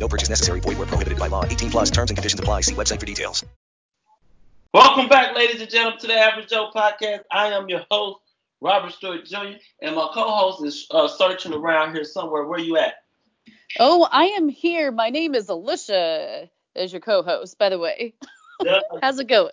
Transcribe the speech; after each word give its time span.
No 0.00 0.08
purchase 0.08 0.30
necessary. 0.30 0.60
Void 0.60 0.78
where 0.78 0.86
prohibited 0.86 1.18
by 1.18 1.26
law. 1.28 1.44
18 1.44 1.70
plus 1.70 1.90
terms 1.90 2.10
and 2.10 2.16
conditions 2.16 2.40
apply. 2.40 2.62
See 2.62 2.74
website 2.74 2.98
for 2.98 3.06
details. 3.06 3.44
Welcome 4.72 5.08
back, 5.08 5.36
ladies 5.36 5.60
and 5.60 5.70
gentlemen, 5.70 5.98
to 6.00 6.06
the 6.06 6.14
Average 6.14 6.48
Joe 6.48 6.70
Podcast. 6.74 7.22
I 7.30 7.48
am 7.48 7.68
your 7.68 7.84
host, 7.90 8.20
Robert 8.60 8.92
Stewart 8.92 9.26
Jr., 9.26 9.58
and 9.82 9.96
my 9.96 10.08
co-host 10.14 10.64
is 10.64 10.86
uh, 10.90 11.08
searching 11.08 11.52
around 11.52 11.92
here 11.94 12.04
somewhere. 12.04 12.44
Where 12.44 12.60
are 12.60 12.62
you 12.62 12.76
at? 12.76 12.94
Oh, 13.78 14.08
I 14.10 14.26
am 14.26 14.48
here. 14.48 14.92
My 14.92 15.10
name 15.10 15.34
is 15.34 15.48
Alicia, 15.48 16.48
as 16.76 16.92
your 16.92 17.00
co-host, 17.00 17.58
by 17.58 17.68
the 17.68 17.78
way. 17.78 18.14
Yeah. 18.64 18.78
How's 19.02 19.18
it 19.18 19.28
going? 19.28 19.52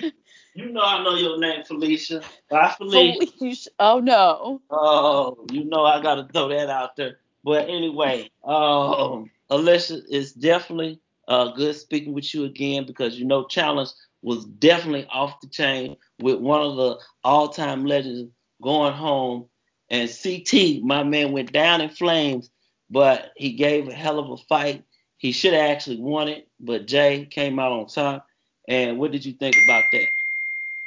You 0.56 0.70
know 0.70 0.82
I 0.82 1.02
know 1.02 1.16
your 1.16 1.40
name, 1.40 1.64
Felicia. 1.64 2.22
Bye, 2.48 2.72
Felicia. 2.78 3.26
Felicia. 3.26 3.70
Oh 3.80 3.98
no. 3.98 4.62
Oh, 4.70 5.46
you 5.50 5.64
know 5.64 5.84
I 5.84 6.00
gotta 6.00 6.28
throw 6.32 6.48
that 6.50 6.70
out 6.70 6.94
there. 6.94 7.18
But 7.44 7.68
anyway, 7.68 8.30
um, 8.42 9.30
Alicia, 9.50 10.00
it's 10.08 10.32
definitely 10.32 10.98
uh, 11.28 11.52
good 11.52 11.76
speaking 11.76 12.14
with 12.14 12.32
you 12.34 12.44
again 12.44 12.86
because 12.86 13.18
you 13.18 13.26
know 13.26 13.44
challenge 13.46 13.90
was 14.22 14.46
definitely 14.46 15.06
off 15.12 15.40
the 15.42 15.48
chain 15.48 15.96
with 16.20 16.38
one 16.38 16.62
of 16.62 16.76
the 16.76 16.98
all-time 17.22 17.84
legends 17.84 18.30
going 18.62 18.94
home, 18.94 19.46
and 19.90 20.08
CT, 20.10 20.82
my 20.82 21.02
man, 21.02 21.32
went 21.32 21.52
down 21.52 21.82
in 21.82 21.90
flames, 21.90 22.50
but 22.88 23.32
he 23.36 23.52
gave 23.52 23.88
a 23.88 23.92
hell 23.92 24.18
of 24.18 24.30
a 24.30 24.38
fight. 24.48 24.82
He 25.18 25.32
should 25.32 25.52
have 25.52 25.70
actually 25.70 26.00
won 26.00 26.28
it, 26.28 26.48
but 26.58 26.86
Jay 26.86 27.26
came 27.26 27.58
out 27.58 27.72
on 27.72 27.86
top. 27.86 28.26
And 28.66 28.98
what 28.98 29.12
did 29.12 29.26
you 29.26 29.32
think 29.32 29.56
about 29.62 29.84
that? 29.92 30.06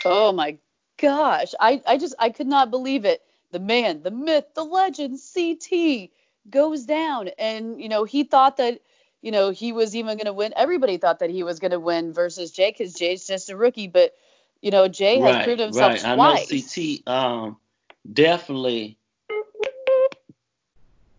Oh 0.04 0.32
my 0.32 0.58
gosh. 1.00 1.54
I 1.60 1.82
I 1.86 2.00
just 2.00 2.16
I 2.18 2.32
could 2.32 2.48
not 2.48 2.72
believe 2.72 3.06
it. 3.06 3.22
The 3.52 3.60
man, 3.60 4.02
the 4.02 4.12
myth, 4.12 4.46
the 4.56 4.64
legend, 4.64 5.20
CT 5.34 6.10
goes 6.50 6.86
down, 6.86 7.30
and 7.38 7.82
you 7.82 7.90
know 7.90 8.04
he 8.04 8.24
thought 8.24 8.58
that 8.58 8.82
you 9.22 9.32
know 9.32 9.50
he 9.50 9.72
was 9.72 9.96
even 9.96 10.18
going 10.18 10.26
to 10.26 10.34
win. 10.34 10.54
Everybody 10.56 10.98
thought 10.98 11.20
that 11.20 11.30
he 11.30 11.44
was 11.44 11.60
going 11.60 11.72
to 11.72 11.80
win 11.80 12.14
versus 12.14 12.52
Jay 12.52 12.72
because 12.72 12.94
Jay's 12.94 13.28
just 13.28 13.50
a 13.50 13.58
rookie, 13.58 13.88
but 13.88 14.16
you 14.62 14.72
know 14.72 14.88
Jay 14.88 15.20
has 15.20 15.44
proved 15.46 15.60
himself 15.60 16.04
right. 16.04 16.16
twice. 16.16 16.52
I 16.52 16.56
know 16.56 16.62
CT 16.62 17.08
um 17.08 17.58
definitely 18.12 18.98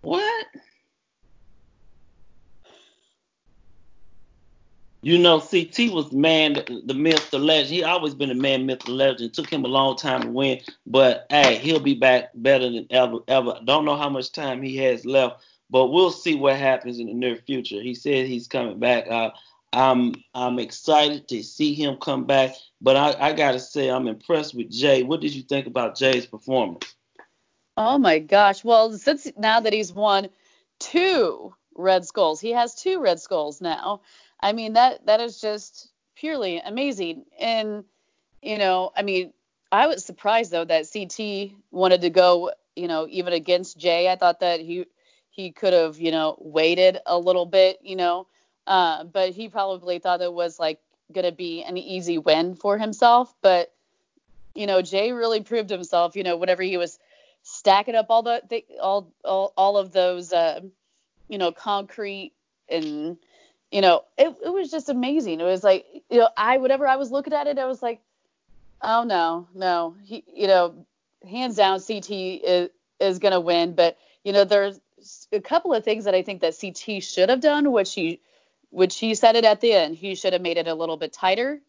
what? 0.00 0.46
You 5.02 5.16
know, 5.16 5.38
CT 5.38 5.92
was 5.92 6.12
man, 6.12 6.54
the, 6.54 6.94
myth, 6.94 7.30
the 7.30 7.38
legend. 7.38 7.70
He 7.72 7.84
always 7.84 8.14
been 8.14 8.32
a 8.32 8.34
man, 8.34 8.66
myth, 8.66 8.80
the 8.80 8.90
legend. 8.90 9.32
Took 9.32 9.48
him 9.48 9.64
a 9.64 9.68
long 9.68 9.96
time 9.96 10.22
to 10.22 10.28
win, 10.28 10.60
but 10.86 11.26
hey, 11.30 11.58
he'll 11.58 11.78
be 11.78 11.94
back 11.94 12.30
better 12.34 12.68
than 12.68 12.86
ever, 12.90 13.18
ever. 13.28 13.60
Don't 13.64 13.84
know 13.84 13.96
how 13.96 14.08
much 14.08 14.32
time 14.32 14.60
he 14.60 14.76
has 14.78 15.06
left, 15.06 15.40
but 15.70 15.88
we'll 15.88 16.10
see 16.10 16.34
what 16.34 16.56
happens 16.56 16.98
in 16.98 17.06
the 17.06 17.14
near 17.14 17.36
future. 17.36 17.80
He 17.80 17.94
said 17.94 18.26
he's 18.26 18.48
coming 18.48 18.80
back. 18.80 19.08
Uh, 19.08 19.30
I'm 19.72 20.14
I'm 20.34 20.58
excited 20.58 21.28
to 21.28 21.42
see 21.42 21.74
him 21.74 21.96
come 21.96 22.24
back, 22.24 22.54
but 22.80 22.96
I, 22.96 23.28
I 23.28 23.32
gotta 23.34 23.60
say 23.60 23.90
I'm 23.90 24.08
impressed 24.08 24.54
with 24.54 24.70
Jay. 24.70 25.02
What 25.02 25.20
did 25.20 25.34
you 25.34 25.42
think 25.42 25.66
about 25.66 25.96
Jay's 25.96 26.26
performance? 26.26 26.94
Oh 27.76 27.98
my 27.98 28.18
gosh. 28.18 28.64
Well, 28.64 28.92
since 28.92 29.30
now 29.36 29.60
that 29.60 29.72
he's 29.72 29.92
won 29.92 30.30
two 30.80 31.54
Red 31.76 32.04
Skulls, 32.04 32.40
he 32.40 32.50
has 32.50 32.74
two 32.74 33.00
Red 33.00 33.20
Skulls 33.20 33.60
now. 33.60 34.00
I 34.40 34.52
mean 34.52 34.74
that 34.74 35.06
that 35.06 35.20
is 35.20 35.40
just 35.40 35.90
purely 36.16 36.58
amazing. 36.58 37.24
And 37.38 37.84
you 38.42 38.58
know, 38.58 38.92
I 38.96 39.02
mean, 39.02 39.32
I 39.72 39.86
was 39.86 40.04
surprised 40.04 40.50
though 40.50 40.64
that 40.64 40.86
CT 40.92 41.52
wanted 41.70 42.02
to 42.02 42.10
go, 42.10 42.52
you 42.76 42.88
know, 42.88 43.06
even 43.10 43.32
against 43.32 43.78
Jay. 43.78 44.10
I 44.10 44.16
thought 44.16 44.40
that 44.40 44.60
he 44.60 44.86
he 45.30 45.52
could 45.52 45.72
have, 45.72 45.98
you 45.98 46.10
know, 46.10 46.36
waited 46.40 46.98
a 47.06 47.18
little 47.18 47.46
bit, 47.46 47.78
you 47.82 47.96
know. 47.96 48.26
Uh, 48.66 49.04
but 49.04 49.30
he 49.30 49.48
probably 49.48 49.98
thought 49.98 50.20
it 50.20 50.32
was 50.32 50.58
like 50.58 50.80
gonna 51.12 51.32
be 51.32 51.62
an 51.62 51.76
easy 51.76 52.18
win 52.18 52.54
for 52.54 52.78
himself. 52.78 53.34
But 53.40 53.72
you 54.54 54.66
know, 54.66 54.82
Jay 54.82 55.12
really 55.12 55.42
proved 55.42 55.70
himself. 55.70 56.16
You 56.16 56.22
know, 56.24 56.36
whenever 56.36 56.62
he 56.62 56.76
was 56.76 56.98
stacking 57.42 57.94
up 57.94 58.06
all 58.10 58.22
the, 58.22 58.42
the 58.48 58.64
all, 58.80 59.12
all 59.24 59.52
all 59.56 59.76
of 59.76 59.92
those, 59.92 60.32
uh, 60.32 60.60
you 61.28 61.38
know, 61.38 61.52
concrete 61.52 62.32
and 62.68 63.16
you 63.70 63.80
know, 63.80 64.04
it, 64.16 64.34
it 64.44 64.52
was 64.52 64.70
just 64.70 64.88
amazing. 64.88 65.40
It 65.40 65.44
was 65.44 65.62
like, 65.62 65.86
you 66.10 66.18
know, 66.18 66.28
I 66.36 66.58
whenever 66.58 66.86
I 66.86 66.96
was 66.96 67.10
looking 67.10 67.32
at 67.32 67.46
it, 67.46 67.58
I 67.58 67.66
was 67.66 67.82
like, 67.82 68.00
oh 68.80 69.04
no, 69.04 69.48
no, 69.54 69.94
he, 70.02 70.24
you 70.34 70.46
know, 70.46 70.86
hands 71.28 71.56
down, 71.56 71.80
CT 71.80 72.10
is 72.10 72.70
is 73.00 73.18
gonna 73.18 73.40
win. 73.40 73.74
But 73.74 73.98
you 74.24 74.32
know, 74.32 74.44
there's 74.44 74.80
a 75.32 75.40
couple 75.40 75.74
of 75.74 75.84
things 75.84 76.04
that 76.04 76.14
I 76.14 76.22
think 76.22 76.40
that 76.40 76.56
CT 76.58 77.02
should 77.02 77.28
have 77.28 77.40
done, 77.40 77.70
which 77.72 77.94
he, 77.94 78.20
which 78.70 78.98
he 78.98 79.14
said 79.14 79.36
it 79.36 79.44
at 79.44 79.60
the 79.60 79.72
end. 79.72 79.96
He 79.96 80.14
should 80.14 80.32
have 80.32 80.42
made 80.42 80.56
it 80.56 80.66
a 80.66 80.74
little 80.74 80.96
bit 80.96 81.12
tighter. 81.12 81.60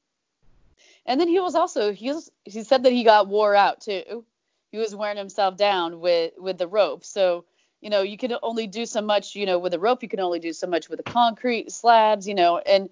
And 1.06 1.20
then 1.20 1.28
he 1.28 1.40
was 1.40 1.56
also 1.56 1.92
he 1.92 2.12
was 2.12 2.31
he 2.46 2.64
said 2.64 2.84
that 2.84 2.94
he 2.94 3.04
got 3.04 3.28
wore 3.28 3.56
out 3.56 3.81
too. 3.81 4.24
He 4.72 4.78
was 4.78 4.96
wearing 4.96 5.18
himself 5.18 5.58
down 5.58 6.00
with 6.00 6.34
with 6.38 6.58
the 6.58 6.68
rope. 6.68 7.04
So 7.04 7.46
you 7.82 7.90
know 7.90 8.02
you 8.02 8.18
can 8.18 8.36
only 8.44 8.68
do 8.68 8.86
so 8.86 9.02
much. 9.02 9.36
You 9.36 9.46
know 9.46 9.60
with 9.60 9.74
a 9.74 9.80
rope 9.80 10.04
you 10.04 10.10
can 10.10 10.20
only 10.20 10.40
do 10.40 10.54
so 10.54 10.68
much 10.68 10.90
with 10.90 10.98
the 10.98 11.12
concrete 11.12 11.72
slabs. 11.72 12.28
You 12.28 12.36
know 12.36 12.60
and 12.60 12.90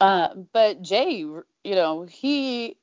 uh, 0.00 0.28
but 0.52 0.82
Jay, 0.82 1.18
you 1.18 1.44
know 1.64 2.04
he 2.04 2.76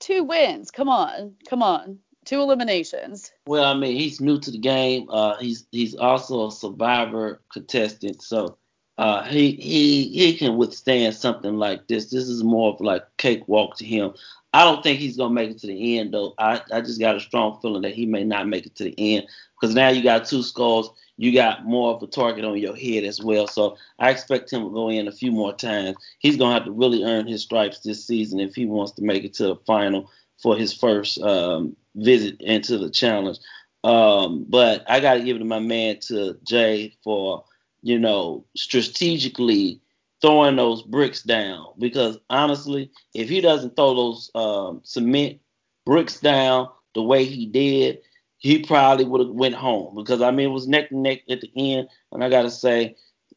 two 0.00 0.24
wins. 0.24 0.70
Come 0.70 0.88
on, 0.88 1.34
come 1.48 1.62
on, 1.62 1.98
two 2.24 2.40
eliminations. 2.40 3.32
Well, 3.46 3.64
I 3.64 3.74
mean, 3.74 3.96
he's 3.96 4.20
new 4.20 4.38
to 4.40 4.50
the 4.50 4.58
game. 4.58 5.08
Uh, 5.10 5.36
he's 5.36 5.66
he's 5.70 5.94
also 5.94 6.48
a 6.48 6.52
survivor 6.52 7.42
contestant, 7.52 8.22
so 8.22 8.58
uh, 8.98 9.22
he 9.24 9.52
he 9.52 10.08
he 10.08 10.36
can 10.36 10.56
withstand 10.56 11.14
something 11.14 11.56
like 11.56 11.86
this. 11.86 12.06
This 12.10 12.28
is 12.28 12.42
more 12.42 12.74
of 12.74 12.80
like 12.80 13.04
cakewalk 13.16 13.76
to 13.78 13.84
him. 13.84 14.12
I 14.52 14.64
don't 14.64 14.82
think 14.82 14.98
he's 14.98 15.16
gonna 15.16 15.34
make 15.34 15.50
it 15.50 15.58
to 15.58 15.68
the 15.68 15.98
end 15.98 16.12
though. 16.12 16.34
I, 16.38 16.60
I 16.72 16.80
just 16.80 16.98
got 16.98 17.14
a 17.14 17.20
strong 17.20 17.60
feeling 17.62 17.82
that 17.82 17.94
he 17.94 18.06
may 18.06 18.24
not 18.24 18.48
make 18.48 18.66
it 18.66 18.74
to 18.76 18.84
the 18.84 18.94
end 18.98 19.28
because 19.60 19.74
now 19.74 19.88
you 19.88 20.02
got 20.02 20.26
two 20.26 20.42
skulls. 20.42 20.90
You 21.16 21.32
got 21.32 21.64
more 21.64 21.94
of 21.94 22.02
a 22.02 22.06
target 22.08 22.44
on 22.44 22.58
your 22.58 22.76
head 22.76 23.04
as 23.04 23.20
well. 23.22 23.46
So 23.46 23.76
I 23.98 24.10
expect 24.10 24.52
him 24.52 24.64
to 24.64 24.70
go 24.70 24.88
in 24.88 25.06
a 25.06 25.12
few 25.12 25.30
more 25.30 25.52
times. 25.52 25.96
He's 26.18 26.36
gonna 26.36 26.54
have 26.54 26.64
to 26.64 26.72
really 26.72 27.04
earn 27.04 27.28
his 27.28 27.42
stripes 27.42 27.80
this 27.80 28.04
season 28.04 28.40
if 28.40 28.56
he 28.56 28.66
wants 28.66 28.92
to 28.92 29.02
make 29.02 29.22
it 29.22 29.34
to 29.34 29.44
the 29.44 29.56
final 29.64 30.10
for 30.42 30.56
his 30.56 30.72
first 30.72 31.20
um, 31.20 31.76
visit 31.94 32.40
into 32.40 32.78
the 32.78 32.90
challenge. 32.90 33.38
Um, 33.84 34.44
but 34.48 34.84
I 34.90 34.98
got 34.98 35.14
to 35.14 35.22
give 35.22 35.36
it 35.36 35.40
to 35.40 35.44
my 35.44 35.60
man 35.60 35.98
to 36.08 36.36
Jay 36.44 36.96
for 37.04 37.44
you 37.82 37.98
know 37.98 38.44
strategically 38.56 39.80
throwing 40.20 40.56
those 40.56 40.82
bricks 40.82 41.22
down 41.22 41.66
because 41.78 42.18
honestly, 42.28 42.90
if 43.14 43.28
he 43.28 43.40
doesn't 43.40 43.76
throw 43.76 43.94
those 43.94 44.30
um, 44.34 44.80
cement 44.84 45.40
bricks 45.86 46.20
down 46.20 46.68
the 46.94 47.02
way 47.02 47.24
he 47.24 47.46
did, 47.46 48.00
he 48.38 48.64
probably 48.64 49.04
would 49.04 49.20
have 49.20 49.34
went 49.34 49.54
home 49.54 49.94
because 49.94 50.22
I 50.22 50.30
mean 50.30 50.48
it 50.48 50.52
was 50.52 50.68
neck 50.68 50.90
and 50.90 51.02
neck 51.02 51.20
at 51.28 51.40
the 51.40 51.50
end, 51.56 51.88
and 52.12 52.22
I 52.22 52.28
gotta 52.28 52.50
say, 52.50 52.96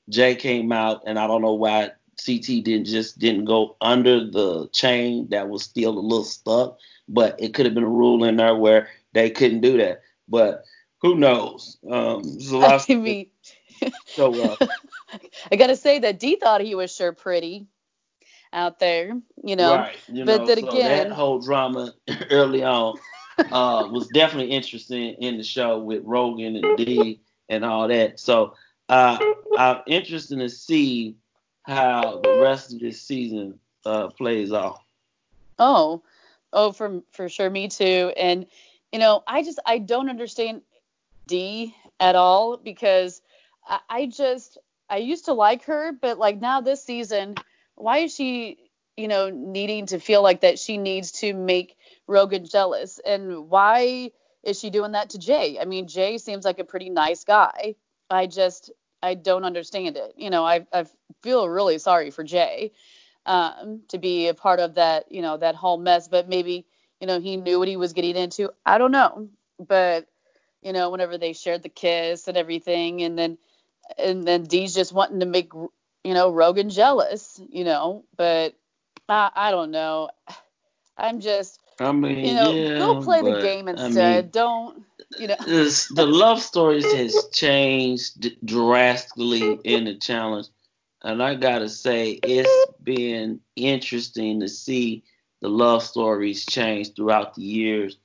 Jay 0.09 0.35
came 0.35 0.71
out, 0.71 1.03
and 1.05 1.17
I 1.19 1.27
don't 1.27 1.41
know 1.41 1.53
why 1.53 1.91
CT 2.23 2.63
didn't 2.63 2.85
just 2.85 3.19
didn't 3.19 3.45
go 3.45 3.75
under 3.81 4.29
the 4.29 4.67
chain 4.73 5.27
that 5.29 5.49
was 5.49 5.63
still 5.63 5.97
a 5.97 5.99
little 5.99 6.23
stuck, 6.23 6.77
but 7.07 7.35
it 7.39 7.53
could 7.53 7.65
have 7.65 7.73
been 7.75 7.83
a 7.83 7.89
rule 7.89 8.23
in 8.23 8.37
there 8.37 8.55
where 8.55 8.89
they 9.13 9.29
couldn't 9.29 9.61
do 9.61 9.77
that. 9.77 10.01
But 10.27 10.63
who 11.01 11.15
knows? 11.15 11.77
Um, 11.89 12.21
there's 12.23 12.51
a 12.51 12.57
lot 12.57 12.89
I 12.89 12.95
mean, 12.95 13.27
so 14.05 14.41
uh, 14.41 14.55
I 15.51 15.55
gotta 15.55 15.75
say 15.75 15.99
that 15.99 16.19
Dee 16.19 16.35
thought 16.35 16.61
he 16.61 16.75
was 16.75 16.93
sure 16.93 17.11
pretty 17.13 17.67
out 18.53 18.79
there, 18.79 19.17
you 19.43 19.55
know. 19.55 19.77
right, 19.77 19.97
you 20.07 20.25
but 20.25 20.39
know, 20.39 20.45
then 20.45 20.59
so 20.59 20.67
again- 20.67 21.09
that 21.09 21.15
whole 21.15 21.39
drama 21.39 21.93
early 22.29 22.63
on 22.63 22.99
uh, 23.51 23.87
was 23.91 24.07
definitely 24.07 24.51
interesting 24.51 25.15
in 25.19 25.37
the 25.37 25.43
show 25.43 25.79
with 25.79 26.03
Rogan 26.03 26.55
and 26.55 26.77
Dee 26.77 27.21
and 27.49 27.65
all 27.65 27.87
that. 27.87 28.19
So 28.19 28.55
uh, 28.89 29.17
I'm 29.57 29.81
interested 29.87 30.39
to 30.39 30.49
see 30.49 31.15
how 31.63 32.19
the 32.23 32.41
rest 32.41 32.73
of 32.73 32.79
this 32.79 33.01
season 33.01 33.59
uh, 33.85 34.07
plays 34.09 34.51
off. 34.51 34.81
Oh, 35.59 36.01
oh, 36.53 36.71
for 36.71 37.01
for 37.11 37.29
sure, 37.29 37.49
me 37.49 37.67
too. 37.67 38.11
And 38.17 38.45
you 38.91 38.99
know, 38.99 39.23
I 39.27 39.43
just 39.43 39.59
I 39.65 39.77
don't 39.77 40.09
understand 40.09 40.61
D 41.27 41.75
at 41.99 42.15
all 42.15 42.57
because 42.57 43.21
I, 43.89 44.05
just 44.07 44.57
I 44.89 44.97
used 44.97 45.25
to 45.25 45.33
like 45.33 45.65
her, 45.65 45.91
but 45.93 46.17
like 46.17 46.39
now 46.39 46.61
this 46.61 46.83
season, 46.83 47.35
why 47.75 47.99
is 47.99 48.15
she 48.15 48.71
you 48.97 49.07
know, 49.07 49.29
needing 49.29 49.85
to 49.87 49.99
feel 49.99 50.21
like 50.21 50.41
that 50.41 50.59
she 50.59 50.77
needs 50.77 51.11
to 51.11 51.33
make 51.33 51.77
Rogan 52.07 52.45
jealous. 52.45 52.99
And 53.05 53.49
why 53.49 54.11
is 54.43 54.59
she 54.59 54.69
doing 54.69 54.91
that 54.91 55.11
to 55.11 55.19
Jay? 55.19 55.57
I 55.59 55.65
mean, 55.65 55.87
Jay 55.87 56.17
seems 56.17 56.45
like 56.45 56.59
a 56.59 56.63
pretty 56.63 56.89
nice 56.89 57.23
guy. 57.23 57.75
I 58.09 58.27
just 58.27 58.71
I 59.01 59.15
don't 59.15 59.45
understand 59.45 59.97
it. 59.97 60.13
You 60.17 60.29
know, 60.29 60.45
I 60.45 60.65
I 60.73 60.85
feel 61.23 61.47
really 61.47 61.77
sorry 61.79 62.11
for 62.11 62.23
Jay 62.23 62.73
um, 63.25 63.81
to 63.89 63.97
be 63.97 64.27
a 64.27 64.33
part 64.33 64.59
of 64.59 64.75
that, 64.75 65.11
you 65.11 65.21
know, 65.21 65.37
that 65.37 65.55
whole 65.55 65.77
mess. 65.77 66.07
But 66.07 66.27
maybe, 66.27 66.65
you 66.99 67.07
know, 67.07 67.19
he 67.19 67.37
knew 67.37 67.59
what 67.59 67.67
he 67.67 67.77
was 67.77 67.93
getting 67.93 68.15
into. 68.15 68.51
I 68.65 68.77
don't 68.77 68.91
know. 68.91 69.29
But, 69.59 70.07
you 70.61 70.73
know, 70.73 70.89
whenever 70.89 71.17
they 71.17 71.33
shared 71.33 71.63
the 71.63 71.69
kiss 71.69 72.27
and 72.27 72.37
everything, 72.37 73.03
and 73.03 73.17
then 73.17 73.37
and 73.97 74.25
then 74.27 74.43
Dee's 74.43 74.73
just 74.73 74.93
wanting 74.93 75.19
to 75.21 75.25
make, 75.25 75.53
you 75.53 76.13
know, 76.13 76.31
Rogan 76.31 76.69
jealous, 76.69 77.39
you 77.49 77.63
know. 77.63 78.05
But 78.15 78.55
I 79.09 79.31
I 79.35 79.51
don't 79.51 79.71
know. 79.71 80.09
I'm 80.97 81.19
just 81.19 81.59
I 81.79 81.91
mean, 81.91 82.25
you 82.25 82.35
know, 82.35 82.51
yeah, 82.53 82.79
go 82.79 82.95
play 82.95 83.21
the 83.21 83.31
game 83.41 83.67
I 83.67 83.71
instead. 83.71 84.25
mean, 84.25 84.31
don't 84.31 84.83
you 85.17 85.27
know 85.27 85.35
this, 85.45 85.87
the 85.87 86.05
love 86.05 86.41
stories 86.41 86.91
has 86.93 87.27
changed 87.33 88.45
drastically 88.45 89.59
in 89.63 89.85
the 89.85 89.95
challenge, 89.95 90.47
and 91.03 91.21
I 91.23 91.35
gotta 91.35 91.69
say 91.69 92.11
it's 92.23 92.73
been 92.83 93.39
interesting 93.55 94.39
to 94.41 94.47
see 94.47 95.03
the 95.41 95.49
love 95.49 95.83
stories 95.83 96.45
change 96.45 96.93
throughout 96.95 97.35
the 97.35 97.41
years. 97.41 97.97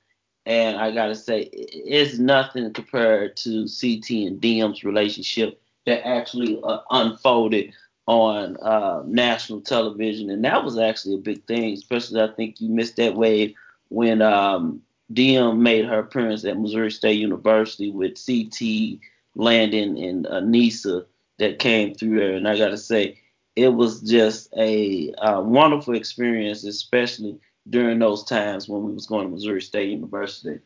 And 0.46 0.76
I 0.76 0.92
gotta 0.92 1.14
say, 1.14 1.42
it's 1.52 2.18
nothing 2.18 2.72
compared 2.72 3.36
to 3.38 3.66
CT 3.66 4.10
and 4.28 4.40
Diem's 4.40 4.84
relationship 4.84 5.60
that 5.86 6.06
actually 6.06 6.60
uh, 6.62 6.80
unfolded 6.90 7.72
on 8.06 8.56
uh, 8.58 9.02
national 9.06 9.60
television, 9.60 10.30
and 10.30 10.44
that 10.44 10.64
was 10.64 10.78
actually 10.78 11.14
a 11.14 11.18
big 11.18 11.44
thing. 11.46 11.72
Especially, 11.72 12.20
I 12.20 12.28
think 12.28 12.60
you 12.60 12.68
missed 12.68 12.96
that 12.96 13.16
wave 13.16 13.54
when 13.88 14.22
um, 14.22 14.82
Diem 15.12 15.62
made 15.62 15.86
her 15.86 16.00
appearance 16.00 16.44
at 16.44 16.58
Missouri 16.58 16.90
State 16.90 17.18
University 17.18 17.90
with 17.90 18.18
CT, 18.24 19.00
Landon, 19.34 19.96
and 19.96 20.50
Nisa 20.50 21.04
that 21.38 21.58
came 21.58 21.94
through 21.94 22.18
there. 22.18 22.34
And 22.34 22.48
I 22.48 22.56
got 22.56 22.68
to 22.68 22.78
say, 22.78 23.20
it 23.54 23.68
was 23.68 24.00
just 24.02 24.52
a 24.56 25.12
uh, 25.14 25.40
wonderful 25.40 25.94
experience, 25.94 26.64
especially 26.64 27.38
during 27.68 27.98
those 27.98 28.24
times 28.24 28.68
when 28.68 28.84
we 28.84 28.92
was 28.92 29.06
going 29.06 29.26
to 29.26 29.32
Missouri 29.32 29.62
State 29.62 29.90
University. 29.90 30.60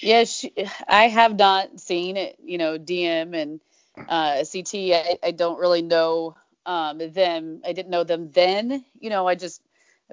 Yeah, 0.00 0.24
she, 0.24 0.52
I 0.88 1.08
have 1.08 1.38
not 1.38 1.80
seen 1.80 2.16
it, 2.16 2.36
you 2.42 2.58
know, 2.58 2.78
Diem 2.78 3.34
and 3.34 3.60
uh, 3.96 4.44
CT. 4.50 4.74
I, 4.74 5.18
I 5.22 5.30
don't 5.30 5.58
really 5.58 5.82
know 5.82 6.36
um, 6.66 6.98
them. 6.98 7.62
I 7.64 7.72
didn't 7.72 7.90
know 7.90 8.04
them 8.04 8.30
then. 8.30 8.84
You 8.98 9.10
know, 9.10 9.26
I 9.26 9.34
just 9.34 9.62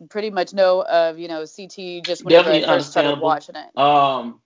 pretty 0.09 0.29
much 0.29 0.53
know 0.53 0.83
of, 0.83 1.19
you 1.19 1.27
know, 1.27 1.45
CT 1.45 2.05
just 2.05 2.23
whenever 2.23 2.49
Definitely 2.49 2.65
I 2.65 2.77
first 2.77 2.91
started 2.91 3.19
watching 3.19 3.55
it. 3.55 3.77
Um, 3.77 4.41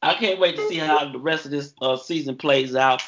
I 0.00 0.14
can't 0.14 0.38
wait 0.38 0.56
to 0.56 0.68
see 0.68 0.76
how 0.76 1.10
the 1.10 1.18
rest 1.18 1.44
of 1.44 1.50
this 1.50 1.74
uh, 1.82 1.96
season 1.96 2.36
plays 2.36 2.76
out. 2.76 3.02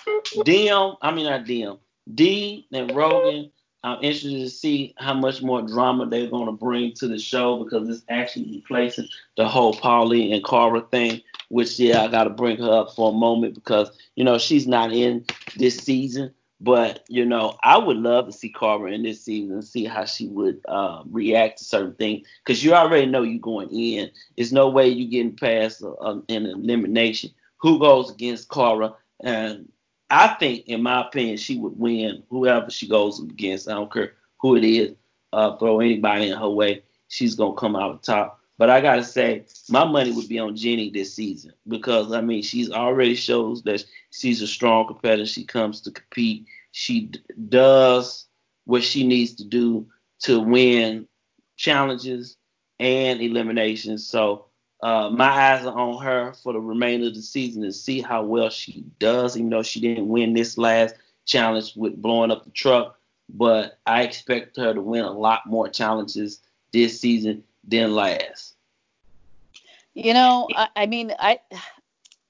Diem, 0.45 0.95
I 1.01 1.13
mean 1.13 1.27
not 1.27 1.45
Diem, 1.45 1.79
Dee 2.13 2.67
and 2.73 2.95
Rogan. 2.95 3.51
I'm 3.83 4.03
interested 4.03 4.41
to 4.41 4.51
see 4.51 4.95
how 4.99 5.15
much 5.15 5.43
more 5.43 5.63
drama 5.63 6.07
they're 6.07 6.29
going 6.29 6.47
to 6.47 6.53
bring 6.53 6.93
to 6.95 7.09
the 7.09 7.19
show 7.19 7.65
because 7.65 7.89
it's 7.89 8.05
actually 8.09 8.51
replacing 8.57 9.09
the 9.37 9.49
whole 9.49 9.73
Paulie 9.75 10.35
and 10.35 10.45
Cara 10.45 10.83
thing. 10.83 11.23
Which 11.49 11.81
yeah, 11.81 12.03
I 12.03 12.09
got 12.09 12.25
to 12.25 12.31
bring 12.31 12.59
her 12.59 12.71
up 12.71 12.95
for 12.95 13.11
a 13.11 13.15
moment 13.15 13.55
because 13.55 13.91
you 14.15 14.25
know 14.25 14.39
she's 14.39 14.67
not 14.69 14.93
in 14.93 15.25
this 15.57 15.79
season, 15.79 16.33
but 16.61 17.05
you 17.09 17.25
know 17.25 17.57
I 17.63 17.79
would 17.79 17.97
love 17.97 18.27
to 18.27 18.33
see 18.33 18.53
Cara 18.53 18.93
in 18.93 19.03
this 19.03 19.25
season 19.25 19.55
and 19.55 19.65
see 19.65 19.85
how 19.85 20.05
she 20.05 20.29
would 20.29 20.61
uh, 20.69 21.03
react 21.11 21.59
to 21.59 21.65
certain 21.65 21.95
things 21.95 22.29
because 22.45 22.63
you 22.63 22.75
already 22.75 23.07
know 23.07 23.23
you're 23.23 23.41
going 23.41 23.71
in. 23.71 24.11
There's 24.37 24.53
no 24.53 24.69
way 24.69 24.89
you're 24.89 25.11
getting 25.11 25.37
past 25.37 25.83
an 25.83 26.23
elimination. 26.29 27.31
Who 27.63 27.79
goes 27.79 28.11
against 28.11 28.49
Cara? 28.49 28.95
And 29.23 29.71
I 30.11 30.29
think, 30.35 30.67
in 30.67 30.83
my 30.83 31.03
opinion, 31.07 31.37
she 31.37 31.59
would 31.59 31.79
win 31.79 32.25
whoever 32.31 32.71
she 32.71 32.89
goes 32.89 33.21
against. 33.21 33.69
I 33.69 33.73
don't 33.75 33.93
care 33.93 34.15
who 34.41 34.57
it 34.57 34.65
is. 34.65 34.95
Uh, 35.33 35.57
throw 35.59 35.81
anybody 35.81 36.29
in 36.29 36.37
her 36.39 36.51
way, 36.51 36.83
she's 37.09 37.35
gonna 37.37 37.55
come 37.55 37.77
out 37.77 38.03
top. 38.03 38.41
But 38.59 38.69
I 38.71 38.81
gotta 38.81 39.05
say, 39.05 39.47
my 39.69 39.85
money 39.85 40.13
would 40.13 40.29
be 40.29 40.39
on 40.39 40.57
Jenny 40.57 40.91
this 40.91 41.15
season 41.15 41.53
because 41.69 42.13
I 42.13 42.21
mean 42.21 42.43
she's 42.43 42.71
already 42.71 43.15
shows 43.15 43.63
that 43.63 43.85
she's 44.11 44.43
a 44.43 44.47
strong 44.49 44.87
competitor. 44.89 45.27
She 45.27 45.45
comes 45.45 45.81
to 45.83 45.93
compete. 45.93 46.47
She 46.73 47.07
d- 47.07 47.21
does 47.49 48.27
what 48.65 48.83
she 48.83 49.07
needs 49.07 49.35
to 49.37 49.45
do 49.45 49.87
to 50.21 50.41
win 50.41 51.09
challenges 51.57 52.37
and 52.81 53.21
eliminations. 53.21 54.07
So 54.07 54.47
uh, 54.83 55.11
my 55.11 55.29
eyes 55.29 55.67
are 55.67 55.79
on 55.79 56.03
her 56.03 56.33
for 56.33 56.53
the 56.53 56.61
remainder 56.61 57.09
of 57.09 57.15
the 57.15 57.23
season 57.23 57.63
to 57.63 57.73
see 57.73 58.01
how 58.01 58.23
well 58.23 58.49
she 58.49 58.85
does, 58.99 59.37
even 59.37 59.51
though 59.51 59.63
she 59.63 59.81
didn't 59.81 60.09
win 60.09 60.33
this 60.33 60.57
last 60.57 60.95
challenge 61.27 61.75
with 61.77 62.01
blowing 62.01 62.31
up 62.31 62.45
the 62.45 62.51
truck. 62.51 62.99
But 63.29 63.79
I 63.87 64.03
expect 64.03 64.57
her 64.57 64.73
to 64.73 64.81
win 64.81 65.05
a 65.05 65.13
lot 65.13 65.47
more 65.47 65.69
challenges 65.69 66.41
this 66.73 67.01
season 67.01 67.45
than 67.65 67.95
last. 67.95 68.55
You 69.95 70.15
know, 70.15 70.49
I, 70.55 70.69
I 70.75 70.87
mean, 70.87 71.13
I 71.19 71.41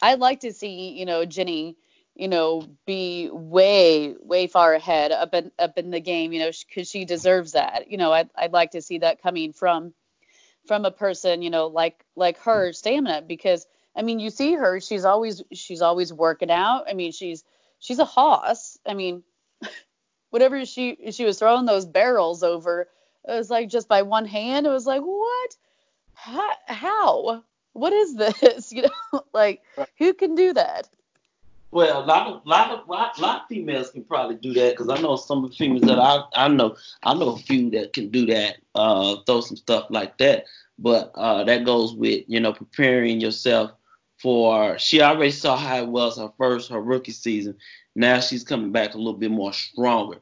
I'd 0.03 0.19
like 0.19 0.41
to 0.41 0.53
see, 0.53 0.91
you 0.91 1.07
know, 1.07 1.25
Jenny, 1.25 1.77
you 2.15 2.29
know, 2.29 2.67
be 2.87 3.31
way 3.31 4.15
way 4.21 4.47
far 4.47 4.75
ahead 4.75 5.13
up 5.13 5.35
in 5.35 5.53
up 5.59 5.79
in 5.79 5.91
the 5.91 6.01
game, 6.01 6.33
you 6.33 6.41
know, 6.41 6.51
because 6.69 6.91
she 6.91 7.05
deserves 7.05 7.53
that. 7.53 7.91
You 7.91 7.97
know, 7.97 8.13
I'd 8.13 8.31
I'd 8.35 8.53
like 8.53 8.73
to 8.73 8.83
see 8.83 8.99
that 8.99 9.23
coming 9.23 9.53
from 9.53 9.95
from 10.67 10.85
a 10.85 10.91
person, 10.91 11.43
you 11.43 11.51
know, 11.51 11.67
like 11.67 12.05
like 12.17 12.39
her 12.39 12.73
stamina 12.73 13.23
because 13.27 13.67
I 13.97 14.03
mean, 14.03 14.21
you 14.21 14.31
see 14.31 14.55
her, 14.55 14.81
she's 14.81 15.05
always 15.05 15.43
she's 15.53 15.83
always 15.83 16.13
working 16.13 16.51
out. 16.51 16.85
I 16.89 16.95
mean, 16.95 17.13
she's 17.13 17.45
she's 17.79 17.99
a 17.99 18.05
hoss. 18.05 18.79
I 18.87 18.95
mean, 18.95 19.23
whatever 20.31 20.65
she 20.65 21.11
she 21.11 21.25
was 21.25 21.39
throwing 21.39 21.67
those 21.67 21.87
barrels 21.87 22.43
over, 22.43 22.89
it 23.29 23.33
was 23.33 23.51
like 23.51 23.69
just 23.69 23.89
by 23.89 24.03
one 24.03 24.27
hand. 24.27 24.67
It 24.67 24.71
was 24.71 24.87
like, 24.87 25.03
what? 25.03 25.57
How? 26.15 26.51
how? 26.67 27.45
What 27.73 27.93
is 27.93 28.15
this? 28.15 28.73
You 28.73 28.83
know, 28.83 29.23
like 29.33 29.63
who 29.99 30.15
can 30.15 30.35
do 30.35 30.53
that? 30.55 30.89
Well, 31.73 32.03
a 32.03 32.05
lot 32.05 32.27
of 32.27 32.47
lot 32.47 32.71
of 32.73 32.89
lot, 32.89 33.19
lot 33.21 33.43
of 33.43 33.49
females 33.49 33.91
can 33.91 34.03
probably 34.03 34.37
do 34.37 34.53
that 34.55 34.71
because 34.71 34.89
I 34.89 35.01
know 35.01 35.15
some 35.15 35.45
of 35.45 35.51
the 35.51 35.57
females 35.57 35.83
that 35.83 36.01
I 36.01 36.25
I 36.35 36.49
know 36.49 36.77
I 37.05 37.15
know 37.15 37.35
a 37.35 37.39
few 37.39 37.71
that 37.71 37.93
can 37.93 38.11
do 38.11 38.27
that, 38.27 38.57
uh, 38.75 39.17
throw 39.25 39.41
some 39.41 39.57
stuff 39.57 39.87
like 39.89 40.19
that. 40.19 40.47
But 40.79 41.13
uh, 41.15 41.45
that 41.45 41.65
goes 41.65 41.95
with 41.95 42.25
you 42.27 42.41
know 42.41 42.53
preparing 42.53 43.21
yourself 43.21 43.71
for. 44.21 44.79
She 44.79 45.01
already 45.01 45.31
saw 45.31 45.57
how 45.57 45.79
it 45.79 45.89
was 45.89 46.19
her 46.19 46.33
first 46.39 46.71
her 46.71 46.81
rookie 46.81 47.13
season. 47.13 47.57
Now 47.95 48.19
she's 48.19 48.43
coming 48.43 48.73
back 48.73 48.95
a 48.95 48.99
little 48.99 49.15
bit 49.15 49.31
more 49.31 49.53
stronger. 49.53 50.19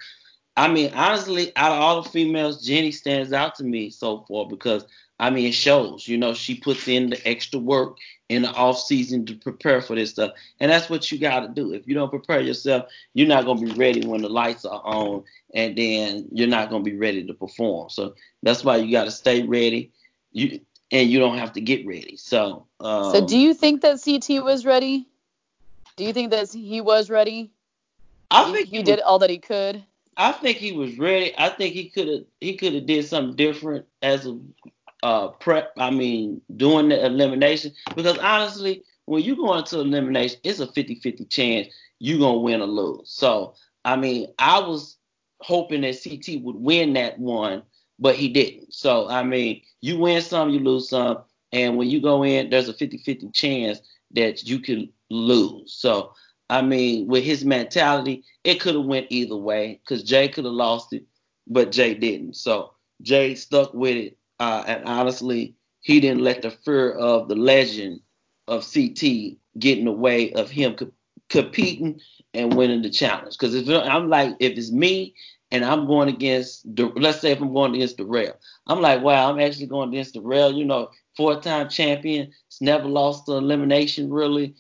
I 0.59 0.69
mean, 0.69 0.93
honestly, 0.93 1.53
out 1.57 1.73
of 1.73 1.81
all 1.81 2.03
the 2.03 2.11
females, 2.11 2.67
Jenny 2.67 2.91
stands 2.91 3.33
out 3.33 3.55
to 3.55 3.65
me 3.65 3.91
so 3.91 4.25
far 4.29 4.47
because 4.47 4.85
I 5.19 5.31
mean 5.31 5.47
it 5.47 5.55
shows. 5.55 6.07
You 6.09 6.17
know, 6.19 6.35
she 6.35 6.55
puts 6.55 6.89
in 6.89 7.11
the 7.11 7.29
extra 7.29 7.59
work 7.59 7.99
in 8.29 8.43
the 8.43 8.51
off 8.53 8.79
season 8.79 9.27
to 9.27 9.35
prepare 9.35 9.81
for 9.81 9.95
this 9.97 10.11
stuff, 10.11 10.33
and 10.61 10.71
that's 10.71 10.89
what 10.89 11.11
you 11.11 11.19
got 11.19 11.41
to 11.41 11.49
do. 11.49 11.73
If 11.73 11.87
you 11.87 11.95
don't 11.95 12.11
prepare 12.11 12.41
yourself, 12.41 12.87
you're 13.15 13.29
not 13.29 13.45
gonna 13.45 13.61
be 13.61 13.73
ready 13.73 14.07
when 14.07 14.23
the 14.23 14.29
lights 14.29 14.65
are 14.65 14.83
on, 14.85 15.25
and 15.55 15.77
then 15.77 16.29
you're 16.33 16.49
not 16.49 16.71
gonna 16.71 16.85
be 16.85 16.97
ready 16.97 17.25
to 17.27 17.35
perform. 17.35 17.89
So 17.91 18.15
that's 18.43 18.65
why 18.65 18.77
you 18.77 18.93
got 18.93 19.05
to 19.05 19.11
stay 19.11 19.43
ready. 19.43 19.93
You 20.33 20.61
and 20.91 21.09
you 21.11 21.19
don't 21.19 21.39
have 21.39 21.53
to 21.55 21.61
get 21.61 21.87
ready. 21.87 22.17
So. 22.17 22.67
Um, 22.81 23.13
So 23.13 23.21
do 23.27 23.39
you 23.39 23.55
think 23.55 23.81
that 23.83 24.01
CT 24.01 24.41
was 24.41 24.65
ready? 24.65 25.09
Do 25.97 26.05
you 26.05 26.13
think 26.13 26.31
that 26.31 26.53
he 26.53 26.81
was 26.81 27.11
ready? 27.11 27.51
I 28.31 28.45
He, 28.45 28.53
think 28.53 28.69
he 28.69 28.77
he 28.79 28.83
did 28.83 28.99
was- 28.99 29.03
all 29.07 29.19
that 29.21 29.31
he 29.31 29.39
could. 29.39 29.85
I 30.17 30.33
think 30.33 30.59
he 30.59 30.73
was 30.73 30.99
ready. 30.99 31.33
I 31.39 31.49
think 31.49 31.75
he 31.75 31.89
could 31.91 32.09
have 32.09 32.25
he 32.41 32.57
could 32.57 32.75
have 32.75 32.87
did 32.87 33.05
something 33.07 33.37
different 33.37 33.87
as 34.03 34.27
a 34.27 34.39
uh, 35.03 35.29
prep. 35.29 35.73
I 35.79 35.91
mean, 35.91 36.41
doing 36.57 36.89
the 36.89 37.05
elimination 37.05 37.73
because 37.95 38.19
honestly, 38.19 38.83
when 39.07 39.23
you 39.23 39.37
go 39.37 39.55
into 39.55 39.81
elimination, 39.81 40.41
it's 40.45 40.61
a 40.61 40.67
50-50 40.67 41.29
chance 41.31 41.69
you're 41.99 42.19
gonna 42.19 42.39
win 42.39 42.61
or 42.61 42.67
lose. 42.67 43.11
So 43.11 43.55
I 43.85 43.97
mean, 43.97 44.29
I 44.39 44.61
was 44.61 44.97
hoping 45.41 45.83
that 45.83 46.01
CT 46.03 46.43
would 46.43 46.57
win 46.57 46.93
that 46.95 47.19
one, 47.19 47.63
but 47.99 48.17
he 48.17 48.29
didn't. 48.29 48.75
So 48.75 49.09
I 49.09 49.23
mean, 49.23 49.63
you 49.81 49.99
win 49.99 50.21
some, 50.23 50.51
you 50.51 50.61
lose 50.61 50.89
some, 50.89 51.19
and 51.53 51.77
when 51.77 51.89
you 51.89 52.01
go 52.01 52.25
in, 52.25 52.51
there's 52.51 52.69
a 52.69 52.75
50-50 52.75 53.33
chance 53.33 53.81
that 54.13 54.47
you 54.47 54.59
can 54.59 54.91
lose. 55.11 55.73
So 55.73 56.13
I 56.51 56.63
mean, 56.63 57.07
with 57.07 57.25
his 57.25 57.45
mentality, 57.45 58.25
it 58.45 58.61
could 58.61 58.75
have 58.75 58.85
went 58.85 59.07
either 59.11 59.37
way 59.37 59.81
because 59.83 60.03
Jay 60.03 60.29
could 60.29 60.45
have 60.45 60.55
lost 60.55 60.93
it, 60.93 61.05
but 61.47 61.73
Jay 61.73 61.95
didn't. 61.95 62.37
So 62.37 62.73
Jay 63.03 63.35
stuck 63.35 63.75
with 63.75 63.97
it, 63.97 64.18
uh, 64.41 64.65
and 64.67 64.85
honestly, 64.85 65.55
he 65.81 66.01
didn't 66.01 66.23
let 66.23 66.43
the 66.43 66.51
fear 66.51 66.93
of 66.93 67.29
the 67.29 67.37
legend 67.37 68.01
of 68.47 68.67
CT 68.73 69.37
get 69.59 69.79
in 69.79 69.85
the 69.85 69.93
way 69.93 70.33
of 70.33 70.51
him 70.51 70.75
co- 70.75 70.93
competing 71.29 72.01
and 72.35 72.55
winning 72.55 72.83
the 72.83 72.91
challenge. 72.91 73.37
Because 73.39 73.55
if 73.55 73.69
I'm 73.69 74.09
like, 74.09 74.37
if 74.41 74.57
it's 74.57 74.73
me 74.73 75.15
and 75.51 75.65
I'm 75.65 75.87
going 75.87 76.09
against 76.09 76.75
the 76.75 76.87
let's 76.97 77.21
say 77.21 77.33
if 77.33 77.41
I'm 77.41 77.53
going 77.53 77.75
against 77.75 77.97
the 77.97 78.05
rail, 78.07 78.35
I'm 78.67 78.81
like, 78.81 79.03
wow, 79.03 79.31
I'm 79.31 79.41
actually 79.41 79.67
going 79.67 79.89
against 79.91 80.15
the 80.15 80.21
rail. 80.21 80.53
you 80.53 80.65
know, 80.65 80.91
four 81.17 81.41
time 81.41 81.69
champion, 81.69 82.33
it's 82.47 82.61
never 82.61 82.89
lost 82.89 83.27
to 83.27 83.33
elimination 83.33 84.11
really. 84.11 84.55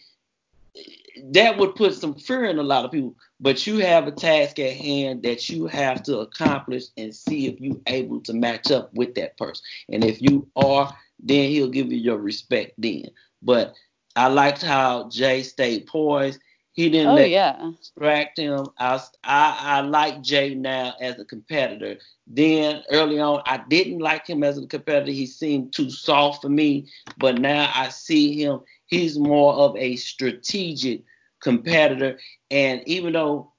That 1.33 1.59
would 1.59 1.75
put 1.75 1.95
some 1.95 2.15
fear 2.15 2.45
in 2.45 2.59
a 2.59 2.63
lot 2.63 2.85
of 2.85 2.93
people. 2.93 3.17
But 3.40 3.66
you 3.66 3.78
have 3.78 4.07
a 4.09 4.12
task 4.12 4.59
at 4.59 4.73
hand 4.75 5.23
that 5.23 5.49
you 5.49 5.66
have 5.66 6.02
to 6.04 6.18
accomplish 6.18 6.85
and 6.97 7.14
see 7.14 7.47
if 7.47 7.61
you're 7.61 7.80
able 7.87 8.21
to 8.23 8.33
match 8.33 8.71
up 8.71 8.92
with 8.95 9.14
that 9.14 9.37
person. 9.37 9.64
And 9.90 10.04
if 10.04 10.21
you 10.21 10.49
are, 10.57 10.92
then 11.21 11.49
he'll 11.50 11.71
give 11.71 11.92
you 11.92 11.99
your 11.99 12.18
respect 12.18 12.73
then. 12.78 13.04
But 13.42 13.75
I 14.16 14.26
liked 14.26 14.62
how 14.62 15.09
Jay 15.09 15.42
stayed 15.45 15.87
poised. 15.87 16.40
He 16.73 16.88
didn't 16.90 17.11
oh, 17.11 17.14
let 17.14 17.30
yeah. 17.30 17.71
distract 17.76 18.38
him. 18.38 18.66
I, 18.78 19.00
I 19.25 19.59
I 19.61 19.80
like 19.80 20.23
Jay 20.23 20.54
now 20.54 20.95
as 21.00 21.18
a 21.18 21.25
competitor. 21.25 21.97
Then 22.28 22.85
early 22.90 23.18
on, 23.18 23.42
I 23.47 23.62
didn't 23.68 23.99
like 23.99 24.28
him 24.28 24.45
as 24.45 24.59
a 24.59 24.66
competitor. 24.66 25.11
He 25.11 25.26
seemed 25.26 25.73
too 25.73 25.90
soft 25.90 26.42
for 26.42 26.49
me. 26.49 26.88
But 27.16 27.38
now 27.38 27.71
I 27.75 27.88
see 27.88 28.40
him. 28.40 28.61
He's 28.87 29.18
more 29.18 29.54
of 29.54 29.76
a 29.76 29.97
strategic 29.97 31.02
competitor. 31.40 32.18
And 32.50 32.83
even 32.87 33.12
though 33.12 33.52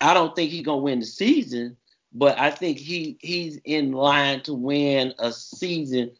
I 0.00 0.14
don't 0.14 0.34
think 0.34 0.50
he's 0.50 0.64
gonna 0.64 0.78
win 0.78 1.00
the 1.00 1.06
season, 1.06 1.76
but 2.12 2.38
I 2.38 2.50
think 2.50 2.78
he 2.78 3.18
he's 3.20 3.58
in 3.64 3.92
line 3.92 4.42
to 4.42 4.54
win 4.54 5.14
a 5.18 5.32
season, 5.32 6.12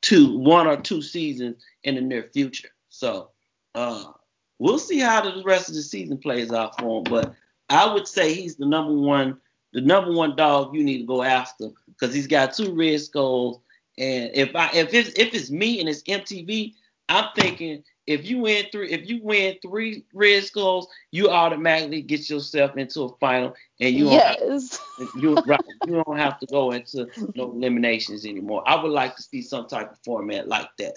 two 0.00 0.38
one 0.38 0.66
or 0.66 0.76
two 0.76 1.02
seasons 1.02 1.62
in 1.84 1.94
the 1.94 2.00
near 2.00 2.24
future. 2.32 2.68
So 2.88 3.30
uh, 3.74 4.12
we'll 4.58 4.78
see 4.78 4.98
how 4.98 5.22
the 5.22 5.42
rest 5.44 5.68
of 5.68 5.74
the 5.74 5.82
season 5.82 6.18
plays 6.18 6.52
out 6.52 6.78
for 6.78 6.98
him. 6.98 7.04
But 7.04 7.34
I 7.68 7.92
would 7.92 8.08
say 8.08 8.32
he's 8.32 8.56
the 8.56 8.66
number 8.66 8.94
one, 8.94 9.38
the 9.72 9.80
number 9.80 10.12
one 10.12 10.36
dog 10.36 10.74
you 10.74 10.82
need 10.82 10.98
to 10.98 11.06
go 11.06 11.22
after 11.22 11.70
because 11.88 12.14
he's 12.14 12.26
got 12.26 12.54
two 12.54 12.74
red 12.74 13.00
skulls. 13.00 13.60
And 13.98 14.30
if 14.34 14.54
I 14.54 14.70
if 14.72 14.92
it's 14.94 15.10
if 15.18 15.34
it's 15.34 15.50
me 15.50 15.80
and 15.80 15.88
it's 15.88 16.02
MTV, 16.02 16.74
I'm 17.08 17.28
thinking 17.34 17.82
if 18.06 18.28
you 18.28 18.38
win 18.38 18.66
three 18.70 18.90
if 18.90 19.08
you 19.08 19.20
win 19.22 19.56
three 19.62 20.04
red 20.14 20.44
skulls, 20.44 20.88
you 21.10 21.30
automatically 21.30 22.02
get 22.02 22.30
yourself 22.30 22.76
into 22.76 23.02
a 23.02 23.16
final 23.16 23.54
and 23.80 23.94
you 23.94 24.10
yes. 24.10 24.78
don't 24.98 25.08
have, 25.08 25.08
you 25.22 25.34
right, 25.46 25.60
you 25.86 26.02
don't 26.04 26.16
have 26.16 26.38
to 26.40 26.46
go 26.46 26.70
into 26.70 27.08
no 27.34 27.50
eliminations 27.50 28.24
anymore. 28.24 28.62
I 28.66 28.80
would 28.80 28.92
like 28.92 29.16
to 29.16 29.22
see 29.22 29.42
some 29.42 29.66
type 29.66 29.92
of 29.92 29.98
format 30.04 30.48
like 30.48 30.68
that. 30.78 30.96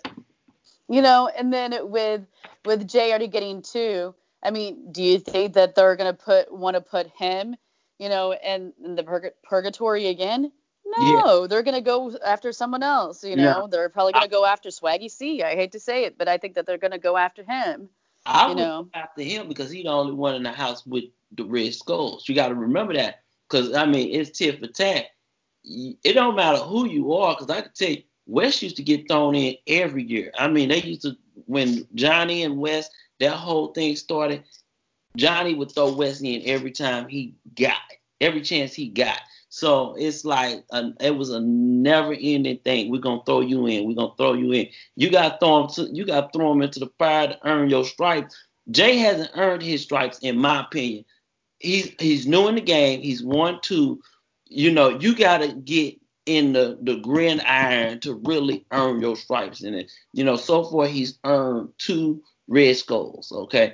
You 0.87 1.01
know, 1.01 1.29
and 1.37 1.51
then 1.51 1.75
with 1.89 2.21
with 2.65 2.87
Jay 2.87 3.09
already 3.09 3.27
getting 3.27 3.61
two, 3.61 4.13
I 4.43 4.51
mean, 4.51 4.91
do 4.91 5.03
you 5.03 5.19
think 5.19 5.53
that 5.53 5.75
they're 5.75 5.95
gonna 5.95 6.13
put 6.13 6.51
want 6.53 6.75
to 6.75 6.81
put 6.81 7.07
him, 7.07 7.55
you 7.97 8.09
know, 8.09 8.33
in, 8.33 8.73
in 8.83 8.95
the 8.95 9.03
purg- 9.03 9.33
purgatory 9.43 10.07
again? 10.07 10.51
No, 10.97 11.41
yeah. 11.41 11.47
they're 11.47 11.63
gonna 11.63 11.81
go 11.81 12.17
after 12.25 12.51
someone 12.51 12.83
else. 12.83 13.23
You 13.23 13.35
know, 13.35 13.61
yeah. 13.61 13.67
they're 13.69 13.89
probably 13.89 14.13
gonna 14.13 14.25
I, 14.25 14.29
go 14.29 14.45
after 14.45 14.69
Swaggy 14.69 15.09
C. 15.09 15.43
I 15.43 15.55
hate 15.55 15.71
to 15.73 15.79
say 15.79 16.05
it, 16.05 16.17
but 16.17 16.27
I 16.27 16.37
think 16.37 16.55
that 16.55 16.65
they're 16.65 16.77
gonna 16.77 16.99
go 16.99 17.17
after 17.17 17.43
him. 17.43 17.89
I 18.25 18.43
you 18.43 18.49
would 18.49 18.57
know? 18.57 18.89
after 18.93 19.21
him 19.21 19.47
because 19.47 19.71
he's 19.71 19.83
the 19.83 19.89
only 19.89 20.13
one 20.13 20.35
in 20.35 20.43
the 20.43 20.51
house 20.51 20.85
with 20.85 21.05
the 21.33 21.43
red 21.43 21.73
skulls. 21.73 22.27
You 22.27 22.35
got 22.35 22.49
to 22.49 22.55
remember 22.55 22.93
that 22.93 23.23
because 23.47 23.73
I 23.73 23.85
mean 23.85 24.13
it's 24.13 24.37
tit 24.37 24.59
for 24.59 24.67
tat. 24.67 25.05
It 25.63 26.13
don't 26.13 26.35
matter 26.35 26.57
who 26.57 26.87
you 26.87 27.13
are 27.13 27.35
because 27.35 27.49
I 27.49 27.61
can 27.61 27.71
tell 27.75 27.89
you 27.89 28.03
Wes 28.25 28.61
used 28.61 28.77
to 28.77 28.83
get 28.83 29.07
thrown 29.07 29.35
in 29.35 29.55
every 29.67 30.03
year. 30.03 30.31
I 30.37 30.47
mean, 30.47 30.69
they 30.69 30.81
used 30.81 31.01
to 31.01 31.17
when 31.45 31.87
Johnny 31.95 32.43
and 32.43 32.57
Wes 32.57 32.89
that 33.19 33.33
whole 33.33 33.67
thing 33.73 33.95
started. 33.95 34.43
Johnny 35.17 35.55
would 35.55 35.71
throw 35.71 35.91
Wes 35.91 36.21
in 36.21 36.43
every 36.45 36.71
time 36.71 37.07
he 37.07 37.35
got 37.55 37.79
every 38.21 38.41
chance 38.41 38.73
he 38.73 38.87
got. 38.87 39.19
So 39.49 39.95
it's 39.97 40.23
like 40.23 40.63
a, 40.71 40.91
it 40.99 41.15
was 41.15 41.31
a 41.31 41.41
never-ending 41.41 42.59
thing. 42.59 42.91
We're 42.91 43.01
gonna 43.01 43.23
throw 43.25 43.41
you 43.41 43.65
in. 43.65 43.87
We're 43.87 43.95
gonna 43.95 44.15
throw 44.15 44.33
you 44.33 44.51
in. 44.53 44.67
You 44.95 45.09
got 45.09 45.39
throw 45.39 45.63
him. 45.63 45.69
To, 45.71 45.89
you 45.91 46.05
got 46.05 46.31
throw 46.31 46.51
him 46.51 46.61
into 46.61 46.79
the 46.79 46.91
fire 46.99 47.27
to 47.29 47.39
earn 47.43 47.69
your 47.69 47.83
stripes. 47.83 48.35
Jay 48.69 48.97
hasn't 48.97 49.31
earned 49.35 49.63
his 49.63 49.81
stripes, 49.81 50.19
in 50.19 50.37
my 50.37 50.61
opinion. 50.61 51.03
He's 51.57 51.91
he's 51.99 52.27
new 52.27 52.47
in 52.47 52.55
the 52.55 52.61
game. 52.61 53.01
He's 53.01 53.23
one 53.23 53.59
two. 53.61 53.99
You 54.45 54.71
know, 54.71 54.89
you 54.99 55.15
got 55.15 55.39
to 55.39 55.53
get 55.53 55.95
in 56.25 56.53
the 56.53 56.77
the 56.83 56.97
gridiron 56.97 57.99
to 58.01 58.21
really 58.25 58.65
earn 58.71 59.01
your 59.01 59.15
stripes 59.15 59.63
in 59.63 59.73
it. 59.73 59.91
You 60.13 60.23
know, 60.23 60.35
so 60.35 60.63
far 60.63 60.85
he's 60.85 61.17
earned 61.23 61.69
two 61.79 62.21
red 62.47 62.77
skulls. 62.77 63.31
Okay, 63.31 63.73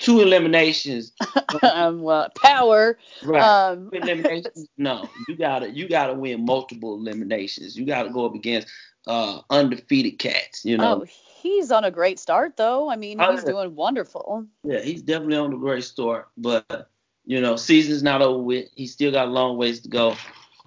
two 0.00 0.20
eliminations. 0.20 1.12
um, 1.62 2.02
well, 2.02 2.28
power. 2.42 2.98
Right. 3.22 3.42
Um, 3.42 3.90
eliminations. 3.92 4.66
No, 4.78 5.08
you 5.28 5.36
gotta 5.36 5.70
you 5.70 5.88
gotta 5.88 6.14
win 6.14 6.44
multiple 6.44 6.94
eliminations. 6.94 7.76
You 7.76 7.84
gotta 7.84 8.10
go 8.10 8.26
up 8.26 8.34
against 8.34 8.68
uh, 9.06 9.40
undefeated 9.50 10.18
cats. 10.18 10.64
You 10.64 10.78
know. 10.78 11.02
Oh, 11.02 11.06
he's 11.42 11.72
on 11.72 11.84
a 11.84 11.90
great 11.90 12.18
start 12.18 12.56
though. 12.56 12.88
I 12.88 12.96
mean, 12.96 13.18
he's 13.18 13.44
doing 13.44 13.74
wonderful. 13.74 14.46
Yeah, 14.64 14.80
he's 14.80 15.02
definitely 15.02 15.36
on 15.36 15.52
a 15.52 15.56
great 15.56 15.84
start, 15.84 16.28
but 16.36 16.90
you 17.24 17.40
know, 17.40 17.56
season's 17.56 18.02
not 18.02 18.22
over 18.22 18.42
with. 18.42 18.68
He's 18.74 18.92
still 18.92 19.12
got 19.12 19.28
a 19.28 19.30
long 19.30 19.56
ways 19.56 19.80
to 19.80 19.88
go 19.88 20.16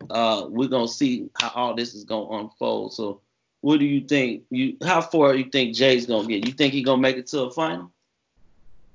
uh, 0.09 0.45
we're 0.49 0.67
gonna 0.67 0.87
see 0.87 1.29
how 1.39 1.51
all 1.55 1.75
this 1.75 1.93
is 1.93 2.03
gonna 2.03 2.43
unfold. 2.43 2.93
So, 2.93 3.21
what 3.61 3.79
do 3.79 3.85
you 3.85 4.01
think? 4.01 4.43
You 4.49 4.77
how 4.83 5.01
far 5.01 5.33
do 5.33 5.39
you 5.39 5.49
think 5.49 5.75
Jay's 5.75 6.05
gonna 6.05 6.27
get? 6.27 6.47
You 6.47 6.53
think 6.53 6.73
he's 6.73 6.85
gonna 6.85 7.01
make 7.01 7.17
it 7.17 7.27
to 7.27 7.43
a 7.43 7.51
final? 7.51 7.91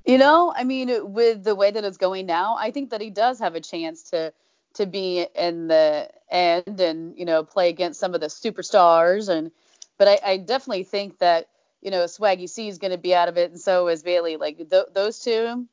You 0.07 0.19
know, 0.19 0.53
I 0.55 0.63
mean, 0.63 1.13
with 1.13 1.43
the 1.43 1.57
way 1.57 1.71
that 1.73 1.85
it's 1.85 1.97
going 1.97 2.27
now, 2.27 2.57
I 2.59 2.71
think 2.71 2.91
that 2.91 3.01
he 3.01 3.11
does 3.11 3.41
have 3.41 3.55
a 3.57 3.61
chance 3.61 4.05
to 4.11 4.33
to 4.75 4.87
be 4.87 5.27
in 5.35 5.69
the 5.69 6.11
end 6.31 6.81
and 6.81 7.19
you 7.19 7.25
know 7.25 7.43
play 7.43 7.69
against 7.71 7.99
some 7.99 8.15
of 8.15 8.21
the 8.21 8.29
superstars. 8.29 9.29
And 9.29 9.51
but 9.99 10.07
I, 10.07 10.21
I 10.25 10.37
definitely 10.37 10.85
think 10.85 11.19
that 11.19 11.49
you 11.83 11.91
know 11.91 12.05
Swaggy 12.05 12.49
C 12.49 12.69
is 12.69 12.79
going 12.79 12.93
to 12.93 12.99
be 12.99 13.15
out 13.15 13.29
of 13.29 13.37
it 13.37 13.51
and 13.51 13.61
so 13.61 13.89
is 13.89 14.05
Bailey. 14.05 14.37
Like 14.37 14.59
th- 14.71 14.87
those 14.95 15.19
two 15.19 15.67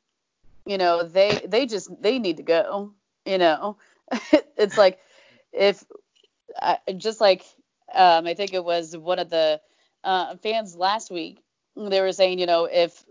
you 0.66 0.78
know 0.78 1.04
they 1.04 1.40
they 1.46 1.66
just 1.66 1.90
they 2.02 2.18
need 2.18 2.38
to 2.38 2.42
go 2.42 2.92
you 3.24 3.38
know. 3.38 3.76
It's 4.56 4.78
like 4.78 5.00
if 5.52 5.84
uh, 6.60 6.76
just 6.96 7.20
like 7.20 7.44
um, 7.92 8.26
I 8.26 8.34
think 8.34 8.52
it 8.52 8.64
was 8.64 8.96
one 8.96 9.18
of 9.18 9.30
the 9.30 9.60
uh, 10.02 10.36
fans 10.36 10.76
last 10.76 11.10
week, 11.10 11.40
they 11.76 12.00
were 12.00 12.12
saying, 12.12 12.38
you 12.38 12.46
know, 12.46 12.64
if 12.64 13.04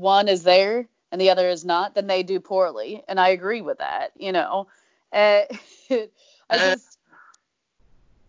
one 0.00 0.28
is 0.28 0.42
there 0.42 0.88
and 1.12 1.20
the 1.20 1.30
other 1.30 1.48
is 1.48 1.64
not, 1.64 1.94
then 1.94 2.06
they 2.06 2.22
do 2.22 2.40
poorly, 2.40 3.02
and 3.08 3.18
I 3.18 3.28
agree 3.28 3.62
with 3.62 3.78
that. 3.78 4.12
You 4.16 4.32
know, 4.32 4.68
uh, 5.12 5.42
I 5.90 6.06
uh, 6.50 6.58
just 6.58 6.98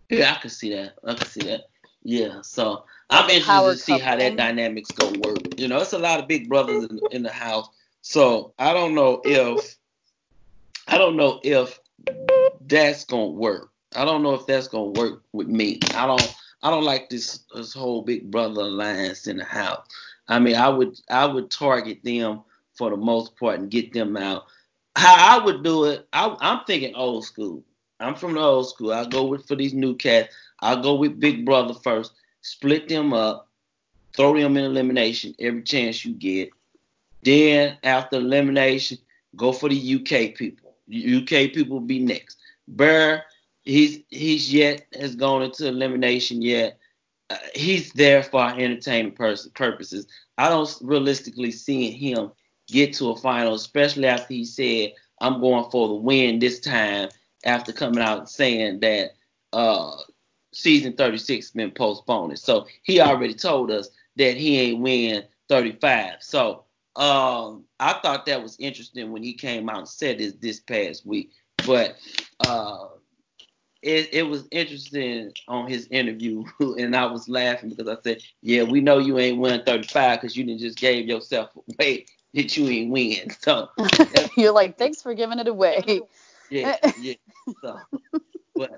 yeah, 0.10 0.34
I 0.34 0.42
can 0.42 0.50
see 0.50 0.74
that. 0.76 0.96
I 1.06 1.14
can 1.14 1.28
see 1.28 1.42
that. 1.42 1.62
Yeah, 2.04 2.42
so 2.42 2.86
I'm 3.10 3.30
interested 3.30 3.72
to 3.72 3.78
see 3.78 3.92
couple. 3.94 4.08
how 4.08 4.16
that 4.18 4.36
dynamics 4.38 4.92
go 4.92 5.12
work. 5.20 5.38
You 5.58 5.68
know, 5.68 5.80
it's 5.80 5.94
a 5.94 6.00
lot 6.00 6.20
of 6.20 6.28
big 6.28 6.50
brothers 6.50 6.86
in, 6.86 7.00
in 7.12 7.24
the 7.24 7.32
house, 7.32 7.70
so 8.02 8.54
I 8.58 8.74
don't 8.74 8.96
know 8.96 9.22
if 9.24 9.78
I 10.88 10.98
don't 10.98 11.16
know 11.16 11.40
if 11.44 11.80
that's 12.68 13.06
gonna 13.06 13.28
work. 13.28 13.70
I 13.96 14.06
don't 14.06 14.24
know 14.24 14.34
if 14.34 14.46
that's 14.48 14.68
gonna 14.68 15.00
work 15.00 15.24
with 15.32 15.48
me. 15.48 15.80
I 15.94 16.08
don't 16.08 16.36
I 16.64 16.70
don't 16.70 16.84
like 16.84 17.10
this 17.10 17.46
this 17.54 17.74
whole 17.74 18.02
big 18.02 18.32
brother 18.32 18.62
alliance 18.62 19.28
in 19.28 19.38
the 19.38 19.46
house. 19.46 19.88
I 20.32 20.40
mean, 20.40 20.56
I 20.56 20.70
would 20.70 20.98
I 21.10 21.26
would 21.26 21.52
target 21.52 22.00
them 22.04 22.42
for 22.74 22.90
the 22.90 22.96
most 22.96 23.36
part 23.36 23.60
and 23.60 23.70
get 23.70 23.92
them 23.92 24.16
out. 24.16 24.46
How 24.96 25.38
I 25.38 25.44
would 25.44 25.62
do 25.62 25.84
it, 25.86 26.08
I, 26.14 26.36
I'm 26.40 26.64
thinking 26.66 26.96
old 26.96 27.26
school. 27.26 27.64
I'm 28.00 28.16
from 28.16 28.34
the 28.34 28.40
old 28.40 28.70
school. 28.70 28.94
I 28.94 29.06
go 29.06 29.26
with 29.26 29.46
for 29.46 29.56
these 29.56 29.74
new 29.74 29.94
cats. 29.94 30.34
I 30.62 30.82
go 30.82 30.96
with 30.96 31.20
Big 31.20 31.46
Brother 31.46 31.74
first, 31.74 32.14
split 32.42 32.88
them 32.88 33.12
up, 33.12 33.50
throw 34.16 34.34
them 34.40 34.56
in 34.56 34.64
elimination 34.64 35.36
every 35.38 35.64
chance 35.64 36.06
you 36.06 36.14
get. 36.14 36.50
Then 37.24 37.78
after 37.84 38.16
elimination, 38.16 39.00
go 39.36 39.52
for 39.52 39.68
the 39.68 39.96
UK 39.96 40.34
people. 40.36 40.76
UK 40.90 41.52
people 41.54 41.82
be 41.82 42.00
next. 42.00 42.38
Burr, 42.70 43.22
he's 43.64 44.00
he's 44.08 44.52
yet 44.54 44.86
has 44.98 45.14
gone 45.18 45.42
into 45.42 45.68
elimination 45.68 46.42
yet. 46.42 46.80
Uh, 47.32 47.38
he's 47.56 47.94
there 47.94 48.24
for 48.24 48.46
entertainment 48.50 49.16
purposes. 49.16 50.06
I 50.38 50.50
don't 50.50 50.78
realistically 50.82 51.52
see 51.52 51.92
him 51.92 52.32
get 52.68 52.94
to 52.96 53.12
a 53.12 53.16
final, 53.16 53.54
especially 53.54 54.08
after 54.08 54.34
he 54.34 54.44
said, 54.44 54.94
"I'm 55.22 55.40
going 55.40 55.70
for 55.72 55.88
the 55.88 55.94
win 55.94 56.40
this 56.40 56.60
time." 56.60 57.10
After 57.44 57.72
coming 57.74 58.04
out 58.04 58.30
saying 58.30 58.82
that 58.82 59.14
uh, 59.52 59.96
season 60.52 60.94
36 60.94 61.48
has 61.48 61.52
been 61.52 61.72
postponed, 61.72 62.38
so 62.38 62.68
he 62.84 63.00
already 63.00 63.34
told 63.34 63.72
us 63.72 63.90
that 64.18 64.38
he 64.38 64.60
ain't 64.60 64.82
win 64.82 65.24
35. 65.50 66.18
So 66.20 66.66
um, 66.98 67.64
I 67.80 67.94
thought 67.94 68.26
that 68.26 68.44
was 68.44 68.58
interesting 68.60 69.12
when 69.12 69.24
he 69.24 69.34
came 69.34 69.70
out 69.70 69.80
and 69.80 69.88
said 69.88 70.20
this 70.20 70.34
this 70.34 70.60
past 70.60 71.06
week. 71.06 71.32
But 71.66 71.96
uh, 72.42 72.88
it, 73.82 74.10
it 74.14 74.24
was 74.24 74.48
interesting 74.52 75.32
on 75.48 75.68
his 75.68 75.88
interview, 75.92 76.44
and 76.60 76.96
I 76.96 77.06
was 77.06 77.28
laughing 77.30 77.70
because 77.70 77.88
I 77.88 77.98
said, 78.04 78.22
"Yeah, 78.42 78.64
we 78.64 78.82
know 78.82 78.98
you 79.00 79.18
ain't 79.20 79.40
win 79.40 79.64
35 79.66 80.22
because 80.22 80.36
you 80.38 80.44
didn't 80.44 80.62
just 80.62 80.78
gave 80.78 81.08
yourself 81.08 81.50
away 81.80 82.06
that 82.34 82.58
you 82.58 82.68
ain't 82.68 82.92
win." 82.92 83.32
So 83.42 83.70
you're 84.38 84.54
like, 84.54 84.78
"Thanks 84.78 85.02
for 85.02 85.14
giving 85.14 85.40
it 85.40 85.48
away." 85.48 86.02
Yeah, 86.50 86.76
yeah. 87.00 87.14
So, 87.62 87.80
but 88.56 88.72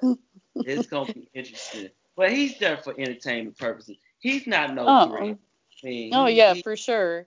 it's 0.55 0.87
gonna 0.87 1.11
be 1.13 1.27
interesting. 1.33 1.89
But 2.15 2.31
he's 2.31 2.57
there 2.59 2.77
for 2.77 2.93
entertainment 2.97 3.57
purposes. 3.57 3.97
He's 4.19 4.47
not 4.47 4.73
no 4.75 4.85
Oh. 4.87 5.09
threat. 5.09 5.23
I 5.23 5.35
mean, 5.87 6.13
Oh 6.13 6.27
yeah, 6.27 6.53
he- 6.53 6.61
for 6.61 6.75
sure. 6.77 7.25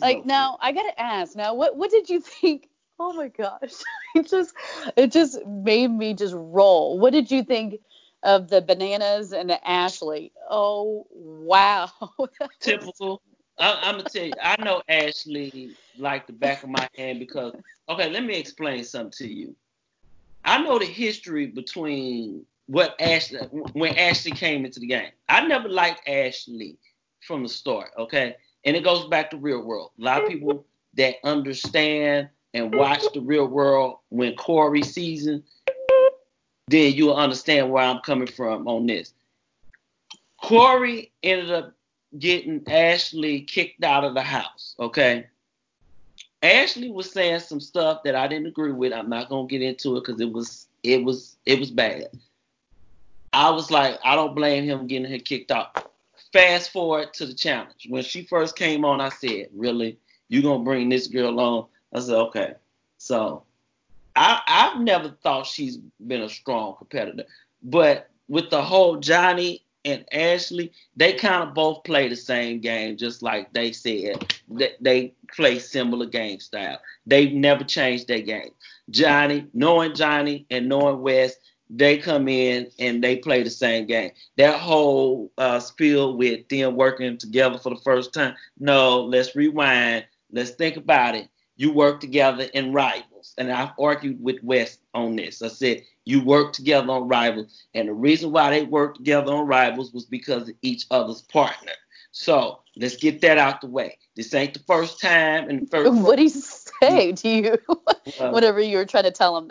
Like 0.00 0.18
no 0.18 0.22
now, 0.26 0.58
I 0.60 0.72
gotta 0.72 0.98
ask. 1.00 1.36
Now, 1.36 1.54
what 1.54 1.76
what 1.76 1.90
did 1.90 2.08
you 2.08 2.20
think? 2.20 2.69
Oh 3.02 3.14
my 3.14 3.28
gosh, 3.28 3.72
it 4.14 4.28
just 4.28 4.54
it 4.94 5.10
just 5.10 5.44
made 5.46 5.88
me 5.88 6.12
just 6.12 6.34
roll. 6.36 6.98
What 6.98 7.14
did 7.14 7.30
you 7.30 7.42
think 7.42 7.80
of 8.22 8.48
the 8.48 8.60
bananas 8.60 9.32
and 9.32 9.48
the 9.48 9.68
Ashley? 9.68 10.32
Oh 10.50 11.06
wow. 11.10 11.90
typical. 12.60 13.22
I, 13.58 13.78
I'm 13.84 13.96
gonna 13.96 14.08
tell 14.08 14.26
you, 14.26 14.34
I 14.42 14.62
know 14.62 14.82
Ashley 14.86 15.70
like 15.96 16.26
the 16.26 16.34
back 16.34 16.62
of 16.62 16.68
my 16.68 16.86
hand 16.94 17.20
because 17.20 17.54
okay, 17.88 18.10
let 18.10 18.22
me 18.22 18.36
explain 18.36 18.84
something 18.84 19.12
to 19.12 19.32
you. 19.32 19.56
I 20.44 20.62
know 20.62 20.78
the 20.78 20.84
history 20.84 21.46
between 21.46 22.44
what 22.66 23.00
Ashley 23.00 23.38
when 23.72 23.96
Ashley 23.96 24.32
came 24.32 24.66
into 24.66 24.78
the 24.78 24.86
game. 24.86 25.10
I 25.26 25.46
never 25.46 25.70
liked 25.70 26.06
Ashley 26.06 26.76
from 27.26 27.44
the 27.44 27.48
start, 27.48 27.92
okay? 27.98 28.36
And 28.66 28.76
it 28.76 28.84
goes 28.84 29.06
back 29.08 29.30
to 29.30 29.38
real 29.38 29.64
world. 29.64 29.92
A 29.98 30.04
lot 30.04 30.22
of 30.22 30.28
people 30.28 30.66
that 30.96 31.14
understand 31.24 32.28
and 32.54 32.74
watch 32.74 33.02
the 33.14 33.20
real 33.20 33.46
world 33.46 33.98
when 34.08 34.34
Corey 34.36 34.82
season, 34.82 35.42
then 36.68 36.92
you'll 36.92 37.14
understand 37.14 37.70
where 37.70 37.84
I'm 37.84 38.00
coming 38.00 38.28
from 38.28 38.66
on 38.66 38.86
this. 38.86 39.12
Corey 40.42 41.12
ended 41.22 41.50
up 41.50 41.74
getting 42.18 42.62
Ashley 42.68 43.42
kicked 43.42 43.84
out 43.84 44.04
of 44.04 44.14
the 44.14 44.22
house, 44.22 44.74
okay? 44.80 45.26
Ashley 46.42 46.90
was 46.90 47.10
saying 47.10 47.40
some 47.40 47.60
stuff 47.60 48.02
that 48.04 48.14
I 48.14 48.26
didn't 48.26 48.46
agree 48.46 48.72
with. 48.72 48.92
I'm 48.92 49.10
not 49.10 49.28
gonna 49.28 49.46
get 49.46 49.62
into 49.62 49.96
it 49.96 50.04
because 50.04 50.20
it 50.20 50.32
was 50.32 50.66
it 50.82 51.04
was 51.04 51.36
it 51.44 51.58
was 51.58 51.70
bad. 51.70 52.08
I 53.32 53.50
was 53.50 53.70
like, 53.70 53.98
I 54.02 54.16
don't 54.16 54.34
blame 54.34 54.64
him 54.64 54.86
getting 54.86 55.10
her 55.10 55.18
kicked 55.18 55.50
out. 55.50 55.92
Fast 56.32 56.70
forward 56.70 57.12
to 57.14 57.26
the 57.26 57.34
challenge. 57.34 57.86
When 57.88 58.02
she 58.02 58.24
first 58.24 58.56
came 58.56 58.84
on, 58.84 59.00
I 59.00 59.10
said, 59.10 59.48
Really? 59.54 59.98
You 60.28 60.42
gonna 60.42 60.64
bring 60.64 60.88
this 60.88 61.08
girl 61.08 61.38
on? 61.38 61.66
I 61.92 62.00
said, 62.00 62.16
Okay. 62.16 62.54
So 62.98 63.44
I 64.16 64.40
I've 64.46 64.80
never 64.80 65.10
thought 65.22 65.46
she's 65.46 65.78
been 66.06 66.22
a 66.22 66.28
strong 66.28 66.76
competitor. 66.76 67.24
But 67.62 68.10
with 68.28 68.50
the 68.50 68.62
whole 68.62 68.96
Johnny 68.96 69.64
and 69.84 70.04
Ashley, 70.12 70.72
they 70.96 71.14
kind 71.14 71.48
of 71.48 71.54
both 71.54 71.84
play 71.84 72.08
the 72.08 72.16
same 72.16 72.60
game, 72.60 72.96
just 72.96 73.22
like 73.22 73.52
they 73.52 73.72
said. 73.72 74.34
They, 74.48 74.72
they 74.80 75.14
play 75.34 75.58
similar 75.58 76.06
game 76.06 76.40
style. 76.40 76.78
They've 77.06 77.32
never 77.32 77.64
changed 77.64 78.08
their 78.08 78.20
game. 78.20 78.50
Johnny, 78.90 79.46
knowing 79.54 79.94
Johnny 79.94 80.46
and 80.50 80.68
knowing 80.68 81.00
Wes, 81.00 81.36
they 81.70 81.98
come 81.98 82.28
in 82.28 82.68
and 82.78 83.02
they 83.02 83.16
play 83.16 83.42
the 83.42 83.50
same 83.50 83.86
game. 83.86 84.10
That 84.36 84.58
whole 84.58 85.30
uh, 85.38 85.60
spiel 85.60 86.16
with 86.16 86.48
them 86.48 86.76
working 86.76 87.16
together 87.16 87.58
for 87.58 87.70
the 87.70 87.80
first 87.80 88.12
time. 88.12 88.34
No, 88.58 89.02
let's 89.02 89.36
rewind. 89.36 90.04
Let's 90.32 90.50
think 90.50 90.76
about 90.76 91.14
it. 91.14 91.28
You 91.60 91.70
work 91.70 92.00
together 92.00 92.44
in 92.54 92.72
rivals, 92.72 93.34
and 93.36 93.52
I've 93.52 93.72
argued 93.78 94.16
with 94.18 94.42
Wes 94.42 94.78
on 94.94 95.16
this. 95.16 95.42
I 95.42 95.48
said 95.48 95.82
you 96.06 96.24
work 96.24 96.54
together 96.54 96.90
on 96.90 97.06
rivals, 97.06 97.66
and 97.74 97.86
the 97.86 97.92
reason 97.92 98.32
why 98.32 98.48
they 98.48 98.64
worked 98.64 98.96
together 98.96 99.30
on 99.34 99.46
rivals 99.46 99.92
was 99.92 100.06
because 100.06 100.48
of 100.48 100.54
each 100.62 100.86
other's 100.90 101.20
partner. 101.20 101.72
So 102.12 102.60
let's 102.76 102.96
get 102.96 103.20
that 103.20 103.36
out 103.36 103.60
the 103.60 103.66
way. 103.66 103.98
This 104.16 104.32
ain't 104.32 104.54
the 104.54 104.60
first 104.60 105.02
time, 105.02 105.50
and 105.50 105.60
the 105.60 105.66
first. 105.66 105.92
what 105.92 106.16
did 106.16 106.22
he 106.22 106.28
say 106.30 107.12
to 107.12 107.28
you? 107.28 107.58
Whatever 108.30 108.60
you 108.60 108.78
were 108.78 108.86
trying 108.86 109.04
to 109.04 109.10
tell 109.10 109.36
him. 109.36 109.50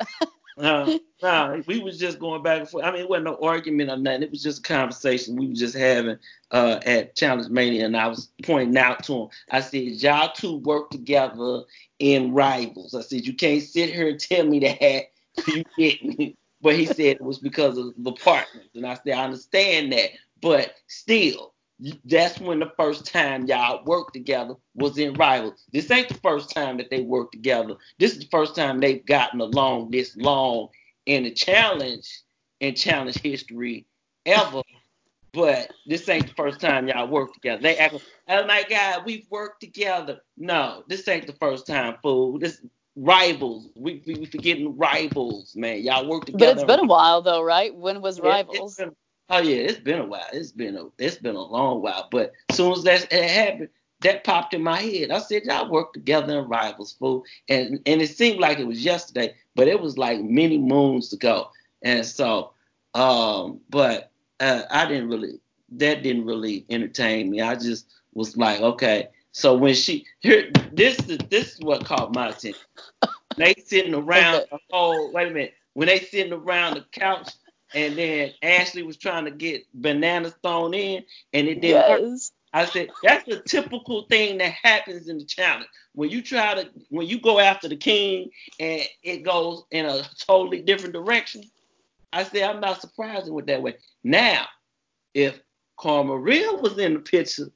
No, 0.59 1.63
we 1.67 1.79
was 1.79 1.97
just 1.97 2.19
going 2.19 2.43
back 2.43 2.59
and 2.59 2.69
forth. 2.69 2.83
I 2.83 2.91
mean, 2.91 3.01
it 3.01 3.09
wasn't 3.09 3.25
no 3.25 3.39
argument 3.41 3.89
or 3.89 3.97
nothing. 3.97 4.23
It 4.23 4.31
was 4.31 4.43
just 4.43 4.59
a 4.59 4.63
conversation 4.63 5.35
we 5.35 5.47
was 5.47 5.59
just 5.59 5.75
having 5.75 6.17
uh, 6.51 6.79
at 6.85 7.15
Challenge 7.15 7.49
Mania, 7.49 7.85
and 7.85 7.95
I 7.95 8.07
was 8.07 8.29
pointing 8.43 8.77
out 8.77 9.03
to 9.05 9.13
him. 9.13 9.29
I 9.51 9.61
said, 9.61 9.83
y'all 9.83 10.31
two 10.33 10.57
work 10.57 10.89
together 10.89 11.63
in 11.99 12.33
rivals. 12.33 12.93
I 12.93 13.01
said, 13.01 13.25
you 13.25 13.33
can't 13.33 13.63
sit 13.63 13.93
here 13.93 14.09
and 14.09 14.19
tell 14.19 14.45
me 14.45 14.59
that 14.59 15.11
you 15.47 15.63
didn't. 15.77 16.37
But 16.61 16.75
he 16.75 16.85
said 16.85 16.99
it 16.99 17.21
was 17.21 17.39
because 17.39 17.77
of 17.77 17.93
the 17.97 18.11
partners, 18.11 18.67
and 18.75 18.85
I 18.85 18.95
said, 18.95 19.13
I 19.13 19.23
understand 19.23 19.93
that, 19.93 20.09
but 20.41 20.73
still. 20.87 21.53
That's 22.03 22.39
when 22.39 22.59
the 22.59 22.71
first 22.77 23.05
time 23.05 23.45
y'all 23.45 23.83
worked 23.85 24.13
together 24.13 24.55
was 24.75 24.97
in 24.97 25.13
rivals. 25.13 25.65
This 25.71 25.89
ain't 25.91 26.09
the 26.09 26.15
first 26.15 26.51
time 26.51 26.77
that 26.77 26.89
they 26.89 27.01
worked 27.01 27.31
together. 27.31 27.75
This 27.99 28.13
is 28.13 28.19
the 28.19 28.27
first 28.31 28.55
time 28.55 28.79
they've 28.79 29.05
gotten 29.05 29.39
along 29.39 29.91
this 29.91 30.15
long 30.17 30.69
in 31.05 31.23
the 31.23 31.31
challenge 31.31 32.07
in 32.59 32.75
challenge 32.75 33.17
history 33.19 33.85
ever. 34.25 34.61
But 35.31 35.71
this 35.85 36.09
ain't 36.09 36.27
the 36.27 36.33
first 36.33 36.59
time 36.59 36.87
y'all 36.87 37.07
worked 37.07 37.35
together. 37.35 37.61
They 37.61 37.77
act, 37.77 37.95
oh 38.27 38.45
my 38.45 38.65
God, 38.69 39.05
we've 39.05 39.27
worked 39.29 39.61
together. 39.61 40.21
No, 40.37 40.83
this 40.87 41.07
ain't 41.07 41.27
the 41.27 41.33
first 41.33 41.67
time, 41.67 41.95
fool. 42.01 42.39
This 42.39 42.61
rivals. 42.95 43.69
We 43.75 44.01
we, 44.05 44.15
we 44.15 44.25
forgetting 44.25 44.75
rivals, 44.77 45.55
man. 45.55 45.81
Y'all 45.83 46.07
worked 46.09 46.27
together. 46.27 46.55
But 46.55 46.61
it's 46.61 46.65
been 46.65 46.79
a 46.79 46.87
while 46.87 47.21
though, 47.21 47.41
right? 47.41 47.73
When 47.73 48.01
was 48.01 48.19
Rivals? 48.19 48.75
been- 48.75 48.95
oh 49.29 49.39
yeah, 49.39 49.57
it's 49.57 49.79
been 49.79 49.99
a 49.99 50.05
while. 50.05 50.27
It's 50.33 50.51
been 50.51 50.75
a 50.77 50.85
it's 50.97 51.17
been 51.17 51.35
a 51.35 51.41
long 51.41 51.81
while. 51.81 52.07
But 52.11 52.33
as 52.49 52.57
soon 52.57 52.71
as 52.73 52.83
that 52.83 53.11
it 53.11 53.29
happened, 53.29 53.69
that 54.01 54.23
popped 54.23 54.53
in 54.53 54.63
my 54.63 54.79
head. 54.79 55.11
I 55.11 55.19
said, 55.19 55.43
y'all 55.43 55.69
work 55.69 55.93
together 55.93 56.39
in 56.39 56.47
rivals, 56.47 56.93
fool. 56.93 57.25
And 57.47 57.79
and 57.85 58.01
it 58.01 58.15
seemed 58.15 58.39
like 58.39 58.59
it 58.59 58.67
was 58.67 58.83
yesterday, 58.83 59.35
but 59.55 59.67
it 59.67 59.79
was 59.81 59.97
like 59.97 60.21
many 60.21 60.57
moons 60.57 61.13
ago. 61.13 61.49
And 61.81 62.05
so, 62.05 62.53
um, 62.93 63.59
but 63.69 64.11
uh, 64.39 64.63
I 64.69 64.85
didn't 64.85 65.09
really 65.09 65.39
that 65.73 66.03
didn't 66.03 66.25
really 66.25 66.65
entertain 66.69 67.29
me. 67.29 67.41
I 67.41 67.55
just 67.55 67.87
was 68.13 68.35
like, 68.37 68.59
okay. 68.61 69.09
So 69.31 69.55
when 69.55 69.75
she 69.75 70.05
here, 70.19 70.51
this 70.73 70.97
is 71.07 71.19
this 71.29 71.55
is 71.55 71.59
what 71.59 71.85
caught 71.85 72.15
my 72.15 72.29
attention. 72.29 72.61
They 73.37 73.53
sitting 73.65 73.93
around 73.93 74.45
the 74.51 74.59
whole. 74.69 75.11
Wait 75.11 75.27
a 75.27 75.31
minute. 75.31 75.53
When 75.73 75.87
they 75.87 75.99
sitting 75.99 76.33
around 76.33 76.75
the 76.75 76.85
couch, 76.91 77.29
and 77.73 77.97
then 77.97 78.31
Ashley 78.41 78.83
was 78.83 78.97
trying 78.97 79.25
to 79.25 79.31
get 79.31 79.63
bananas 79.73 80.33
thrown 80.41 80.73
in, 80.73 81.03
and 81.33 81.47
it 81.47 81.61
didn't 81.61 82.03
work. 82.03 82.19
I 82.51 82.65
said 82.65 82.89
that's 83.03 83.25
the 83.25 83.41
typical 83.41 84.05
thing 84.09 84.39
that 84.39 84.53
happens 84.63 85.07
in 85.07 85.19
the 85.19 85.25
challenge. 85.25 85.67
When 85.93 86.09
you 86.09 86.21
try 86.21 86.55
to, 86.55 86.69
when 86.89 87.07
you 87.07 87.19
go 87.19 87.39
after 87.39 87.67
the 87.67 87.75
king 87.75 88.31
and 88.59 88.81
it 89.03 89.23
goes 89.23 89.63
in 89.71 89.85
a 89.85 90.03
totally 90.17 90.61
different 90.61 90.93
direction. 90.93 91.43
I 92.11 92.23
said 92.23 92.49
I'm 92.49 92.59
not 92.59 92.81
surprised 92.81 93.31
with 93.31 93.45
that 93.47 93.61
way. 93.61 93.75
Now, 94.03 94.47
if 95.13 95.39
Cara 95.79 96.03
Maria 96.03 96.51
was 96.53 96.77
in 96.79 96.95
the 96.95 96.99
picture, 96.99 97.51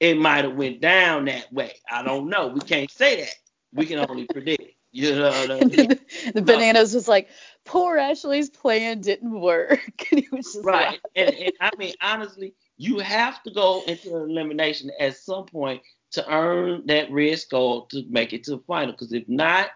it 0.00 0.18
might 0.18 0.44
have 0.44 0.56
went 0.56 0.80
down 0.80 1.26
that 1.26 1.52
way. 1.52 1.76
I 1.90 2.02
don't 2.02 2.28
know. 2.28 2.48
We 2.48 2.60
can't 2.60 2.90
say 2.90 3.20
that. 3.20 3.34
We 3.72 3.86
can 3.86 3.98
only 4.10 4.26
predict. 4.26 4.74
You 4.92 5.14
know 5.14 5.28
what 5.28 5.50
I 5.50 5.60
mean? 5.60 5.68
the, 5.68 6.00
the 6.34 6.42
bananas 6.42 6.94
was 6.94 7.06
like, 7.06 7.28
poor 7.66 7.98
Ashley's 7.98 8.48
plan 8.48 9.00
didn't 9.00 9.38
work. 9.38 9.80
and 10.10 10.20
he 10.20 10.28
was 10.30 10.52
just 10.54 10.64
Right. 10.64 11.00
And, 11.14 11.34
and 11.34 11.52
I 11.60 11.70
mean, 11.76 11.94
honestly, 12.00 12.54
you 12.78 12.98
have 13.00 13.42
to 13.42 13.50
go 13.50 13.82
into 13.86 14.16
elimination 14.16 14.90
at 14.98 15.16
some 15.16 15.44
point 15.44 15.82
to 16.12 16.32
earn 16.32 16.86
that 16.86 17.10
red 17.10 17.38
skull 17.38 17.82
to 17.86 18.04
make 18.08 18.32
it 18.32 18.44
to 18.44 18.52
the 18.52 18.58
final. 18.60 18.92
Because 18.92 19.12
if 19.12 19.28
not, 19.28 19.70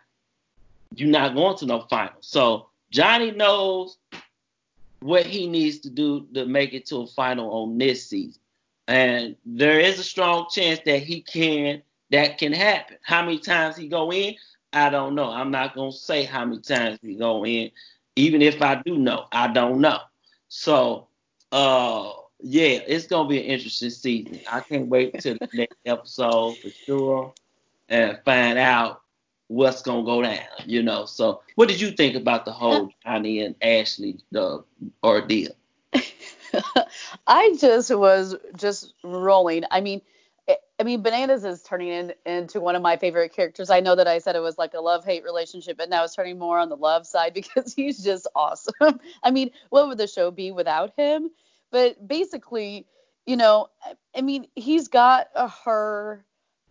you're 0.94 1.09
not 1.09 1.35
going 1.35 1.57
to 1.59 1.66
no 1.66 1.81
final. 1.90 2.14
So 2.20 2.68
Johnny 2.90 3.31
knows 3.31 3.98
what 5.00 5.26
he 5.26 5.46
needs 5.46 5.81
to 5.81 5.90
do 5.90 6.26
to 6.35 6.46
make 6.46 6.74
it 6.74 6.87
to 6.87 6.98
a 6.98 7.07
final 7.07 7.50
on 7.50 7.79
this 7.79 8.09
season. 8.09 8.40
And 8.88 9.37
there 9.46 9.79
is 9.79 9.98
a 9.98 10.05
strong 10.05 10.46
chance 10.50 10.81
that 10.85 11.03
he 11.03 11.22
can 11.22 11.83
that 12.11 12.38
can 12.38 12.53
happen. 12.53 12.96
How 13.03 13.22
many 13.22 13.38
times 13.38 13.76
he 13.76 13.87
go 13.87 14.12
in, 14.12 14.35
I 14.73 14.91
don't 14.91 15.15
know. 15.15 15.31
I'm 15.31 15.51
not 15.51 15.75
gonna 15.75 15.93
say 15.93 16.25
how 16.25 16.45
many 16.45 16.61
times 16.61 16.99
we 17.03 17.15
go 17.17 17.45
in. 17.45 17.71
Even 18.17 18.43
if 18.43 18.63
I 18.63 18.77
do 18.83 18.99
know, 18.99 19.27
I 19.33 19.49
don't 19.49 19.81
know. 19.81 19.99
So 20.49 21.09
uh 21.53 22.13
yeah, 22.43 22.79
it's 22.87 23.07
gonna 23.07 23.29
be 23.29 23.39
an 23.39 23.45
interesting 23.45 23.91
season. 23.91 24.41
I 24.51 24.61
can't 24.61 24.89
wait 24.89 25.19
till 25.19 25.35
the 25.35 25.49
next 25.53 25.77
episode 25.87 26.57
for 26.59 26.69
sure 26.71 27.35
and 27.89 28.19
find 28.25 28.59
out 28.59 29.03
what's 29.49 29.83
gonna 29.83 30.05
go 30.05 30.23
down, 30.23 30.39
you 30.67 30.83
know. 30.83 31.05
So 31.07 31.43
what 31.57 31.69
did 31.69 31.81
you 31.81 31.91
think 31.91 32.17
about 32.17 32.45
the 32.45 32.53
whole 32.53 32.91
Johnny 33.05 33.41
and 33.41 33.55
Ashley 33.63 34.19
the 34.31 34.65
ordeal? 35.03 35.53
I 37.27 37.57
just 37.59 37.95
was 37.95 38.37
just 38.57 38.95
rolling. 39.03 39.65
I 39.71 39.81
mean, 39.81 40.01
I- 40.79 40.83
mean, 40.85 41.03
Bananas 41.03 41.45
is 41.45 41.63
turning 41.63 41.89
in, 41.89 42.13
into 42.27 42.61
one 42.61 42.75
of 42.77 42.83
my 42.83 42.97
favorite 42.97 43.33
characters. 43.35 43.71
I 43.71 43.81
know 43.81 43.95
that 43.97 44.09
I 44.09 44.19
said 44.19 44.37
it 44.37 44.41
was 44.41 44.59
like 44.59 44.75
a 44.75 44.81
love 44.81 45.05
hate 45.05 45.25
relationship, 45.25 45.77
but 45.77 45.89
now 45.91 46.05
it's 46.05 46.15
turning 46.15 46.39
more 46.39 46.59
on 46.59 46.69
the 46.69 46.77
love 46.77 47.07
side 47.07 47.35
because 47.41 47.75
he's 47.75 48.03
just 48.03 48.27
awesome. 48.35 49.01
I 49.23 49.31
mean, 49.31 49.51
what 49.71 49.89
would 49.89 49.99
the 49.99 50.07
show 50.07 50.31
be 50.31 50.51
without 50.53 50.93
him? 50.97 51.31
But 51.71 52.07
basically, 52.07 52.87
you 53.27 53.37
know, 53.37 53.69
I- 53.85 53.95
I 54.17 54.23
mean, 54.23 54.47
he's 54.55 54.89
got 54.89 55.29
a 55.35 55.49
her 55.65 56.25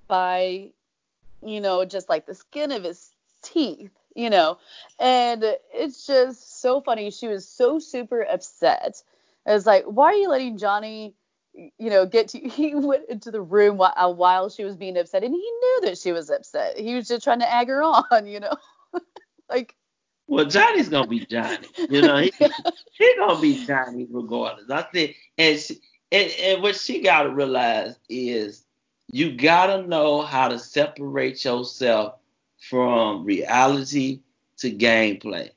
by, 0.08 0.72
you 1.44 1.62
know, 1.62 1.86
just 1.86 2.10
like 2.10 2.26
the 2.26 2.36
skin 2.36 2.72
of 2.72 2.84
his 2.84 3.12
teeth. 3.42 3.92
you 4.15 4.30
know. 4.30 4.58
And 5.00 5.44
it's 5.74 6.06
just 6.06 6.62
so 6.62 6.82
funny. 6.82 7.12
She 7.12 7.28
was 7.28 7.48
so 7.48 7.80
super 7.80 8.24
upset. 8.24 9.02
It's 9.46 9.65
like, 9.65 9.86
why 9.86 10.08
are 10.08 10.15
you 10.15 10.30
letting 10.30 10.58
Johnny, 10.58 11.15
you 11.78 11.89
know, 11.89 12.06
get 12.06 12.30
to? 12.30 12.39
He 12.50 12.76
went 12.76 13.10
into 13.10 13.32
the 13.32 13.41
room 13.41 13.78
while, 13.78 13.93
uh, 13.95 14.12
while 14.12 14.50
she 14.50 14.63
was 14.63 14.76
being 14.76 14.98
upset, 14.98 15.24
and 15.24 15.34
he 15.34 15.39
knew 15.39 15.80
that 15.84 15.98
she 15.98 16.12
was 16.12 16.30
upset. 16.30 16.78
He 16.78 16.95
was 16.95 17.08
just 17.08 17.24
trying 17.24 17.39
to 17.39 17.54
egg 17.54 17.67
her 17.67 17.84
on, 18.12 18.28
you 18.28 18.39
know, 18.39 18.56
like. 19.50 19.76
Well, 20.28 20.45
Johnny's 20.45 20.89
gonna 20.89 21.08
be 21.08 21.26
Johnny, 21.26 21.67
you 21.89 22.04
know. 22.04 22.17
He, 22.17 22.32
yeah. 22.39 22.50
he 22.91 23.15
gonna 23.17 23.41
be 23.41 23.65
Johnny 23.65 24.06
regardless. 24.10 24.69
I 24.69 24.84
think, 24.84 25.15
and 25.39 25.60
she, 25.60 25.82
and, 26.12 26.32
and 26.39 26.62
what 26.62 26.76
she 26.76 27.02
gotta 27.02 27.32
realize 27.32 27.95
is 28.10 28.63
you 29.12 29.36
gotta 29.36 29.88
know 29.88 30.22
how 30.22 30.48
to 30.50 30.60
separate 30.60 31.43
yourself 31.43 32.19
from 32.60 33.24
reality 33.24 34.19
to 34.58 34.72
gameplay. 34.72 35.50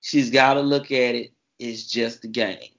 She's 0.00 0.30
gotta 0.30 0.60
look 0.60 0.86
at 0.86 1.14
it. 1.14 1.32
It's 1.60 1.86
just 1.86 2.24
a 2.24 2.28
game. 2.28 2.70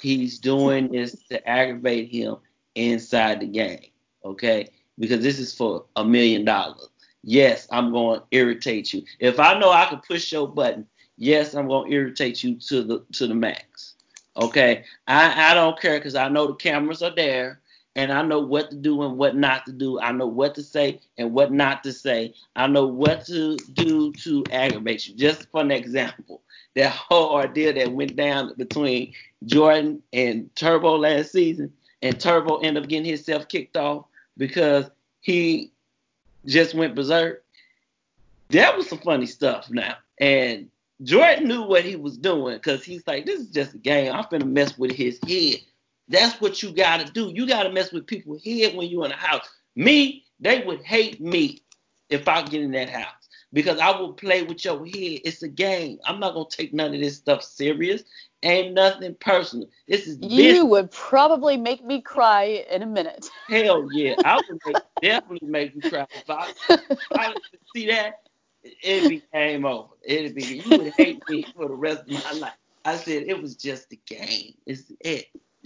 He's 0.00 0.38
doing 0.38 0.92
this 0.92 1.16
to 1.30 1.48
aggravate 1.48 2.10
him 2.10 2.36
inside 2.74 3.40
the 3.40 3.46
game. 3.46 3.90
Okay? 4.24 4.68
Because 4.98 5.22
this 5.22 5.38
is 5.38 5.54
for 5.54 5.84
a 5.96 6.04
million 6.04 6.44
dollars. 6.44 6.88
Yes, 7.22 7.66
I'm 7.70 7.92
going 7.92 8.20
to 8.20 8.26
irritate 8.30 8.92
you. 8.92 9.02
If 9.18 9.40
I 9.40 9.58
know 9.58 9.70
I 9.70 9.86
can 9.86 10.00
push 10.06 10.32
your 10.32 10.46
button, 10.46 10.86
yes, 11.16 11.54
I'm 11.54 11.68
going 11.68 11.90
to 11.90 11.96
irritate 11.96 12.44
you 12.44 12.54
to 12.56 12.82
the 12.82 13.04
to 13.12 13.26
the 13.26 13.34
max. 13.34 13.94
Okay? 14.36 14.84
I, 15.08 15.50
I 15.50 15.54
don't 15.54 15.80
care 15.80 15.98
because 15.98 16.14
I 16.14 16.28
know 16.28 16.46
the 16.46 16.54
cameras 16.54 17.02
are 17.02 17.14
there 17.14 17.60
and 17.96 18.12
I 18.12 18.20
know 18.20 18.40
what 18.40 18.70
to 18.70 18.76
do 18.76 19.02
and 19.02 19.16
what 19.16 19.34
not 19.34 19.64
to 19.64 19.72
do. 19.72 19.98
I 19.98 20.12
know 20.12 20.26
what 20.26 20.54
to 20.56 20.62
say 20.62 21.00
and 21.16 21.32
what 21.32 21.50
not 21.50 21.82
to 21.84 21.92
say. 21.92 22.34
I 22.54 22.66
know 22.66 22.86
what 22.86 23.24
to 23.24 23.56
do 23.56 24.12
to 24.12 24.44
aggravate 24.52 25.08
you. 25.08 25.14
Just 25.16 25.50
for 25.50 25.62
an 25.62 25.70
example, 25.70 26.42
that 26.74 26.90
whole 26.90 27.30
ordeal 27.30 27.72
that 27.72 27.90
went 27.90 28.14
down 28.14 28.52
between 28.58 29.14
Jordan 29.46 30.02
and 30.12 30.54
Turbo 30.56 30.96
last 30.96 31.32
season, 31.32 31.72
and 32.02 32.20
Turbo 32.20 32.58
ended 32.58 32.82
up 32.82 32.88
getting 32.88 33.06
himself 33.06 33.48
kicked 33.48 33.78
off 33.78 34.04
because 34.36 34.90
he 35.20 35.72
just 36.44 36.74
went 36.74 36.94
berserk. 36.94 37.44
That 38.50 38.76
was 38.76 38.90
some 38.90 38.98
funny 38.98 39.26
stuff 39.26 39.70
now. 39.70 39.96
And 40.20 40.68
Jordan 41.02 41.48
knew 41.48 41.62
what 41.62 41.84
he 41.84 41.96
was 41.96 42.18
doing 42.18 42.56
because 42.56 42.84
he's 42.84 43.06
like, 43.06 43.24
this 43.24 43.40
is 43.40 43.48
just 43.48 43.74
a 43.74 43.78
game. 43.78 44.12
I'm 44.12 44.24
finna 44.24 44.46
mess 44.46 44.76
with 44.76 44.92
his 44.92 45.18
head. 45.26 45.60
That's 46.08 46.40
what 46.40 46.62
you 46.62 46.72
gotta 46.72 47.10
do. 47.10 47.32
You 47.34 47.46
gotta 47.46 47.70
mess 47.70 47.92
with 47.92 48.06
people's 48.06 48.44
head 48.44 48.76
when 48.76 48.88
you're 48.88 49.04
in 49.04 49.10
the 49.10 49.16
house. 49.16 49.48
Me, 49.74 50.24
they 50.40 50.62
would 50.62 50.82
hate 50.82 51.20
me 51.20 51.62
if 52.08 52.28
I 52.28 52.42
get 52.42 52.62
in 52.62 52.70
that 52.72 52.88
house 52.88 53.28
because 53.52 53.78
I 53.78 53.90
will 53.98 54.12
play 54.12 54.42
with 54.42 54.64
your 54.64 54.84
head. 54.84 55.20
It's 55.24 55.42
a 55.42 55.48
game. 55.48 55.98
I'm 56.04 56.20
not 56.20 56.34
gonna 56.34 56.48
take 56.50 56.72
none 56.72 56.94
of 56.94 57.00
this 57.00 57.16
stuff 57.16 57.42
serious. 57.42 58.04
Ain't 58.42 58.74
nothing 58.74 59.16
personal. 59.18 59.68
This 59.88 60.06
is 60.06 60.18
you 60.20 60.28
business. 60.28 60.64
would 60.64 60.90
probably 60.90 61.56
make 61.56 61.84
me 61.84 62.00
cry 62.00 62.64
in 62.70 62.82
a 62.82 62.86
minute. 62.86 63.28
Hell 63.48 63.88
yeah, 63.90 64.16
I 64.22 64.36
would 64.36 64.60
make, 64.64 64.76
definitely 65.02 65.48
make 65.48 65.74
you 65.74 65.82
cry. 65.82 66.06
If 66.14 66.30
I, 66.30 66.50
if 66.90 66.98
I 67.12 67.34
see 67.74 67.86
that, 67.86 68.20
it'd 68.82 69.08
be 69.08 69.22
game 69.32 69.64
over. 69.64 69.88
It'd 70.02 70.34
be 70.34 70.62
you 70.64 70.76
would 70.76 70.92
hate 70.92 71.28
me 71.28 71.46
for 71.54 71.66
the 71.66 71.74
rest 71.74 72.02
of 72.02 72.10
my 72.10 72.32
life. 72.32 72.54
I 72.84 72.96
said 72.96 73.24
it 73.26 73.40
was 73.42 73.56
just 73.56 73.92
a 73.92 73.96
game. 74.06 74.54
It's 74.64 74.82
it. 74.85 74.85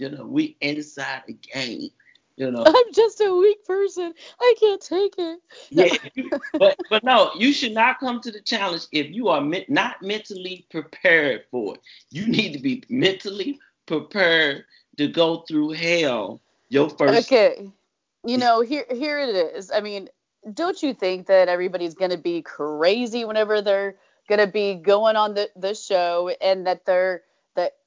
You 0.01 0.09
know, 0.09 0.25
we 0.25 0.57
inside 0.61 1.21
the 1.27 1.33
game. 1.33 1.91
You 2.35 2.49
know, 2.49 2.63
I'm 2.65 2.91
just 2.91 3.21
a 3.21 3.35
weak 3.35 3.63
person. 3.65 4.11
I 4.39 4.55
can't 4.59 4.81
take 4.81 5.13
it. 5.19 5.39
Yeah, 5.69 5.93
but 6.57 6.79
but 6.89 7.03
no, 7.03 7.29
you 7.37 7.53
should 7.53 7.73
not 7.73 7.99
come 7.99 8.19
to 8.21 8.31
the 8.31 8.41
challenge 8.41 8.87
if 8.91 9.11
you 9.11 9.27
are 9.27 9.41
me- 9.41 9.65
not 9.69 10.01
mentally 10.01 10.65
prepared 10.71 11.43
for 11.51 11.75
it. 11.75 11.81
You 12.09 12.27
need 12.27 12.53
to 12.53 12.59
be 12.59 12.83
mentally 12.89 13.59
prepared 13.85 14.65
to 14.97 15.07
go 15.07 15.41
through 15.47 15.73
hell. 15.73 16.41
Your 16.69 16.89
first. 16.89 17.27
Okay, 17.27 17.71
you 18.25 18.39
know 18.39 18.61
here 18.61 18.85
here 18.89 19.19
it 19.19 19.35
is. 19.35 19.69
I 19.69 19.81
mean, 19.81 20.09
don't 20.51 20.81
you 20.81 20.95
think 20.95 21.27
that 21.27 21.47
everybody's 21.47 21.93
gonna 21.93 22.17
be 22.17 22.41
crazy 22.41 23.23
whenever 23.23 23.61
they're 23.61 23.97
gonna 24.27 24.47
be 24.47 24.73
going 24.73 25.15
on 25.15 25.35
the 25.35 25.51
the 25.55 25.75
show 25.75 26.31
and 26.41 26.65
that 26.65 26.87
they're 26.87 27.21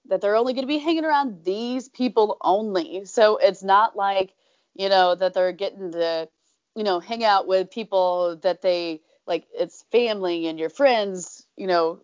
that 0.08 0.20
they're 0.20 0.36
only 0.36 0.52
going 0.52 0.64
to 0.64 0.68
be 0.68 0.78
hanging 0.78 1.04
around 1.04 1.44
these 1.44 1.88
people 1.88 2.36
only. 2.40 3.04
So 3.04 3.36
it's 3.38 3.62
not 3.62 3.96
like 3.96 4.34
you 4.74 4.88
know, 4.88 5.14
that 5.14 5.34
they're 5.34 5.52
getting 5.52 5.92
to, 5.92 6.28
you 6.74 6.84
know, 6.84 7.00
hang 7.00 7.24
out 7.24 7.46
with 7.46 7.70
people 7.70 8.36
that 8.42 8.62
they 8.62 9.00
like 9.26 9.46
it's 9.54 9.84
family 9.90 10.46
and 10.46 10.58
your 10.58 10.68
friends, 10.68 11.46
you 11.56 11.66
know, 11.66 12.00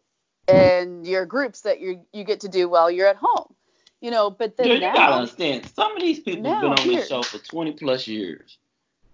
and 0.48 1.06
your 1.06 1.26
groups 1.26 1.62
that 1.62 1.80
you 1.80 2.00
you 2.12 2.24
get 2.24 2.40
to 2.40 2.48
do 2.48 2.68
while 2.68 2.90
you're 2.90 3.08
at 3.08 3.16
home. 3.16 3.54
You 4.00 4.10
know, 4.10 4.30
but 4.30 4.56
then 4.56 4.68
yeah, 4.68 4.74
you 4.74 4.80
now, 4.80 4.94
gotta 4.94 5.14
understand, 5.14 5.70
some 5.74 5.94
of 5.94 6.00
these 6.00 6.20
people 6.20 6.50
have 6.50 6.62
been 6.62 6.70
on 6.70 6.78
here, 6.78 7.00
this 7.00 7.08
show 7.08 7.22
for 7.22 7.36
20 7.36 7.72
plus 7.72 8.06
years. 8.08 8.56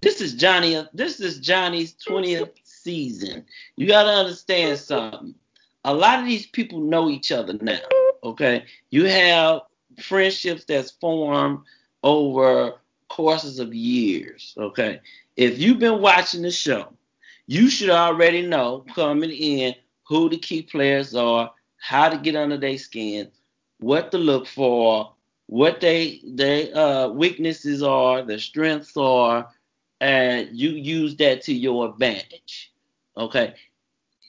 This 0.00 0.20
is 0.20 0.34
Johnny. 0.34 0.86
This 0.94 1.18
is 1.18 1.40
Johnny's 1.40 1.94
20th 1.94 2.52
season. 2.62 3.44
You 3.74 3.88
gotta 3.88 4.10
understand 4.10 4.78
something. 4.78 5.34
A 5.84 5.92
lot 5.92 6.20
of 6.20 6.26
these 6.26 6.46
people 6.46 6.80
know 6.80 7.10
each 7.10 7.32
other 7.32 7.54
now. 7.60 7.80
Okay, 8.22 8.64
you 8.90 9.04
have 9.06 9.62
friendships 10.00 10.64
that's 10.64 10.90
formed 10.92 11.60
over 12.02 12.74
courses 13.08 13.58
of 13.58 13.74
years. 13.74 14.54
Okay. 14.56 15.00
If 15.36 15.58
you've 15.58 15.78
been 15.78 16.00
watching 16.00 16.42
the 16.42 16.50
show, 16.50 16.92
you 17.46 17.68
should 17.68 17.90
already 17.90 18.42
know 18.42 18.84
coming 18.94 19.30
in 19.30 19.74
who 20.08 20.28
the 20.28 20.38
key 20.38 20.62
players 20.62 21.14
are, 21.14 21.52
how 21.78 22.08
to 22.08 22.16
get 22.16 22.36
under 22.36 22.56
their 22.56 22.78
skin, 22.78 23.30
what 23.78 24.10
to 24.12 24.18
look 24.18 24.46
for, 24.46 25.12
what 25.46 25.80
they 25.80 26.20
they 26.24 26.72
uh, 26.72 27.08
weaknesses 27.08 27.82
are, 27.82 28.22
their 28.22 28.38
strengths 28.38 28.96
are, 28.96 29.48
and 30.00 30.48
you 30.52 30.70
use 30.70 31.16
that 31.16 31.42
to 31.42 31.54
your 31.54 31.88
advantage. 31.88 32.72
Okay. 33.16 33.54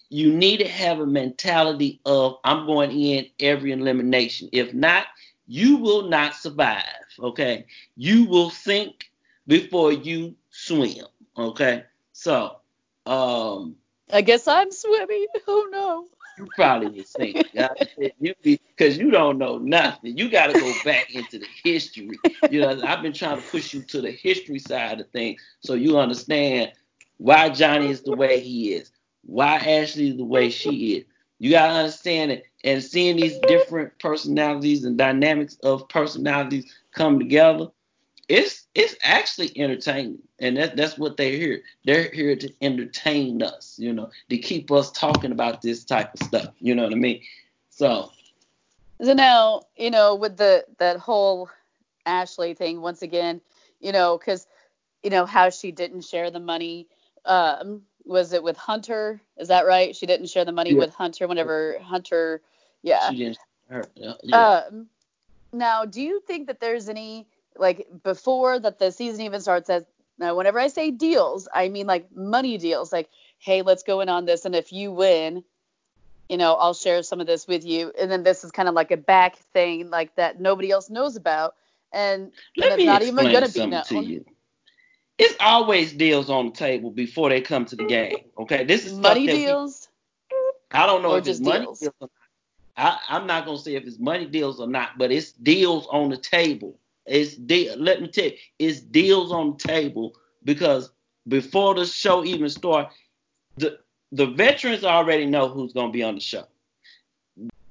You 0.10 0.34
need 0.34 0.58
to 0.60 0.68
have 0.68 1.00
a 1.00 1.06
mentality 1.06 2.00
of 2.06 2.38
I'm 2.44 2.66
going 2.66 2.92
in 2.92 3.28
every 3.40 3.72
elimination. 3.72 4.50
If 4.52 4.74
not, 4.74 5.06
you 5.48 5.78
will 5.78 6.10
not 6.10 6.36
survive. 6.36 6.84
Okay, 7.20 7.66
you 7.96 8.26
will 8.26 8.50
sink 8.50 9.10
before 9.48 9.92
you 9.92 10.36
swim. 10.50 11.06
Okay, 11.38 11.84
so 12.14 12.58
um, 13.06 13.76
I 14.12 14.22
guess 14.22 14.48
I'm 14.48 14.72
swimming. 14.72 15.28
Oh 15.48 15.68
no. 15.72 16.08
You 16.38 16.48
probably 16.56 17.04
sink. 17.04 17.38
you 18.20 18.34
because 18.44 18.98
you 18.98 19.10
don't 19.10 19.40
know 19.40 19.58
nothing. 19.58 20.18
You 20.18 20.30
got 20.30 20.48
to 20.48 20.54
go 20.54 20.72
back 20.86 21.14
into 21.16 21.40
the 21.40 21.48
history. 21.64 22.20
You 22.50 22.62
know, 22.62 22.80
I've 22.84 23.02
been 23.02 23.14
trying 23.14 23.42
to 23.42 23.48
push 23.48 23.74
you 23.74 23.82
to 23.84 24.02
the 24.02 24.12
history 24.12 24.60
side 24.60 25.00
of 25.00 25.10
things 25.10 25.42
so 25.62 25.74
you 25.74 25.98
understand 25.98 26.74
why 27.18 27.50
Johnny 27.50 27.90
is 27.90 28.02
the 28.04 28.16
way 28.16 28.40
he 28.40 28.74
is, 28.74 28.92
why 29.28 29.58
Ashley 29.58 30.12
the 30.12 30.26
way 30.26 30.50
she 30.50 30.96
is. 30.96 31.06
You 31.40 31.52
gotta 31.52 31.74
understand 31.74 32.32
it 32.32 32.48
and 32.64 32.84
seeing 32.84 33.18
these 33.18 33.40
different 33.40 34.00
personalities 34.00 34.86
and 34.86 34.98
dynamics 34.98 35.58
of 35.64 35.90
personalities 35.90 36.72
come 36.94 37.20
together, 37.20 37.68
it's 38.30 38.68
it's 38.76 38.96
actually 39.04 39.52
entertaining. 39.58 40.20
And 40.40 40.58
that, 40.58 40.78
that's 40.78 40.98
what 40.98 41.18
they're 41.18 41.38
here. 41.38 41.64
They're 41.86 42.12
here 42.12 42.36
to 42.36 42.54
entertain 42.62 43.44
us, 43.44 43.78
you 43.80 43.94
know, 43.94 44.10
to 44.30 44.38
keep 44.38 44.72
us 44.72 44.92
talking 44.92 45.32
about 45.32 45.62
this 45.62 45.86
type 45.86 46.14
of 46.14 46.22
stuff. 46.22 46.50
You 46.60 46.76
know 46.76 46.84
what 46.84 46.94
I 46.94 46.98
mean? 46.98 47.22
So 47.70 48.12
So 49.02 49.14
now, 49.14 49.64
you 49.78 49.92
know, 49.92 50.16
with 50.16 50.38
the 50.38 50.66
that 50.80 50.98
whole 51.00 51.50
Ashley 52.06 52.54
thing 52.54 52.82
once 52.82 53.02
again, 53.02 53.42
you 53.80 53.92
know, 53.92 54.18
because 54.18 54.48
you 55.04 55.10
know 55.10 55.26
how 55.26 55.50
she 55.50 55.72
didn't 55.72 56.02
share 56.02 56.32
the 56.32 56.40
money 56.40 56.88
um, 57.26 57.84
was 58.08 58.34
it 58.34 58.42
with 58.42 58.58
Hunter? 58.58 59.22
Is 59.38 59.50
that 59.50 59.66
right? 59.66 59.96
She 59.96 60.06
didn't 60.06 60.28
share 60.28 60.46
the 60.46 60.52
money 60.52 60.72
yeah. 60.72 60.80
with 60.80 60.94
Hunter 60.94 61.28
whenever 61.28 61.78
Hunter, 61.82 62.42
yeah. 62.82 63.10
She 63.10 63.18
didn't. 63.18 63.38
Her, 63.70 63.86
yeah. 63.96 64.14
Um, 64.36 64.88
now, 65.52 65.86
do 65.86 66.02
you 66.02 66.22
think 66.22 66.48
that 66.48 66.60
there's 66.60 66.90
any 66.90 67.28
like 67.58 67.88
before 68.04 68.60
that 68.60 68.80
the 68.80 68.92
season 68.92 69.22
even 69.22 69.42
starts? 69.42 69.70
As 69.70 69.84
now, 70.18 70.36
whenever 70.36 70.60
I 70.60 70.68
say 70.68 70.92
deals, 70.92 71.48
I 71.54 71.70
mean 71.70 71.88
like 71.88 72.16
money 72.16 72.58
deals. 72.58 72.92
Like, 72.92 73.10
hey, 73.40 73.62
let's 73.62 73.84
go 73.84 74.02
in 74.02 74.10
on 74.10 74.26
this, 74.26 74.46
and 74.46 74.56
if 74.56 74.72
you 74.72 74.92
win, 74.92 75.44
you 76.30 76.38
know, 76.38 76.54
I'll 76.56 76.74
share 76.74 77.04
some 77.04 77.20
of 77.20 77.28
this 77.28 77.48
with 77.48 77.66
you. 77.66 77.92
And 78.00 78.10
then 78.12 78.24
this 78.24 78.44
is 78.44 78.52
kind 78.52 78.70
of 78.70 78.76
like 78.76 78.92
a 78.92 78.98
back 78.98 79.38
thing, 79.54 79.90
like 79.90 80.16
that 80.16 80.40
nobody 80.40 80.72
else 80.72 80.90
knows 80.90 81.16
about, 81.16 81.56
and, 81.92 82.24
and 82.24 82.34
it's 82.56 82.86
not 82.86 83.02
even 83.02 83.16
going 83.16 83.46
to 83.46 83.54
be 83.54 83.66
known. 83.66 84.26
It's 85.18 85.36
always 85.40 85.94
deals 85.94 86.30
on 86.30 86.48
the 86.48 86.52
table 86.52 86.92
before 86.92 87.30
they 87.30 87.42
come 87.42 87.66
to 87.66 87.76
the 87.76 87.86
game. 87.86 88.18
Okay, 88.38 88.64
this 88.64 88.86
is 88.86 88.94
money 88.94 89.26
deals. 89.26 89.90
We, 90.32 90.38
I 90.72 90.86
don't 90.86 91.02
know 91.02 91.12
or 91.12 91.18
if 91.18 91.28
it's 91.28 91.40
money 91.40 91.66
deals. 91.66 91.80
deals 91.80 91.94
or 92.00 92.10
not. 92.78 93.00
I, 93.10 93.18
am 93.18 93.26
not 93.26 93.46
gonna 93.46 93.58
say 93.58 93.76
if 93.76 93.86
it's 93.86 93.98
money 93.98 94.26
deals 94.26 94.60
or 94.60 94.68
not, 94.68 94.98
but 94.98 95.12
it's 95.12 95.32
deals 95.32 95.88
on 95.90 96.10
the 96.10 96.18
table. 96.18 96.80
It's 97.08 97.36
de- 97.36 97.76
let 97.76 98.02
me 98.02 98.10
tell 98.10 98.26
you, 98.26 98.34
it's 98.60 98.80
deals 98.82 99.32
on 99.32 99.52
the 99.52 99.68
table 99.68 100.16
because 100.44 100.92
before 101.28 101.74
the 101.74 101.86
show 101.86 102.24
even 102.24 102.50
start, 102.50 102.92
the 103.56 103.80
the 104.12 104.28
veterans 104.28 104.84
already 104.84 105.26
know 105.26 105.50
who's 105.50 105.74
going 105.74 105.88
to 105.88 105.94
be 105.94 106.04
on 106.04 106.16
the 106.16 106.22
show. 106.22 106.46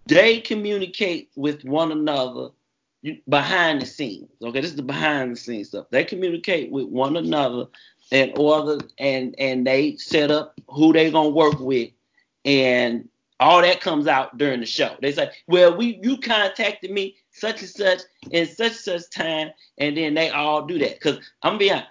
They 0.07 0.41
communicate 0.41 1.31
with 1.37 1.65
one 1.65 1.93
another 1.93 2.51
behind 3.29 3.83
the 3.83 3.87
scenes. 3.87 4.31
Okay, 4.43 4.61
this 4.61 4.71
is 4.71 4.77
the 4.77 4.83
behind 4.83 5.33
the 5.33 5.37
scenes 5.37 5.69
stuff. 5.69 5.87
They 5.91 6.05
communicate 6.05 6.71
with 6.71 6.87
one 6.87 7.17
another 7.17 7.67
and 8.13 8.33
order 8.37 8.85
and 8.99 9.35
and 9.39 9.67
they 9.67 9.97
set 9.97 10.31
up 10.31 10.59
who 10.69 10.93
they 10.93 11.11
gonna 11.11 11.31
work 11.31 11.59
with 11.59 11.91
and 12.45 13.09
all 13.39 13.61
that 13.61 13.81
comes 13.81 14.07
out 14.07 14.39
during 14.39 14.61
the 14.61 14.67
show. 14.67 14.97
They 15.03 15.13
say, 15.13 15.31
well, 15.47 15.77
we 15.77 15.99
you 16.03 16.17
contacted 16.17 16.91
me 16.91 17.17
such 17.31 17.61
and 17.61 17.71
such 17.71 18.01
in 18.31 18.47
such 18.47 18.73
and 18.73 18.77
such 18.77 19.11
time, 19.11 19.51
and 19.79 19.97
then 19.97 20.15
they 20.15 20.31
all 20.31 20.65
do 20.65 20.79
that. 20.79 21.01
Cause 21.01 21.19
I'm 21.43 21.59
being 21.59 21.83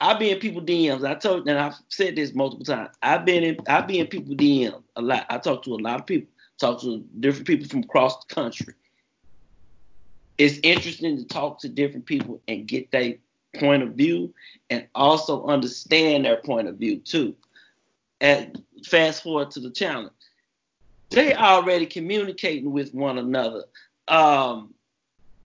I 0.00 0.14
be 0.14 0.30
in 0.30 0.38
people 0.38 0.62
DMs. 0.62 1.08
I 1.08 1.14
told 1.14 1.48
and 1.48 1.58
I've 1.58 1.74
said 1.88 2.16
this 2.16 2.34
multiple 2.34 2.64
times. 2.64 2.90
I've 3.02 3.24
been 3.24 3.42
in 3.42 3.56
I 3.68 3.80
be 3.80 3.98
in 3.98 4.06
people 4.06 4.34
DMs 4.34 4.82
a 4.96 5.02
lot. 5.02 5.26
I 5.30 5.38
talk 5.38 5.64
to 5.64 5.74
a 5.74 5.76
lot 5.76 6.00
of 6.00 6.06
people, 6.06 6.28
talk 6.60 6.80
to 6.82 7.04
different 7.20 7.46
people 7.46 7.68
from 7.68 7.80
across 7.80 8.24
the 8.24 8.34
country. 8.34 8.74
It's 10.38 10.58
interesting 10.62 11.16
to 11.16 11.24
talk 11.24 11.60
to 11.60 11.68
different 11.68 12.06
people 12.06 12.40
and 12.46 12.66
get 12.66 12.90
their 12.90 13.14
point 13.58 13.82
of 13.82 13.94
view 13.94 14.34
and 14.70 14.86
also 14.94 15.46
understand 15.46 16.24
their 16.24 16.36
point 16.36 16.68
of 16.68 16.76
view 16.76 16.98
too. 16.98 17.34
And 18.20 18.62
fast 18.84 19.22
forward 19.22 19.50
to 19.52 19.60
the 19.60 19.70
challenge. 19.70 20.12
They 21.10 21.34
already 21.34 21.86
communicating 21.86 22.72
with 22.72 22.92
one 22.92 23.18
another. 23.18 23.64
Um, 24.08 24.74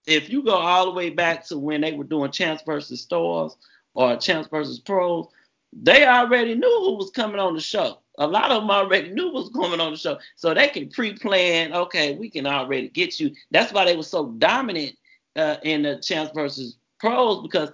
if 0.06 0.28
you 0.28 0.42
go 0.42 0.54
all 0.54 0.86
the 0.86 0.92
way 0.92 1.10
back 1.10 1.46
to 1.46 1.58
when 1.58 1.80
they 1.80 1.92
were 1.92 2.04
doing 2.04 2.32
Champs 2.32 2.62
versus 2.64 3.00
Stars 3.00 3.56
or 3.94 4.16
Champs 4.16 4.48
versus 4.48 4.80
Pros, 4.80 5.28
they 5.72 6.04
already 6.04 6.54
knew 6.54 6.80
who 6.80 6.96
was 6.96 7.10
coming 7.10 7.38
on 7.38 7.54
the 7.54 7.60
show. 7.60 7.98
A 8.18 8.26
lot 8.26 8.50
of 8.50 8.62
them 8.62 8.70
already 8.70 9.10
knew 9.10 9.26
what 9.26 9.44
was 9.44 9.50
coming 9.50 9.80
on 9.80 9.92
the 9.92 9.98
show, 9.98 10.18
so 10.36 10.52
they 10.52 10.68
can 10.68 10.88
pre-plan. 10.90 11.72
Okay, 11.72 12.14
we 12.14 12.28
can 12.28 12.46
already 12.46 12.88
get 12.88 13.18
you. 13.18 13.30
That's 13.50 13.72
why 13.72 13.84
they 13.84 13.96
were 13.96 14.02
so 14.02 14.26
dominant 14.32 14.96
uh, 15.36 15.56
in 15.62 15.82
the 15.82 15.98
Champs 15.98 16.32
versus 16.34 16.76
Pros 17.00 17.42
because 17.42 17.70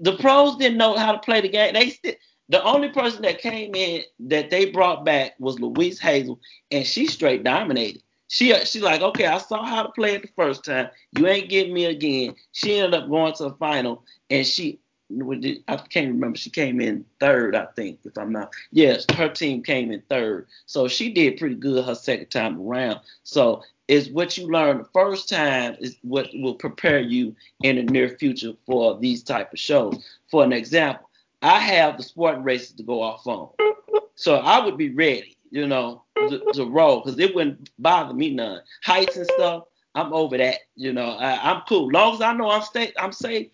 the 0.00 0.16
pros 0.18 0.56
didn't 0.56 0.78
know 0.78 0.96
how 0.96 1.12
to 1.12 1.18
play 1.18 1.40
the 1.40 1.48
game. 1.48 1.74
They 1.74 1.90
still 1.90 2.14
the 2.48 2.62
only 2.62 2.90
person 2.90 3.22
that 3.22 3.40
came 3.40 3.74
in 3.74 4.02
that 4.20 4.50
they 4.50 4.70
brought 4.70 5.04
back 5.04 5.34
was 5.38 5.58
Louise 5.58 5.98
Hazel, 5.98 6.40
and 6.70 6.86
she 6.86 7.06
straight 7.06 7.42
dominated. 7.42 8.02
She 8.28 8.54
she 8.64 8.80
like, 8.80 9.00
okay, 9.00 9.26
I 9.26 9.38
saw 9.38 9.64
how 9.64 9.82
to 9.82 9.92
play 9.92 10.14
it 10.14 10.22
the 10.22 10.28
first 10.36 10.64
time. 10.64 10.88
You 11.16 11.26
ain't 11.26 11.48
getting 11.48 11.72
me 11.72 11.86
again. 11.86 12.34
She 12.52 12.78
ended 12.78 13.00
up 13.00 13.08
going 13.08 13.32
to 13.34 13.44
the 13.44 13.54
final, 13.54 14.04
and 14.28 14.46
she 14.46 14.80
I 15.68 15.76
can't 15.76 16.12
remember. 16.12 16.36
She 16.36 16.50
came 16.50 16.80
in 16.80 17.04
third, 17.20 17.54
I 17.54 17.66
think, 17.76 18.00
if 18.04 18.16
I'm 18.16 18.32
not. 18.32 18.52
Yes, 18.72 19.04
her 19.14 19.28
team 19.28 19.62
came 19.62 19.90
in 19.90 20.02
third, 20.08 20.48
so 20.66 20.88
she 20.88 21.12
did 21.12 21.38
pretty 21.38 21.54
good 21.54 21.84
her 21.84 21.94
second 21.94 22.30
time 22.30 22.60
around. 22.60 23.00
So 23.22 23.62
is 23.88 24.10
what 24.10 24.36
you 24.38 24.46
learn 24.46 24.78
the 24.78 24.88
first 24.92 25.28
time 25.28 25.76
is 25.78 25.96
what 26.02 26.28
will 26.34 26.54
prepare 26.54 27.00
you 27.00 27.36
in 27.62 27.76
the 27.76 27.82
near 27.82 28.08
future 28.08 28.52
for 28.66 28.98
these 28.98 29.22
type 29.22 29.52
of 29.52 29.58
shows. 29.58 30.02
For 30.30 30.42
an 30.42 30.52
example, 30.52 31.08
I 31.42 31.58
have 31.58 31.98
the 31.98 32.02
Spartan 32.02 32.44
races 32.44 32.72
to 32.72 32.82
go 32.82 33.02
off 33.02 33.26
on, 33.26 33.50
so 34.14 34.36
I 34.36 34.64
would 34.64 34.78
be 34.78 34.90
ready, 34.90 35.36
you 35.50 35.66
know, 35.66 36.02
to, 36.16 36.42
to 36.54 36.64
roll 36.64 37.00
because 37.00 37.18
it 37.18 37.34
wouldn't 37.34 37.70
bother 37.78 38.14
me 38.14 38.30
none. 38.30 38.62
Heights 38.82 39.16
and 39.16 39.26
stuff, 39.26 39.64
I'm 39.94 40.12
over 40.12 40.38
that, 40.38 40.60
you 40.76 40.92
know. 40.92 41.10
I, 41.10 41.52
am 41.52 41.62
cool, 41.68 41.88
long 41.90 42.14
as 42.14 42.20
I 42.20 42.32
know 42.32 42.50
I'm 42.50 42.62
stay, 42.62 42.92
I'm 42.98 43.12
safe. 43.12 43.48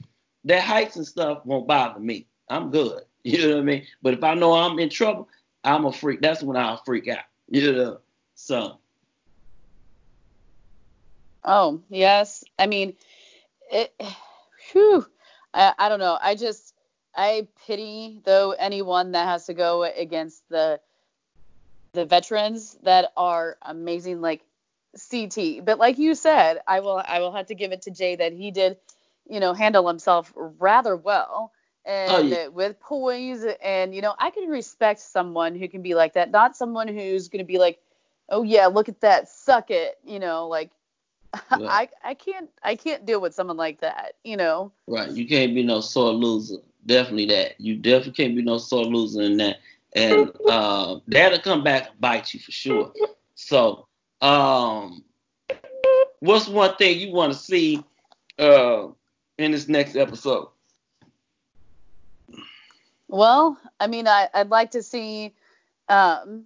That 0.44 0.62
heights 0.62 0.96
and 0.96 1.07
stuff 1.07 1.44
won't 1.44 1.66
bother 1.66 2.00
me. 2.00 2.26
I'm 2.48 2.70
good, 2.70 3.03
you 3.24 3.46
know 3.46 3.57
what 3.57 3.61
I 3.61 3.64
mean. 3.64 3.87
But 4.03 4.14
if 4.14 4.24
I 4.24 4.35
know 4.35 4.55
I'm 4.55 4.79
in 4.79 4.88
trouble, 4.88 5.29
I'm 5.64 5.85
a 5.85 5.92
freak. 5.92 6.20
That's 6.20 6.42
when 6.42 6.57
I'll 6.57 6.83
freak 6.85 7.09
out, 7.09 7.24
you 7.48 7.72
know. 7.72 7.98
So 8.35 8.79
Oh, 11.44 11.81
yes. 11.88 12.44
I 12.59 12.66
mean, 12.66 12.94
it, 13.70 13.94
whew, 14.72 15.07
I, 15.55 15.72
I 15.79 15.88
don't 15.88 15.98
know. 15.98 16.18
I 16.20 16.35
just, 16.35 16.74
I 17.14 17.48
pity 17.66 18.20
though 18.24 18.53
anyone 18.53 19.12
that 19.12 19.26
has 19.26 19.46
to 19.46 19.55
go 19.55 19.85
against 19.85 20.48
the 20.48 20.81
the 21.92 22.05
veterans 22.05 22.79
that 22.85 23.12
are 23.16 23.57
amazing 23.62 24.20
like 24.20 24.42
CT. 25.11 25.64
But 25.64 25.79
like 25.79 25.98
you 25.98 26.14
said, 26.14 26.61
I 26.68 26.81
will 26.81 27.03
I 27.05 27.18
will 27.18 27.33
have 27.33 27.46
to 27.46 27.55
give 27.55 27.72
it 27.72 27.83
to 27.83 27.90
Jay 27.90 28.14
that 28.16 28.33
he 28.33 28.50
did, 28.53 28.76
you 29.31 29.40
know, 29.40 29.55
handle 29.55 29.87
himself 29.87 30.33
rather 30.37 30.97
well 30.97 31.53
and 31.85 32.12
oh, 32.12 32.21
yeah. 32.21 32.49
with 32.49 32.79
poise 32.81 33.47
and 33.62 33.95
you 33.95 34.03
know, 34.03 34.14
I 34.19 34.31
can 34.31 34.49
respect 34.49 35.01
someone 35.01 35.55
who 35.55 35.69
can 35.69 35.83
be 35.83 35.95
like 35.95 36.14
that, 36.14 36.31
not 36.31 36.57
someone 36.57 36.88
who's 36.88 37.29
going 37.29 37.38
to 37.38 37.47
be 37.47 37.59
like, 37.59 37.81
"Oh 38.29 38.43
yeah, 38.43 38.66
look 38.66 38.88
at 38.88 39.01
that, 39.01 39.29
suck 39.29 39.71
it," 39.71 39.99
you 40.05 40.19
know, 40.19 40.49
like 40.49 40.71
I 41.51 41.88
I 42.05 42.14
can't 42.14 42.51
I 42.62 42.75
can't 42.75 43.07
deal 43.07 43.21
with 43.21 43.35
someone 43.35 43.57
like 43.57 43.81
that, 43.81 44.14
you 44.25 44.37
know. 44.37 44.73
Right. 44.87 45.11
You 45.11 45.27
can't 45.27 45.55
be 45.55 45.62
no 45.62 45.81
sore 45.81 46.12
loser. 46.12 46.57
Definitely 46.85 47.27
that. 47.27 47.61
You 47.61 47.77
definitely 47.77 48.25
can't 48.25 48.37
be 48.37 48.43
no 48.43 48.59
sore 48.59 48.85
loser 48.85 49.23
in 49.23 49.37
that. 49.38 49.61
And 49.95 50.33
uh, 50.49 50.97
that'll 51.07 51.40
come 51.40 51.62
back 51.62 51.90
and 51.90 52.01
bite 52.01 52.35
you 52.35 52.40
for 52.40 52.53
sure. 52.53 52.93
So, 53.35 53.87
um, 54.21 55.05
what's 56.21 56.49
one 56.49 56.77
thing 56.77 56.99
you 56.99 57.12
want 57.12 57.33
to 57.33 57.38
see 57.38 57.85
uh, 58.38 58.88
in 59.42 59.53
this 59.53 59.68
next 59.68 59.96
episode? 59.96 60.48
Well, 63.09 63.59
I 63.79 63.87
mean, 63.87 64.07
I, 64.07 64.29
I'd 64.33 64.50
like 64.50 64.72
to 64.72 64.83
see 64.83 65.35
um, 65.88 66.44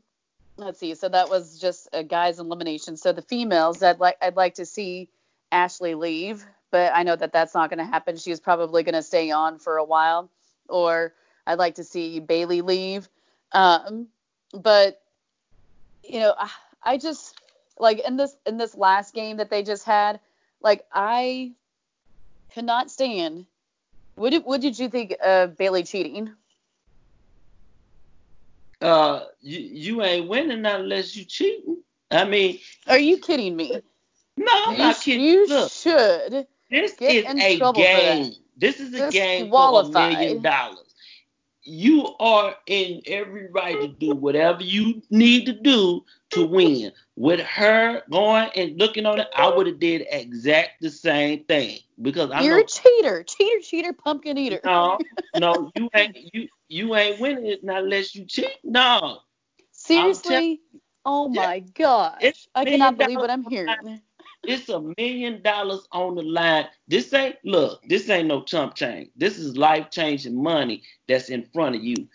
let's 0.57 0.78
see. 0.78 0.94
So 0.94 1.09
that 1.09 1.28
was 1.28 1.59
just 1.59 1.88
a 1.92 2.02
guys 2.02 2.38
elimination. 2.38 2.96
So 2.96 3.12
the 3.12 3.22
females, 3.22 3.83
I'd 3.83 4.00
like 4.00 4.16
I'd 4.20 4.37
like 4.37 4.54
to 4.54 4.66
see 4.66 5.09
Ashley 5.52 5.94
leave, 5.94 6.44
but 6.70 6.92
I 6.94 7.02
know 7.02 7.16
that 7.16 7.33
that's 7.33 7.54
not 7.54 7.70
going 7.70 7.78
to 7.78 7.85
happen. 7.85 8.16
She's 8.16 8.40
probably 8.40 8.83
going 8.83 8.94
to 8.94 9.02
stay 9.02 9.30
on 9.30 9.59
for 9.59 9.76
a 9.76 9.85
while. 9.85 10.30
Or 10.68 11.12
I'd 11.46 11.59
like 11.59 11.76
to 11.76 11.85
see 11.85 12.20
Bailey 12.20 12.62
leave. 12.62 13.09
Um, 13.52 14.09
but 14.52 15.02
you 16.02 16.20
know, 16.20 16.35
I, 16.38 16.50
I 16.83 16.98
just 16.98 17.40
like 17.78 18.00
in 18.07 18.16
this 18.16 18.35
in 18.46 18.57
this 18.57 18.74
last 18.74 19.14
game 19.14 19.37
that 19.38 19.50
they 19.50 19.62
just 19.62 19.85
had, 19.85 20.20
like 20.62 20.85
I 20.92 21.52
could 22.55 22.64
not 22.64 22.90
stand. 22.90 23.47
What 24.14 24.31
did 24.31 24.45
what 24.45 24.61
did 24.61 24.79
you 24.79 24.88
think 24.88 25.17
of 25.23 25.57
Bailey 25.57 25.83
cheating? 25.83 26.31
uh, 28.85 29.25
you, 29.40 29.59
you 29.61 30.03
ain't 30.03 30.29
winning 30.29 30.64
unless 30.64 31.17
you 31.17 31.25
cheating. 31.25 31.79
I 32.11 32.25
mean, 32.25 32.59
are 32.87 32.99
you 32.99 33.19
kidding 33.19 33.57
me? 33.57 33.81
No, 34.37 34.53
I'm 34.67 34.73
you, 34.73 34.79
not 34.79 35.01
kidding. 35.01 35.25
You 35.25 35.47
Look, 35.49 35.73
should. 35.73 36.47
This 36.71 36.95
is 37.01 37.25
a 37.27 37.73
game. 37.73 38.33
This 38.57 38.81
is 38.81 38.95
a 38.95 39.11
game 39.11 39.51
for 39.51 39.81
a 39.81 39.88
million 39.88 40.43
dollars. 40.43 40.95
You 41.62 42.14
are 42.21 42.55
in 42.67 43.01
every 43.07 43.49
right 43.51 43.81
to 43.81 43.88
do 43.88 44.14
whatever 44.14 44.62
you 44.62 45.03
need 45.11 45.47
to 45.47 45.53
do 45.53 46.05
to 46.35 46.47
win. 46.47 46.92
With 47.16 47.40
her 47.40 48.03
going 48.11 48.51
and 48.57 48.79
looking 48.79 49.07
on 49.07 49.20
it, 49.20 49.29
I 49.37 49.49
would 49.49 49.66
have 49.66 49.79
did 49.79 50.07
exact 50.11 50.81
the 50.81 50.90
same 50.90 51.44
thing 51.44 51.79
because 52.03 52.31
I 52.31 52.42
you're 52.42 52.57
know, 52.57 52.62
a 52.62 52.66
cheater, 52.66 53.23
cheater, 53.23 53.61
cheater, 53.62 53.92
pumpkin 53.92 54.37
eater. 54.37 54.61
No, 54.64 54.99
no, 55.37 55.70
you 55.77 55.88
ain't 55.94 56.16
you 56.35 56.49
you 56.68 56.94
ain't 56.97 57.20
winning 57.20 57.47
it 57.47 57.62
not 57.62 57.85
unless 57.85 58.14
you 58.14 58.25
cheat. 58.25 58.59
No. 58.64 59.20
Seriously? 59.70 60.61
Oh 61.05 61.29
my 61.29 61.61
gosh. 61.61 62.49
I 62.55 62.64
cannot 62.64 62.99
believe 62.99 63.18
what 63.18 63.31
I'm 63.31 63.44
hearing. 63.44 64.01
It's 64.47 64.68
a 64.68 64.81
million 64.99 65.42
dollars 65.42 65.87
on 65.92 66.16
the 66.16 66.23
line. 66.23 66.66
This 66.88 67.12
ain't 67.14 67.37
look, 67.44 67.83
this 67.88 68.09
ain't 68.11 68.29
no 68.29 68.42
chump 68.42 68.75
change. 68.75 69.11
This 69.16 69.38
is 69.38 69.57
life 69.57 69.90
changing 69.90 70.42
money 70.42 70.83
that's 71.09 71.29
in 71.31 71.44
front 71.53 71.77
of 71.77 71.85
you. 71.85 72.09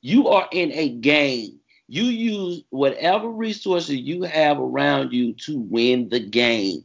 You 0.00 0.28
are 0.28 0.48
in 0.52 0.72
a 0.72 0.90
game. 0.90 1.60
You 1.92 2.04
use 2.04 2.62
whatever 2.70 3.28
resources 3.28 3.96
you 3.96 4.22
have 4.22 4.58
around 4.58 5.12
you 5.12 5.34
to 5.34 5.58
win 5.58 6.08
the 6.08 6.20
game. 6.20 6.84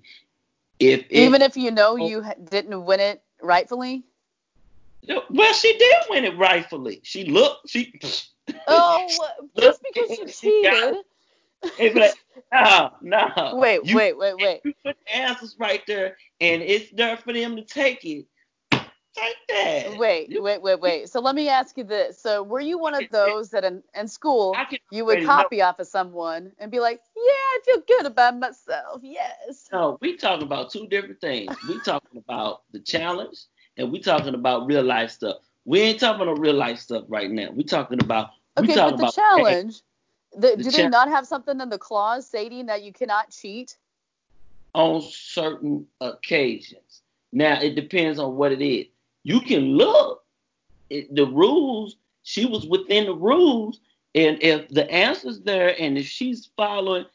If 0.81 1.09
even 1.09 1.41
if 1.41 1.55
you 1.55 1.71
know 1.71 1.93
oh. 1.93 1.95
you 1.95 2.25
didn't 2.49 2.83
win 2.83 2.99
it 2.99 3.23
rightfully. 3.41 4.03
Well, 5.29 5.53
she 5.53 5.77
did 5.77 5.95
win 6.09 6.25
it 6.25 6.37
rightfully. 6.37 6.99
She 7.03 7.23
looked. 7.23 7.69
She. 7.69 7.97
Oh, 8.67 9.07
just 9.57 9.81
because 9.81 10.09
she 10.09 10.25
cheated. 10.25 10.97
It's 11.79 11.95
like, 11.95 12.13
no, 12.53 12.91
no. 13.01 13.55
Wait, 13.55 13.85
you, 13.85 13.95
wait, 13.95 14.17
wait, 14.17 14.35
wait. 14.37 14.61
You 14.63 14.73
put 14.85 14.95
the 15.05 15.15
answers 15.15 15.55
right 15.57 15.81
there, 15.87 16.17
and 16.39 16.61
it's 16.61 16.91
there 16.91 17.17
for 17.17 17.33
them 17.33 17.55
to 17.55 17.61
take 17.61 18.05
it. 18.05 18.25
That. 19.49 19.97
Wait, 19.97 20.29
wait, 20.41 20.61
wait, 20.61 20.79
wait. 20.79 21.09
So 21.09 21.19
let 21.19 21.35
me 21.35 21.49
ask 21.49 21.77
you 21.77 21.83
this. 21.83 22.19
So 22.19 22.43
were 22.43 22.59
you 22.59 22.77
one 22.77 22.93
of 22.93 23.03
those 23.11 23.49
that 23.51 23.63
in, 23.63 23.81
in 23.95 24.07
school 24.07 24.55
you 24.91 25.05
would 25.05 25.25
copy 25.25 25.61
off 25.61 25.79
of 25.79 25.87
someone 25.87 26.51
and 26.59 26.71
be 26.71 26.79
like, 26.79 27.01
yeah, 27.15 27.21
I 27.21 27.59
feel 27.65 27.81
good 27.87 28.05
about 28.05 28.37
myself. 28.37 29.01
Yes. 29.03 29.69
No, 29.71 29.97
we 30.01 30.15
talking 30.17 30.43
about 30.43 30.71
two 30.71 30.87
different 30.87 31.19
things. 31.19 31.55
We 31.67 31.79
talking 31.85 32.17
about 32.17 32.63
the 32.71 32.79
challenge 32.79 33.37
and 33.77 33.91
we 33.91 33.99
talking 33.99 34.33
about 34.33 34.67
real 34.67 34.83
life 34.83 35.11
stuff. 35.11 35.37
We 35.65 35.81
ain't 35.81 35.99
talking 35.99 36.21
about 36.21 36.39
real 36.39 36.53
life 36.53 36.79
stuff 36.79 37.05
right 37.07 37.29
now. 37.29 37.49
We 37.51 37.63
talking 37.63 38.01
about 38.01 38.29
okay, 38.57 38.67
we 38.67 38.75
talking 38.75 38.91
but 38.91 38.97
the 38.97 39.03
about 39.03 39.15
challenge. 39.15 39.81
The, 40.35 40.55
the 40.55 40.63
do 40.63 40.71
they 40.71 40.89
not 40.89 41.09
have 41.09 41.25
something 41.25 41.59
in 41.59 41.69
the 41.69 41.77
clause 41.77 42.27
stating 42.27 42.67
that 42.67 42.83
you 42.83 42.93
cannot 42.93 43.31
cheat? 43.31 43.77
On 44.73 45.01
certain 45.01 45.87
occasions. 45.99 47.01
Now 47.33 47.59
it 47.59 47.75
depends 47.75 48.19
on 48.19 48.35
what 48.35 48.51
it 48.51 48.61
is. 48.61 48.87
You 49.27 49.41
can 49.41 49.75
look. 49.75 50.23
It, 50.89 51.13
the 51.13 51.25
rules. 51.25 51.97
She 52.23 52.45
was 52.45 52.65
within 52.65 53.07
the 53.07 53.13
rules, 53.13 53.81
and 54.15 54.41
if 54.41 54.69
the 54.69 54.89
answer's 54.89 55.41
there, 55.41 55.75
and 55.77 55.97
if 55.97 56.05
she's 56.05 56.49
following, 56.55 57.05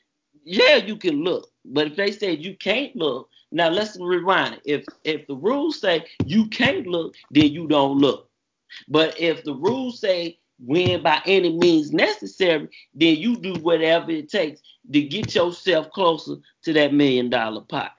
yeah, 0.45 0.77
you 0.77 0.97
can 0.97 1.25
look. 1.25 1.51
But 1.65 1.87
if 1.87 1.97
they 1.97 2.13
say 2.13 2.33
you 2.33 2.55
can't 2.55 2.95
look, 2.95 3.31
now 3.51 3.71
let's 3.71 3.99
rewind 3.99 4.57
it. 4.57 4.61
If 4.67 4.85
if 5.05 5.27
the 5.27 5.37
rules 5.37 5.81
say 5.81 6.05
you 6.27 6.49
can't 6.49 6.87
look, 6.87 7.15
then 7.31 7.51
you 7.51 7.67
don't 7.67 7.97
look. 7.97 8.29
But 8.89 9.19
if 9.19 9.43
the 9.45 9.55
rules 9.55 9.99
say 9.99 10.39
when 10.59 11.03
by 11.03 11.23
any 11.25 11.57
means 11.57 11.93
necessary, 11.93 12.69
then 12.95 13.17
you 13.17 13.37
do 13.37 13.55
whatever 13.55 14.11
it 14.11 14.29
takes 14.29 14.61
to 14.93 15.01
get 15.01 15.35
yourself 15.35 15.91
closer 15.93 16.37
to 16.65 16.75
that 16.75 16.93
million 16.93 17.31
dollar 17.31 17.63
pot. 17.63 17.93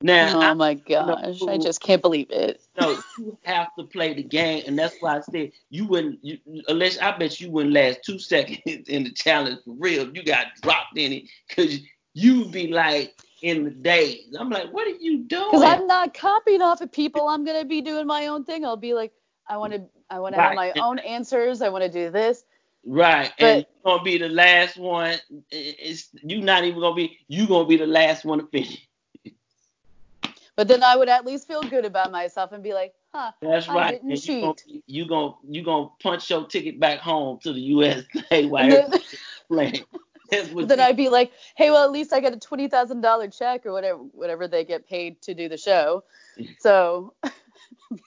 Now, 0.00 0.38
oh 0.38 0.40
I, 0.40 0.54
my 0.54 0.74
gosh, 0.74 1.42
I 1.42 1.58
just 1.58 1.80
can't 1.80 2.00
believe 2.00 2.30
it. 2.30 2.60
No, 2.80 2.96
you 3.18 3.36
have 3.42 3.74
to 3.76 3.84
play 3.84 4.14
the 4.14 4.22
game, 4.22 4.62
and 4.66 4.78
that's 4.78 4.94
why 5.00 5.16
I 5.16 5.20
said 5.20 5.52
you 5.70 5.86
wouldn't. 5.86 6.24
You, 6.24 6.38
unless 6.68 6.98
I 6.98 7.16
bet 7.18 7.40
you 7.40 7.50
wouldn't 7.50 7.74
last 7.74 8.04
two 8.04 8.18
seconds 8.18 8.60
in 8.66 9.04
the 9.04 9.12
challenge 9.12 9.58
for 9.64 9.74
real. 9.76 10.08
You 10.14 10.22
got 10.22 10.46
dropped 10.62 10.96
in 10.96 11.12
it 11.12 11.24
because 11.48 11.80
you'd 12.14 12.52
be 12.52 12.68
like 12.68 13.14
in 13.42 13.64
the 13.64 13.70
days. 13.70 14.34
I'm 14.38 14.50
like, 14.50 14.72
what 14.72 14.86
are 14.86 14.96
you 15.00 15.24
doing? 15.24 15.44
Because 15.50 15.62
I'm 15.62 15.86
not 15.88 16.14
copying 16.14 16.62
off 16.62 16.80
of 16.80 16.92
people. 16.92 17.26
I'm 17.28 17.44
gonna 17.44 17.64
be 17.64 17.80
doing 17.80 18.06
my 18.06 18.28
own 18.28 18.44
thing. 18.44 18.64
I'll 18.64 18.76
be 18.76 18.94
like, 18.94 19.12
I 19.48 19.56
want 19.56 19.72
to, 19.72 19.82
I 20.10 20.20
want 20.20 20.36
to 20.36 20.40
have 20.40 20.54
my 20.54 20.72
own 20.76 21.00
answers. 21.00 21.60
I 21.60 21.70
want 21.70 21.84
to 21.84 21.90
do 21.90 22.10
this. 22.10 22.44
Right, 22.86 23.32
but, 23.38 23.46
and 23.46 23.66
you're 23.84 23.96
gonna 23.96 24.02
be 24.04 24.18
the 24.18 24.28
last 24.28 24.76
one. 24.76 25.16
It's 25.50 26.08
you're 26.22 26.42
not 26.42 26.64
even 26.64 26.80
gonna 26.80 26.94
be. 26.94 27.18
You're 27.26 27.48
gonna 27.48 27.66
be 27.66 27.76
the 27.76 27.86
last 27.86 28.24
one 28.24 28.38
to 28.38 28.46
finish. 28.46 28.87
But 30.58 30.66
then 30.66 30.82
I 30.82 30.96
would 30.96 31.08
at 31.08 31.24
least 31.24 31.46
feel 31.46 31.62
good 31.62 31.84
about 31.84 32.10
myself 32.10 32.50
and 32.50 32.64
be 32.64 32.74
like, 32.74 32.92
huh, 33.14 33.30
That's 33.40 33.68
I 33.68 33.76
right. 33.76 33.92
didn't 33.92 34.10
and 34.10 34.20
cheat. 34.20 34.64
You 34.88 35.06
gonna 35.06 35.34
you 35.48 35.62
gonna 35.62 35.90
punch 36.02 36.28
your 36.30 36.48
ticket 36.48 36.80
back 36.80 36.98
home 36.98 37.38
to 37.44 37.52
the 37.52 37.60
USA 37.60 38.44
while 38.46 38.68
then, 38.68 38.90
playing. 39.48 39.84
then 40.58 40.80
I'd 40.80 40.96
be 40.96 41.10
like, 41.10 41.30
hey, 41.54 41.70
well 41.70 41.84
at 41.84 41.92
least 41.92 42.12
I 42.12 42.18
got 42.20 42.32
a 42.32 42.40
twenty 42.40 42.66
thousand 42.66 43.02
dollar 43.02 43.28
check 43.28 43.66
or 43.66 43.72
whatever 43.72 43.98
whatever 43.98 44.48
they 44.48 44.64
get 44.64 44.88
paid 44.88 45.22
to 45.22 45.32
do 45.32 45.48
the 45.48 45.56
show. 45.56 46.02
So 46.58 47.14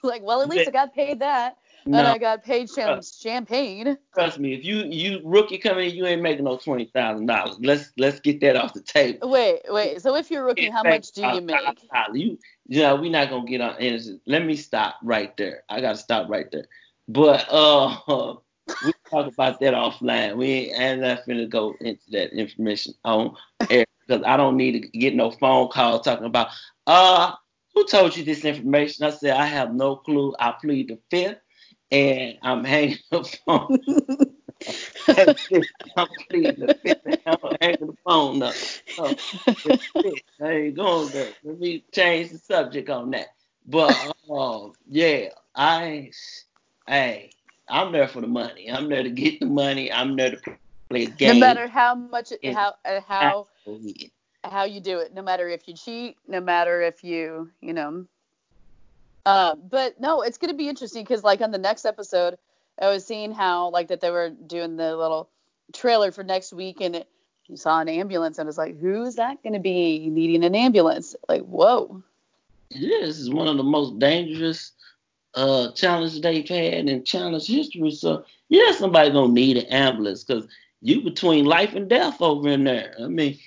like, 0.02 0.20
well 0.22 0.42
at 0.42 0.50
least 0.50 0.68
I 0.68 0.72
got 0.72 0.94
paid 0.94 1.20
that. 1.20 1.56
No. 1.86 1.98
And 1.98 2.06
I 2.06 2.18
got 2.18 2.44
paid 2.44 2.70
champagne. 2.70 3.96
Trust 4.14 4.38
me, 4.38 4.54
if 4.54 4.64
you 4.64 4.84
you 4.84 5.20
rookie 5.24 5.58
coming 5.58 5.90
in, 5.90 5.96
you 5.96 6.06
ain't 6.06 6.22
making 6.22 6.44
no 6.44 6.56
twenty 6.56 6.90
thousand 6.94 7.26
dollars. 7.26 7.56
Let's 7.60 7.90
let's 7.96 8.20
get 8.20 8.40
that 8.40 8.56
off 8.56 8.74
the 8.74 8.82
table. 8.82 9.30
Wait, 9.30 9.62
wait. 9.68 10.02
So 10.02 10.14
if 10.16 10.30
you're 10.30 10.44
rookie, 10.44 10.68
how 10.70 10.84
much 10.84 11.12
do 11.12 11.22
you 11.22 11.40
make? 11.40 11.80
You, 12.12 12.38
yeah, 12.66 12.92
we're 12.92 13.10
not 13.10 13.30
gonna 13.30 13.46
get 13.46 13.60
on 13.60 13.78
innocent. 13.78 14.20
Let 14.26 14.44
me 14.44 14.54
stop 14.54 14.96
right 15.02 15.36
there. 15.36 15.62
I 15.68 15.80
gotta 15.80 15.98
stop 15.98 16.28
right 16.28 16.46
there. 16.52 16.66
But 17.08 17.46
uh, 17.50 17.96
we 18.84 18.92
talk 19.10 19.32
about 19.32 19.60
that 19.60 19.74
offline. 19.74 20.36
We 20.36 20.72
ain't, 20.72 21.00
not 21.00 21.24
finna 21.26 21.48
go 21.48 21.74
into 21.80 22.10
that 22.12 22.32
information 22.32 22.94
on 23.04 23.34
air 23.70 23.86
because 24.06 24.22
I 24.26 24.36
don't 24.36 24.56
need 24.56 24.72
to 24.72 24.98
get 24.98 25.14
no 25.14 25.30
phone 25.30 25.68
call 25.68 26.00
talking 26.00 26.26
about 26.26 26.48
uh 26.86 27.32
who 27.74 27.86
told 27.86 28.16
you 28.16 28.24
this 28.24 28.44
information. 28.44 29.06
I 29.06 29.10
said 29.10 29.36
I 29.36 29.46
have 29.46 29.74
no 29.74 29.96
clue. 29.96 30.34
I 30.38 30.52
plead 30.60 30.88
the 30.88 30.98
fifth 31.10 31.38
and 31.92 32.38
I'm 32.42 32.64
hanging 32.64 32.98
the 33.12 33.24
phone. 33.46 33.70
I'm 35.96 36.08
pleading 36.30 36.60
the 36.60 36.72
fifth 36.82 36.98
I'm 37.26 37.36
hanging 37.60 37.86
the 37.88 37.96
phone 38.04 38.42
up. 38.42 38.54
So, 38.98 39.16
I 40.42 40.50
ain't 40.50 40.76
going 40.76 41.12
there. 41.12 41.34
Let 41.44 41.60
me 41.60 41.84
change 41.92 42.32
the 42.32 42.38
subject 42.38 42.90
on 42.90 43.10
that. 43.12 43.28
But 43.66 44.14
uh, 44.30 44.68
yeah, 44.88 45.28
I, 45.54 46.10
hey, 46.88 47.30
I'm 47.68 47.92
there 47.92 48.08
for 48.08 48.22
the 48.22 48.26
money. 48.26 48.70
I'm 48.70 48.88
there 48.88 49.04
to 49.04 49.10
get 49.10 49.40
the 49.40 49.46
money. 49.46 49.92
I'm 49.92 50.16
there 50.16 50.32
to 50.32 50.40
play 50.90 51.04
a 51.04 51.06
game. 51.06 51.40
No 51.40 51.46
matter 51.46 51.68
how 51.68 51.94
much, 51.94 52.32
how 52.44 52.74
uh, 52.84 53.00
how 53.06 53.48
how 54.44 54.64
you 54.64 54.80
do 54.80 54.98
it. 54.98 55.14
No 55.14 55.22
matter 55.22 55.48
if 55.48 55.68
you 55.68 55.74
cheat. 55.74 56.16
No 56.26 56.40
matter 56.40 56.82
if 56.82 57.04
you, 57.04 57.50
you 57.60 57.72
know, 57.72 58.06
uh, 59.24 59.54
but 59.54 60.00
no, 60.00 60.22
it's 60.22 60.38
gonna 60.38 60.54
be 60.54 60.68
interesting 60.68 61.04
because 61.04 61.22
like 61.24 61.40
on 61.40 61.50
the 61.50 61.58
next 61.58 61.84
episode, 61.84 62.38
I 62.80 62.88
was 62.88 63.06
seeing 63.06 63.32
how 63.32 63.70
like 63.70 63.88
that 63.88 64.00
they 64.00 64.10
were 64.10 64.30
doing 64.30 64.76
the 64.76 64.96
little 64.96 65.28
trailer 65.72 66.10
for 66.10 66.24
next 66.24 66.52
week 66.52 66.80
and 66.80 66.96
it, 66.96 67.08
you 67.46 67.56
saw 67.56 67.80
an 67.80 67.88
ambulance 67.88 68.38
and 68.38 68.46
I 68.46 68.48
was 68.48 68.58
like, 68.58 68.78
who's 68.80 69.16
that 69.16 69.42
gonna 69.42 69.60
be 69.60 70.08
needing 70.10 70.44
an 70.44 70.54
ambulance? 70.54 71.14
Like, 71.28 71.42
whoa. 71.42 72.02
Yeah, 72.70 73.00
this 73.06 73.18
is 73.18 73.30
one 73.30 73.48
of 73.48 73.56
the 73.56 73.62
most 73.62 73.98
dangerous 73.98 74.72
uh 75.34 75.72
challenges 75.72 76.20
they've 76.20 76.48
had 76.48 76.88
in 76.88 77.04
challenge 77.04 77.46
history. 77.46 77.90
So 77.90 78.24
yeah, 78.48 78.72
somebody 78.72 79.10
gonna 79.10 79.32
need 79.32 79.56
an 79.56 79.66
ambulance 79.66 80.24
because 80.24 80.46
you 80.80 81.00
between 81.00 81.44
life 81.44 81.74
and 81.74 81.88
death 81.88 82.20
over 82.20 82.48
in 82.48 82.64
there. 82.64 82.94
I 83.00 83.06
mean, 83.06 83.38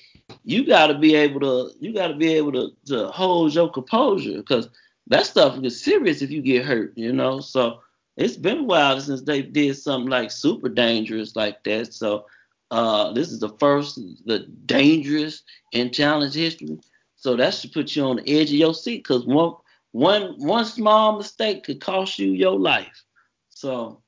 you 0.43 0.65
got 0.65 0.87
to 0.87 0.97
be 0.97 1.15
able 1.15 1.41
to 1.41 1.71
you 1.79 1.93
got 1.93 2.07
to 2.07 2.15
be 2.15 2.33
able 2.33 2.51
to 2.53 2.71
to 2.87 3.07
hold 3.09 3.53
your 3.53 3.69
composure 3.69 4.37
because 4.37 4.69
that 5.07 5.25
stuff 5.25 5.63
is 5.63 5.83
serious 5.83 6.21
if 6.21 6.31
you 6.31 6.41
get 6.41 6.65
hurt, 6.65 6.93
you 6.95 7.13
know. 7.13 7.39
So 7.39 7.81
it's 8.17 8.37
been 8.37 8.59
a 8.59 8.63
while 8.63 8.99
since 8.99 9.21
they 9.21 9.41
did 9.41 9.77
something 9.77 10.09
like 10.09 10.31
super 10.31 10.69
dangerous 10.69 11.35
like 11.35 11.63
that. 11.63 11.93
So 11.93 12.25
uh, 12.71 13.13
this 13.13 13.31
is 13.31 13.39
the 13.39 13.49
first, 13.59 13.99
the 14.25 14.39
dangerous 14.65 15.43
in 15.71 15.91
challenge 15.91 16.33
history. 16.33 16.79
So 17.15 17.35
that 17.35 17.53
should 17.53 17.71
put 17.71 17.95
you 17.95 18.03
on 18.03 18.17
the 18.17 18.39
edge 18.39 18.49
of 18.49 18.55
your 18.55 18.73
seat 18.73 19.03
because 19.03 19.25
one 19.25 19.53
one 19.91 20.35
one 20.37 20.65
small 20.65 21.17
mistake 21.17 21.63
could 21.63 21.81
cost 21.81 22.19
you 22.19 22.31
your 22.31 22.59
life. 22.59 23.03
So 23.49 24.01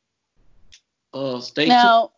uh, 1.13 1.39
stay 1.39 1.67
now. 1.67 1.99
Tuned. 1.99 2.11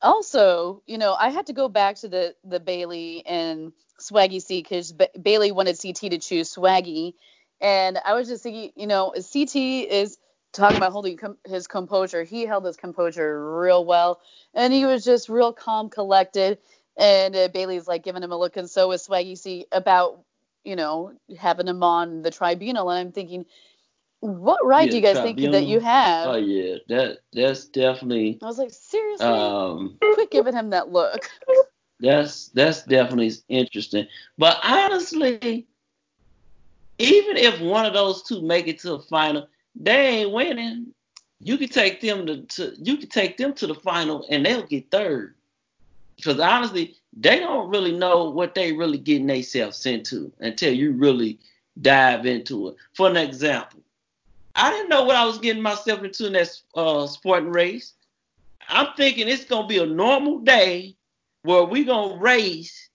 Also, 0.00 0.82
you 0.86 0.98
know, 0.98 1.14
I 1.14 1.30
had 1.30 1.46
to 1.46 1.52
go 1.52 1.68
back 1.68 1.96
to 1.96 2.08
the 2.08 2.36
the 2.44 2.60
Bailey 2.60 3.24
and 3.26 3.72
Swaggy 4.00 4.40
C 4.40 4.62
because 4.62 4.92
ba- 4.92 5.08
Bailey 5.20 5.50
wanted 5.50 5.80
CT 5.80 6.10
to 6.10 6.18
choose 6.18 6.54
Swaggy, 6.54 7.14
and 7.60 7.98
I 8.04 8.14
was 8.14 8.28
just 8.28 8.42
thinking, 8.42 8.70
you 8.76 8.86
know, 8.86 9.12
CT 9.12 9.56
is 9.56 10.18
talking 10.52 10.76
about 10.76 10.92
holding 10.92 11.16
com- 11.16 11.38
his 11.46 11.66
composure. 11.66 12.24
He 12.24 12.46
held 12.46 12.64
his 12.64 12.76
composure 12.76 13.58
real 13.60 13.84
well, 13.84 14.20
and 14.54 14.72
he 14.72 14.86
was 14.86 15.04
just 15.04 15.28
real 15.28 15.52
calm, 15.52 15.90
collected. 15.90 16.58
And 16.96 17.36
uh, 17.36 17.48
Bailey's 17.48 17.86
like 17.86 18.02
giving 18.02 18.22
him 18.22 18.32
a 18.32 18.38
look, 18.38 18.56
and 18.56 18.68
so 18.68 18.88
was 18.88 19.06
Swaggy 19.06 19.38
C 19.38 19.66
about, 19.70 20.24
you 20.64 20.76
know, 20.76 21.12
having 21.38 21.68
him 21.68 21.82
on 21.82 22.22
the 22.22 22.30
tribunal. 22.30 22.90
And 22.90 22.98
I'm 22.98 23.12
thinking, 23.12 23.46
what 24.20 24.64
right 24.64 24.86
yeah, 24.86 24.90
do 24.90 24.96
you 24.96 25.02
guys 25.02 25.20
tribunal? 25.20 25.52
think 25.52 25.52
that 25.52 25.70
you 25.70 25.80
have? 25.80 26.26
Oh 26.26 26.36
yeah, 26.36 26.76
that 26.88 27.18
that's 27.32 27.66
definitely. 27.66 28.38
I 28.42 28.46
was 28.46 28.58
like, 28.58 28.72
seriously, 28.72 29.28
um, 29.28 29.96
quit 30.00 30.30
giving 30.30 30.54
him 30.54 30.70
that 30.70 30.90
look. 30.90 31.30
That's 32.00 32.48
that's 32.48 32.82
definitely 32.82 33.32
interesting. 33.48 34.06
But 34.36 34.58
honestly, 34.62 35.66
even 36.98 37.36
if 37.36 37.60
one 37.60 37.86
of 37.86 37.94
those 37.94 38.22
two 38.22 38.42
make 38.42 38.66
it 38.66 38.78
to 38.80 38.90
the 38.90 38.98
final, 39.00 39.48
they 39.74 40.20
ain't 40.20 40.32
winning. 40.32 40.92
You 41.40 41.56
could 41.56 41.70
take 41.70 42.00
them 42.00 42.26
to, 42.26 42.42
to 42.42 42.74
you 42.82 42.96
could 42.96 43.10
take 43.10 43.36
them 43.36 43.54
to 43.54 43.66
the 43.66 43.74
final 43.74 44.26
and 44.28 44.44
they'll 44.44 44.66
get 44.66 44.90
third. 44.90 45.34
Because 46.16 46.40
honestly, 46.40 46.96
they 47.16 47.38
don't 47.38 47.70
really 47.70 47.92
know 47.92 48.28
what 48.30 48.54
they 48.54 48.72
really 48.72 48.98
getting 48.98 49.28
themselves 49.28 49.86
into 49.86 50.32
until 50.40 50.72
you 50.72 50.92
really 50.92 51.38
dive 51.80 52.26
into 52.26 52.68
it. 52.68 52.76
For 52.94 53.08
an 53.08 53.16
example, 53.16 53.80
I 54.56 54.70
didn't 54.70 54.88
know 54.88 55.04
what 55.04 55.14
I 55.14 55.24
was 55.24 55.38
getting 55.38 55.62
myself 55.62 56.02
into 56.02 56.26
in 56.26 56.32
that 56.32 56.50
uh, 56.74 57.06
Spartan 57.06 57.50
race. 57.50 57.92
I'm 58.68 58.88
thinking 58.96 59.28
it's 59.28 59.44
gonna 59.44 59.68
be 59.68 59.78
a 59.78 59.86
normal 59.86 60.40
day 60.40 60.96
where 61.42 61.62
we 61.62 61.84
gonna 61.84 62.16
race 62.16 62.90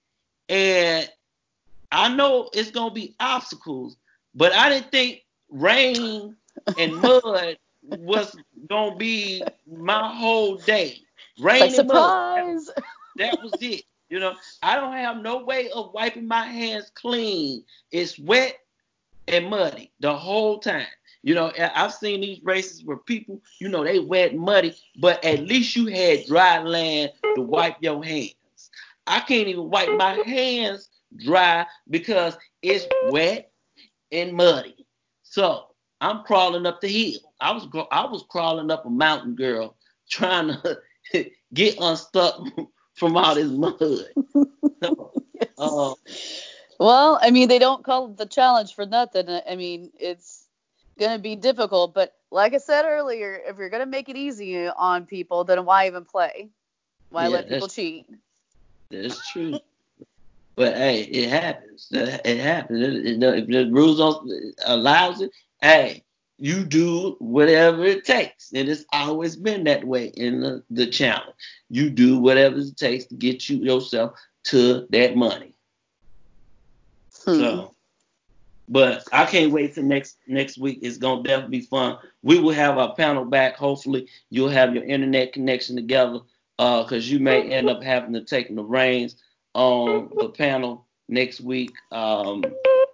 and 0.49 1.09
I 1.93 2.09
know 2.13 2.49
it's 2.53 2.71
gonna 2.71 2.93
be 2.93 3.15
obstacles, 3.19 3.97
but 4.33 4.51
I 4.51 4.69
didn't 4.69 4.91
think 4.91 5.21
rain 5.49 6.35
and 6.77 6.95
mud 7.01 7.57
was 7.83 8.35
gonna 8.67 8.95
be 8.95 9.43
my 9.67 10.11
whole 10.13 10.55
day. 10.57 10.97
Rain 11.39 11.59
like, 11.59 11.67
and 11.67 11.75
surprise. 11.75 12.65
mud. 12.65 12.75
That, 12.75 12.83
that 13.17 13.43
was 13.43 13.61
it. 13.61 13.83
You 14.09 14.19
know, 14.19 14.33
I 14.61 14.75
don't 14.75 14.93
have 14.93 15.17
no 15.17 15.43
way 15.43 15.69
of 15.69 15.93
wiping 15.93 16.27
my 16.27 16.45
hands 16.45 16.91
clean. 16.95 17.63
It's 17.91 18.17
wet 18.17 18.57
and 19.27 19.47
muddy 19.47 19.91
the 19.99 20.15
whole 20.15 20.59
time. 20.59 20.87
You 21.21 21.35
know, 21.35 21.51
I've 21.57 21.93
seen 21.93 22.21
these 22.21 22.43
races 22.43 22.83
where 22.83 22.97
people, 22.97 23.41
you 23.59 23.69
know, 23.69 23.83
they 23.83 23.99
wet 23.99 24.31
and 24.31 24.41
muddy, 24.41 24.75
but 24.99 25.23
at 25.23 25.45
least 25.45 25.75
you 25.75 25.87
had 25.87 26.25
dry 26.25 26.59
land 26.59 27.11
to 27.35 27.41
wipe 27.41 27.77
your 27.81 28.03
hands. 28.03 28.35
I 29.07 29.19
can't 29.21 29.47
even 29.47 29.69
wipe 29.69 29.89
my 29.97 30.13
hands 30.25 30.89
dry 31.17 31.65
because 31.89 32.37
it's 32.61 32.87
wet 33.01 33.51
and 34.11 34.33
muddy. 34.33 34.85
So 35.23 35.67
I'm 36.01 36.23
crawling 36.23 36.65
up 36.65 36.81
the 36.81 36.87
hill. 36.87 37.19
I 37.39 37.51
was 37.51 37.67
I 37.91 38.05
was 38.05 38.23
crawling 38.29 38.71
up 38.71 38.85
a 38.85 38.89
mountain, 38.89 39.35
girl, 39.35 39.77
trying 40.09 40.49
to 40.49 40.77
get 41.53 41.77
unstuck 41.79 42.41
from 42.95 43.17
all 43.17 43.35
this 43.35 43.49
mud. 43.49 43.77
so, 44.81 45.13
Yes. 45.33 45.49
uh, 45.57 45.93
Well, 46.79 47.19
I 47.21 47.31
mean, 47.31 47.47
they 47.47 47.59
don't 47.59 47.83
call 47.83 48.07
it 48.11 48.17
the 48.17 48.25
challenge 48.25 48.73
for 48.73 48.85
nothing. 48.85 49.27
I 49.47 49.55
mean, 49.55 49.91
it's 49.99 50.47
going 50.99 51.15
to 51.15 51.21
be 51.21 51.35
difficult, 51.35 51.93
but 51.93 52.13
like 52.31 52.53
I 52.53 52.57
said 52.57 52.85
earlier, 52.85 53.39
if 53.45 53.57
you're 53.57 53.69
going 53.69 53.81
to 53.83 53.85
make 53.87 54.09
it 54.09 54.17
easy 54.17 54.67
on 54.67 55.05
people, 55.05 55.43
then 55.43 55.65
why 55.65 55.87
even 55.87 56.05
play? 56.05 56.49
Why 57.09 57.27
Yeah, 57.27 57.29
let 57.29 57.47
people 57.47 57.67
cheat? 57.67 58.05
that's 58.89 59.29
true. 59.31 59.59
But 60.55 60.75
hey, 60.75 61.01
it 61.03 61.29
happens. 61.29 61.87
It 61.91 62.39
happens. 62.39 62.81
It- 62.81 63.23
it- 63.23 63.23
if 63.23 63.47
the 63.47 63.71
rules 63.71 63.97
don't 63.97 64.29
allows 64.65 65.21
it, 65.21 65.31
hey, 65.61 66.03
you 66.37 66.63
do 66.65 67.15
whatever 67.19 67.83
it 67.85 68.05
takes. 68.05 68.51
And 68.53 68.67
it's 68.69 68.85
always 68.93 69.35
been 69.35 69.63
that 69.65 69.83
way 69.85 70.07
in 70.07 70.41
the, 70.41 70.63
the 70.69 70.87
challenge. 70.87 71.35
You 71.69 71.89
do 71.89 72.19
whatever 72.19 72.59
it 72.59 72.77
takes 72.77 73.05
to 73.05 73.15
get 73.15 73.49
you 73.49 73.57
yourself 73.57 74.13
to 74.45 74.85
that 74.91 75.15
money. 75.15 75.53
Hmm. 77.23 77.39
So, 77.39 77.75
but 78.67 79.03
I 79.11 79.25
can't 79.25 79.51
wait 79.51 79.73
till 79.73 79.83
next 79.83 80.17
next 80.27 80.57
week. 80.57 80.79
It's 80.81 80.97
gonna 80.97 81.23
definitely 81.23 81.59
be 81.59 81.65
fun. 81.65 81.97
We 82.23 82.39
will 82.39 82.53
have 82.53 82.77
our 82.77 82.93
panel 82.95 83.25
back. 83.25 83.55
Hopefully, 83.55 84.07
you'll 84.29 84.49
have 84.49 84.75
your 84.75 84.83
internet 84.83 85.33
connection 85.33 85.75
together. 85.75 86.19
Uh, 86.59 86.83
cause 86.85 87.07
you 87.07 87.19
may 87.19 87.49
end 87.51 87.67
up 87.69 87.81
having 87.83 88.13
to 88.13 88.21
take 88.23 88.53
the 88.53 88.63
reins 88.63 89.15
on 89.53 90.09
the 90.17 90.29
panel 90.29 90.87
next 91.09 91.41
week. 91.41 91.71
Um, 91.91 92.43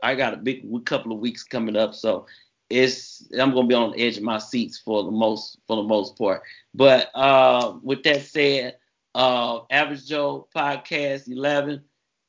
I 0.03 0.15
got 0.15 0.33
a 0.33 0.37
big 0.37 0.63
couple 0.85 1.11
of 1.11 1.19
weeks 1.19 1.43
coming 1.43 1.75
up, 1.75 1.93
so 1.93 2.25
it's 2.69 3.27
I'm 3.39 3.53
gonna 3.53 3.67
be 3.67 3.75
on 3.75 3.91
the 3.91 3.99
edge 3.99 4.17
of 4.17 4.23
my 4.23 4.37
seats 4.37 4.77
for 4.77 5.03
the 5.03 5.11
most 5.11 5.59
for 5.67 5.77
the 5.77 5.83
most 5.83 6.17
part. 6.17 6.41
But 6.73 7.09
uh, 7.15 7.77
with 7.81 8.03
that 8.03 8.21
said, 8.21 8.77
uh, 9.15 9.61
Average 9.69 10.07
Joe 10.07 10.47
Podcast 10.55 11.29
11. 11.29 11.83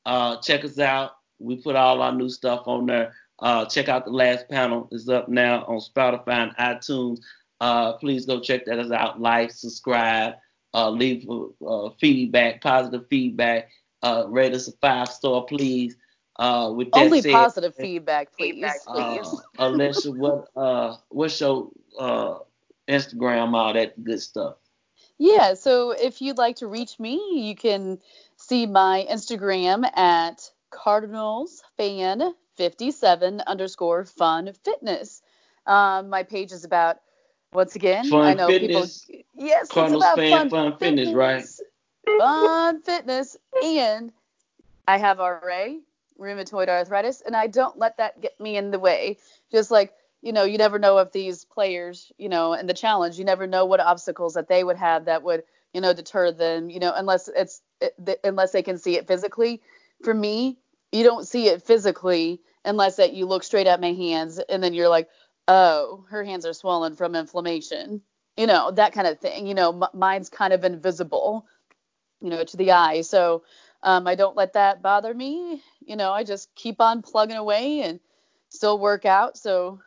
Uh, 0.07 0.37
check 0.41 0.65
us 0.65 0.79
out. 0.79 1.13
We 1.39 1.57
put 1.57 1.77
all 1.77 2.03
our 2.03 2.13
new 2.13 2.29
stuff 2.29 2.63
on 2.67 2.87
there. 2.87 3.15
Uh, 3.39 3.65
check 3.67 3.89
out 3.89 4.05
the 4.05 4.11
last 4.11 4.49
panel. 4.49 4.89
It's 4.91 5.09
up 5.09 5.29
now 5.29 5.65
on 5.65 5.81
Spotify 5.81 6.29
and 6.29 6.57
iTunes. 6.57 7.19
Uh, 7.61 7.95
please 7.95 8.27
go 8.27 8.41
check 8.41 8.65
that 8.67 8.93
out. 8.93 9.21
Like, 9.21 9.51
subscribe, 9.51 10.35
uh, 10.75 10.91
leave 10.91 11.27
feedback, 12.01 12.61
positive 12.61 13.07
feedback. 13.09 13.69
Uh, 14.03 14.25
rate 14.29 14.55
us 14.55 14.69
a 14.69 14.73
five 14.81 15.09
star, 15.09 15.45
please. 15.45 15.97
Uh, 16.37 16.73
with 16.75 16.93
that 16.95 17.05
Only 17.05 17.21
said, 17.21 17.33
positive 17.33 17.75
feedback, 17.75 18.37
please. 18.37 18.65
uh, 18.87 19.37
Alicia, 19.59 20.11
what 20.13 20.49
uh, 20.57 20.97
what's 21.09 21.41
your 21.41 21.71
uh, 21.99 22.39
Instagram, 22.89 23.55
all 23.55 23.73
that 23.75 24.03
good 24.03 24.21
stuff? 24.21 24.57
Yeah, 25.19 25.55
so 25.55 25.91
if 25.91 26.23
you'd 26.23 26.39
like 26.39 26.57
to 26.57 26.67
reach 26.67 26.99
me, 26.99 27.21
you 27.49 27.55
can 27.55 27.99
see 28.37 28.67
my 28.67 29.07
Instagram 29.11 29.85
at 29.97 30.51
Cardinals 30.71 31.63
fan 31.77 32.35
57 32.57 33.43
underscore 33.47 34.05
fun 34.05 34.53
fitness. 34.65 35.23
Um, 35.67 36.09
my 36.09 36.23
page 36.23 36.53
is 36.53 36.65
about 36.65 36.99
once 37.53 37.77
again, 37.77 38.07
Fun 38.09 38.23
I 38.23 38.35
know 38.35 38.47
fitness, 38.47 39.07
people 39.07 39.25
yes, 39.35 39.69
Cardinals 39.69 40.05
it's 40.05 40.15
about 40.15 40.17
fan, 40.17 40.49
fun, 40.49 40.51
fun 40.51 40.79
fitness, 40.79 41.13
right? 41.13 41.45
Fun 42.07 42.83
fitness 42.83 43.37
and 43.65 44.13
I 44.87 44.99
have 44.99 45.19
RA, 45.19 45.69
rheumatoid 46.19 46.69
arthritis, 46.69 47.21
and 47.21 47.37
I 47.37 47.47
don't 47.47 47.79
let 47.79 47.97
that 47.99 48.21
get 48.21 48.39
me 48.41 48.57
in 48.57 48.71
the 48.71 48.79
way. 48.79 49.19
Just 49.53 49.71
like 49.71 49.95
you 50.23 50.33
know, 50.33 50.45
you 50.45 50.59
never 50.59 50.79
know 50.79 50.99
if 50.99 51.13
these 51.13 51.45
players, 51.45 52.13
you 52.19 52.29
know, 52.29 52.53
and 52.53 52.69
the 52.69 52.75
challenge, 52.75 53.19
you 53.19 53.25
never 53.25 53.47
know 53.47 53.65
what 53.65 53.81
obstacles 53.81 54.35
that 54.35 54.49
they 54.49 54.65
would 54.65 54.77
have 54.77 55.07
that 55.07 55.23
would, 55.23 55.45
you 55.73 55.81
know, 55.81 55.95
deter 55.95 56.31
them, 56.31 56.69
you 56.69 56.79
know, 56.79 56.93
unless 56.95 57.29
it's 57.29 57.63
it, 57.81 58.21
unless 58.23 58.53
they 58.53 58.63
can 58.63 58.77
see 58.77 58.97
it 58.97 59.07
physically. 59.07 59.63
For 60.03 60.13
me, 60.13 60.59
you 60.93 61.05
don't 61.05 61.27
see 61.27 61.49
it 61.49 61.63
physically 61.63 62.41
unless 62.65 62.97
that 62.97 63.15
you 63.15 63.27
look 63.27 63.43
straight 63.43 63.67
at 63.67 63.81
my 63.81 63.93
hands 63.93 64.39
and 64.39 64.63
then 64.63 64.75
you're 64.75 64.89
like, 64.89 65.09
oh, 65.49 66.05
her 66.11 66.23
hands 66.23 66.45
are 66.45 66.53
swollen 66.53 66.95
from 66.95 67.15
inflammation, 67.15 68.03
you 68.37 68.47
know, 68.47 68.71
that 68.73 68.93
kind 68.93 69.07
of 69.07 69.19
thing. 69.21 69.47
You 69.47 69.55
know, 69.55 69.83
m- 69.83 69.99
mine's 69.99 70.29
kind 70.29 70.53
of 70.53 70.65
invisible, 70.65 71.47
you 72.21 72.31
know, 72.31 72.45
to 72.45 72.57
the 72.57 72.73
eye. 72.73 73.01
So 73.03 73.43
um, 73.83 74.07
I 74.07 74.15
don't 74.15 74.37
let 74.37 74.53
that 74.55 74.83
bother 74.83 75.15
me. 75.15 75.63
You 75.85 75.97
know, 75.97 76.13
I 76.13 76.25
just 76.25 76.55
keep 76.55 76.81
on 76.81 77.03
plugging 77.03 77.37
away 77.37 77.83
and 77.83 78.01
still 78.49 78.79
work 78.79 79.05
out. 79.05 79.37
So 79.37 79.81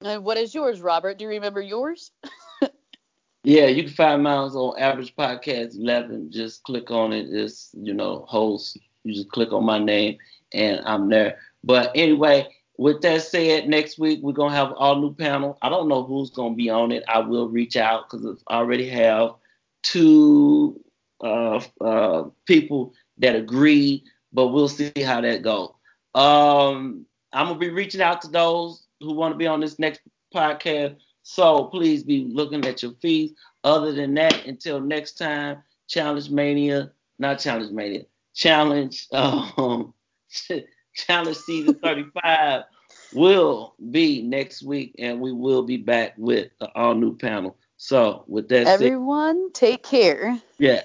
and 0.00 0.24
what 0.24 0.36
is 0.36 0.54
yours, 0.54 0.80
Robert? 0.80 1.18
Do 1.18 1.24
you 1.24 1.30
remember 1.30 1.60
yours? 1.62 2.10
Yeah, 3.46 3.66
you 3.66 3.84
can 3.84 3.92
find 3.92 4.22
mine 4.22 4.48
on 4.48 4.78
Average 4.78 5.14
Podcast 5.16 5.76
11. 5.78 6.32
Just 6.32 6.62
click 6.62 6.90
on 6.90 7.12
it. 7.12 7.26
It's, 7.28 7.70
you 7.74 7.92
know, 7.92 8.24
host. 8.26 8.78
You 9.04 9.12
just 9.12 9.28
click 9.28 9.52
on 9.52 9.66
my 9.66 9.78
name 9.78 10.16
and 10.54 10.80
I'm 10.86 11.10
there. 11.10 11.38
But 11.62 11.92
anyway, 11.94 12.48
with 12.78 13.02
that 13.02 13.20
said, 13.20 13.68
next 13.68 13.98
week 13.98 14.20
we're 14.22 14.32
to 14.32 14.48
have 14.48 14.72
all 14.72 14.98
new 14.98 15.14
panel. 15.14 15.58
I 15.60 15.68
don't 15.68 15.88
know 15.88 16.04
who's 16.04 16.30
to 16.30 16.54
be 16.54 16.70
on 16.70 16.90
it. 16.90 17.04
I 17.06 17.18
will 17.18 17.50
reach 17.50 17.76
out 17.76 18.08
because 18.08 18.42
I 18.48 18.56
already 18.56 18.88
have 18.88 19.34
two 19.82 20.80
uh, 21.20 21.60
uh, 21.80 22.24
people 22.46 22.92
that 23.18 23.36
agree, 23.36 24.04
but 24.32 24.48
we'll 24.48 24.68
see 24.68 24.92
how 25.02 25.20
that 25.20 25.42
goes. 25.42 25.70
Um, 26.14 27.06
I'm 27.32 27.46
going 27.46 27.58
to 27.60 27.66
be 27.66 27.70
reaching 27.70 28.00
out 28.00 28.22
to 28.22 28.28
those 28.28 28.86
who 29.00 29.14
want 29.14 29.34
to 29.34 29.38
be 29.38 29.46
on 29.46 29.60
this 29.60 29.78
next 29.78 30.00
podcast. 30.34 30.96
So 31.22 31.64
please 31.64 32.02
be 32.02 32.24
looking 32.24 32.64
at 32.66 32.82
your 32.82 32.92
fees. 33.00 33.32
Other 33.64 33.92
than 33.92 34.14
that, 34.14 34.46
until 34.46 34.80
next 34.80 35.14
time, 35.14 35.62
Challenge 35.88 36.30
Mania, 36.30 36.92
not 37.18 37.38
Challenge 37.38 37.72
Mania, 37.72 38.04
Challenge, 38.34 39.06
um, 39.12 39.94
Challenge 40.94 41.36
Season 41.36 41.74
35 41.82 42.64
will 43.14 43.74
be 43.90 44.22
next 44.22 44.62
week, 44.62 44.94
and 44.98 45.20
we 45.20 45.32
will 45.32 45.62
be 45.62 45.76
back 45.76 46.14
with 46.16 46.50
an 46.60 46.68
all 46.74 46.94
new 46.94 47.16
panel. 47.16 47.56
So 47.76 48.24
with 48.28 48.48
that 48.48 48.66
said, 48.66 48.82
Everyone, 48.82 49.52
take 49.52 49.82
care. 49.82 50.40
yes, 50.58 50.84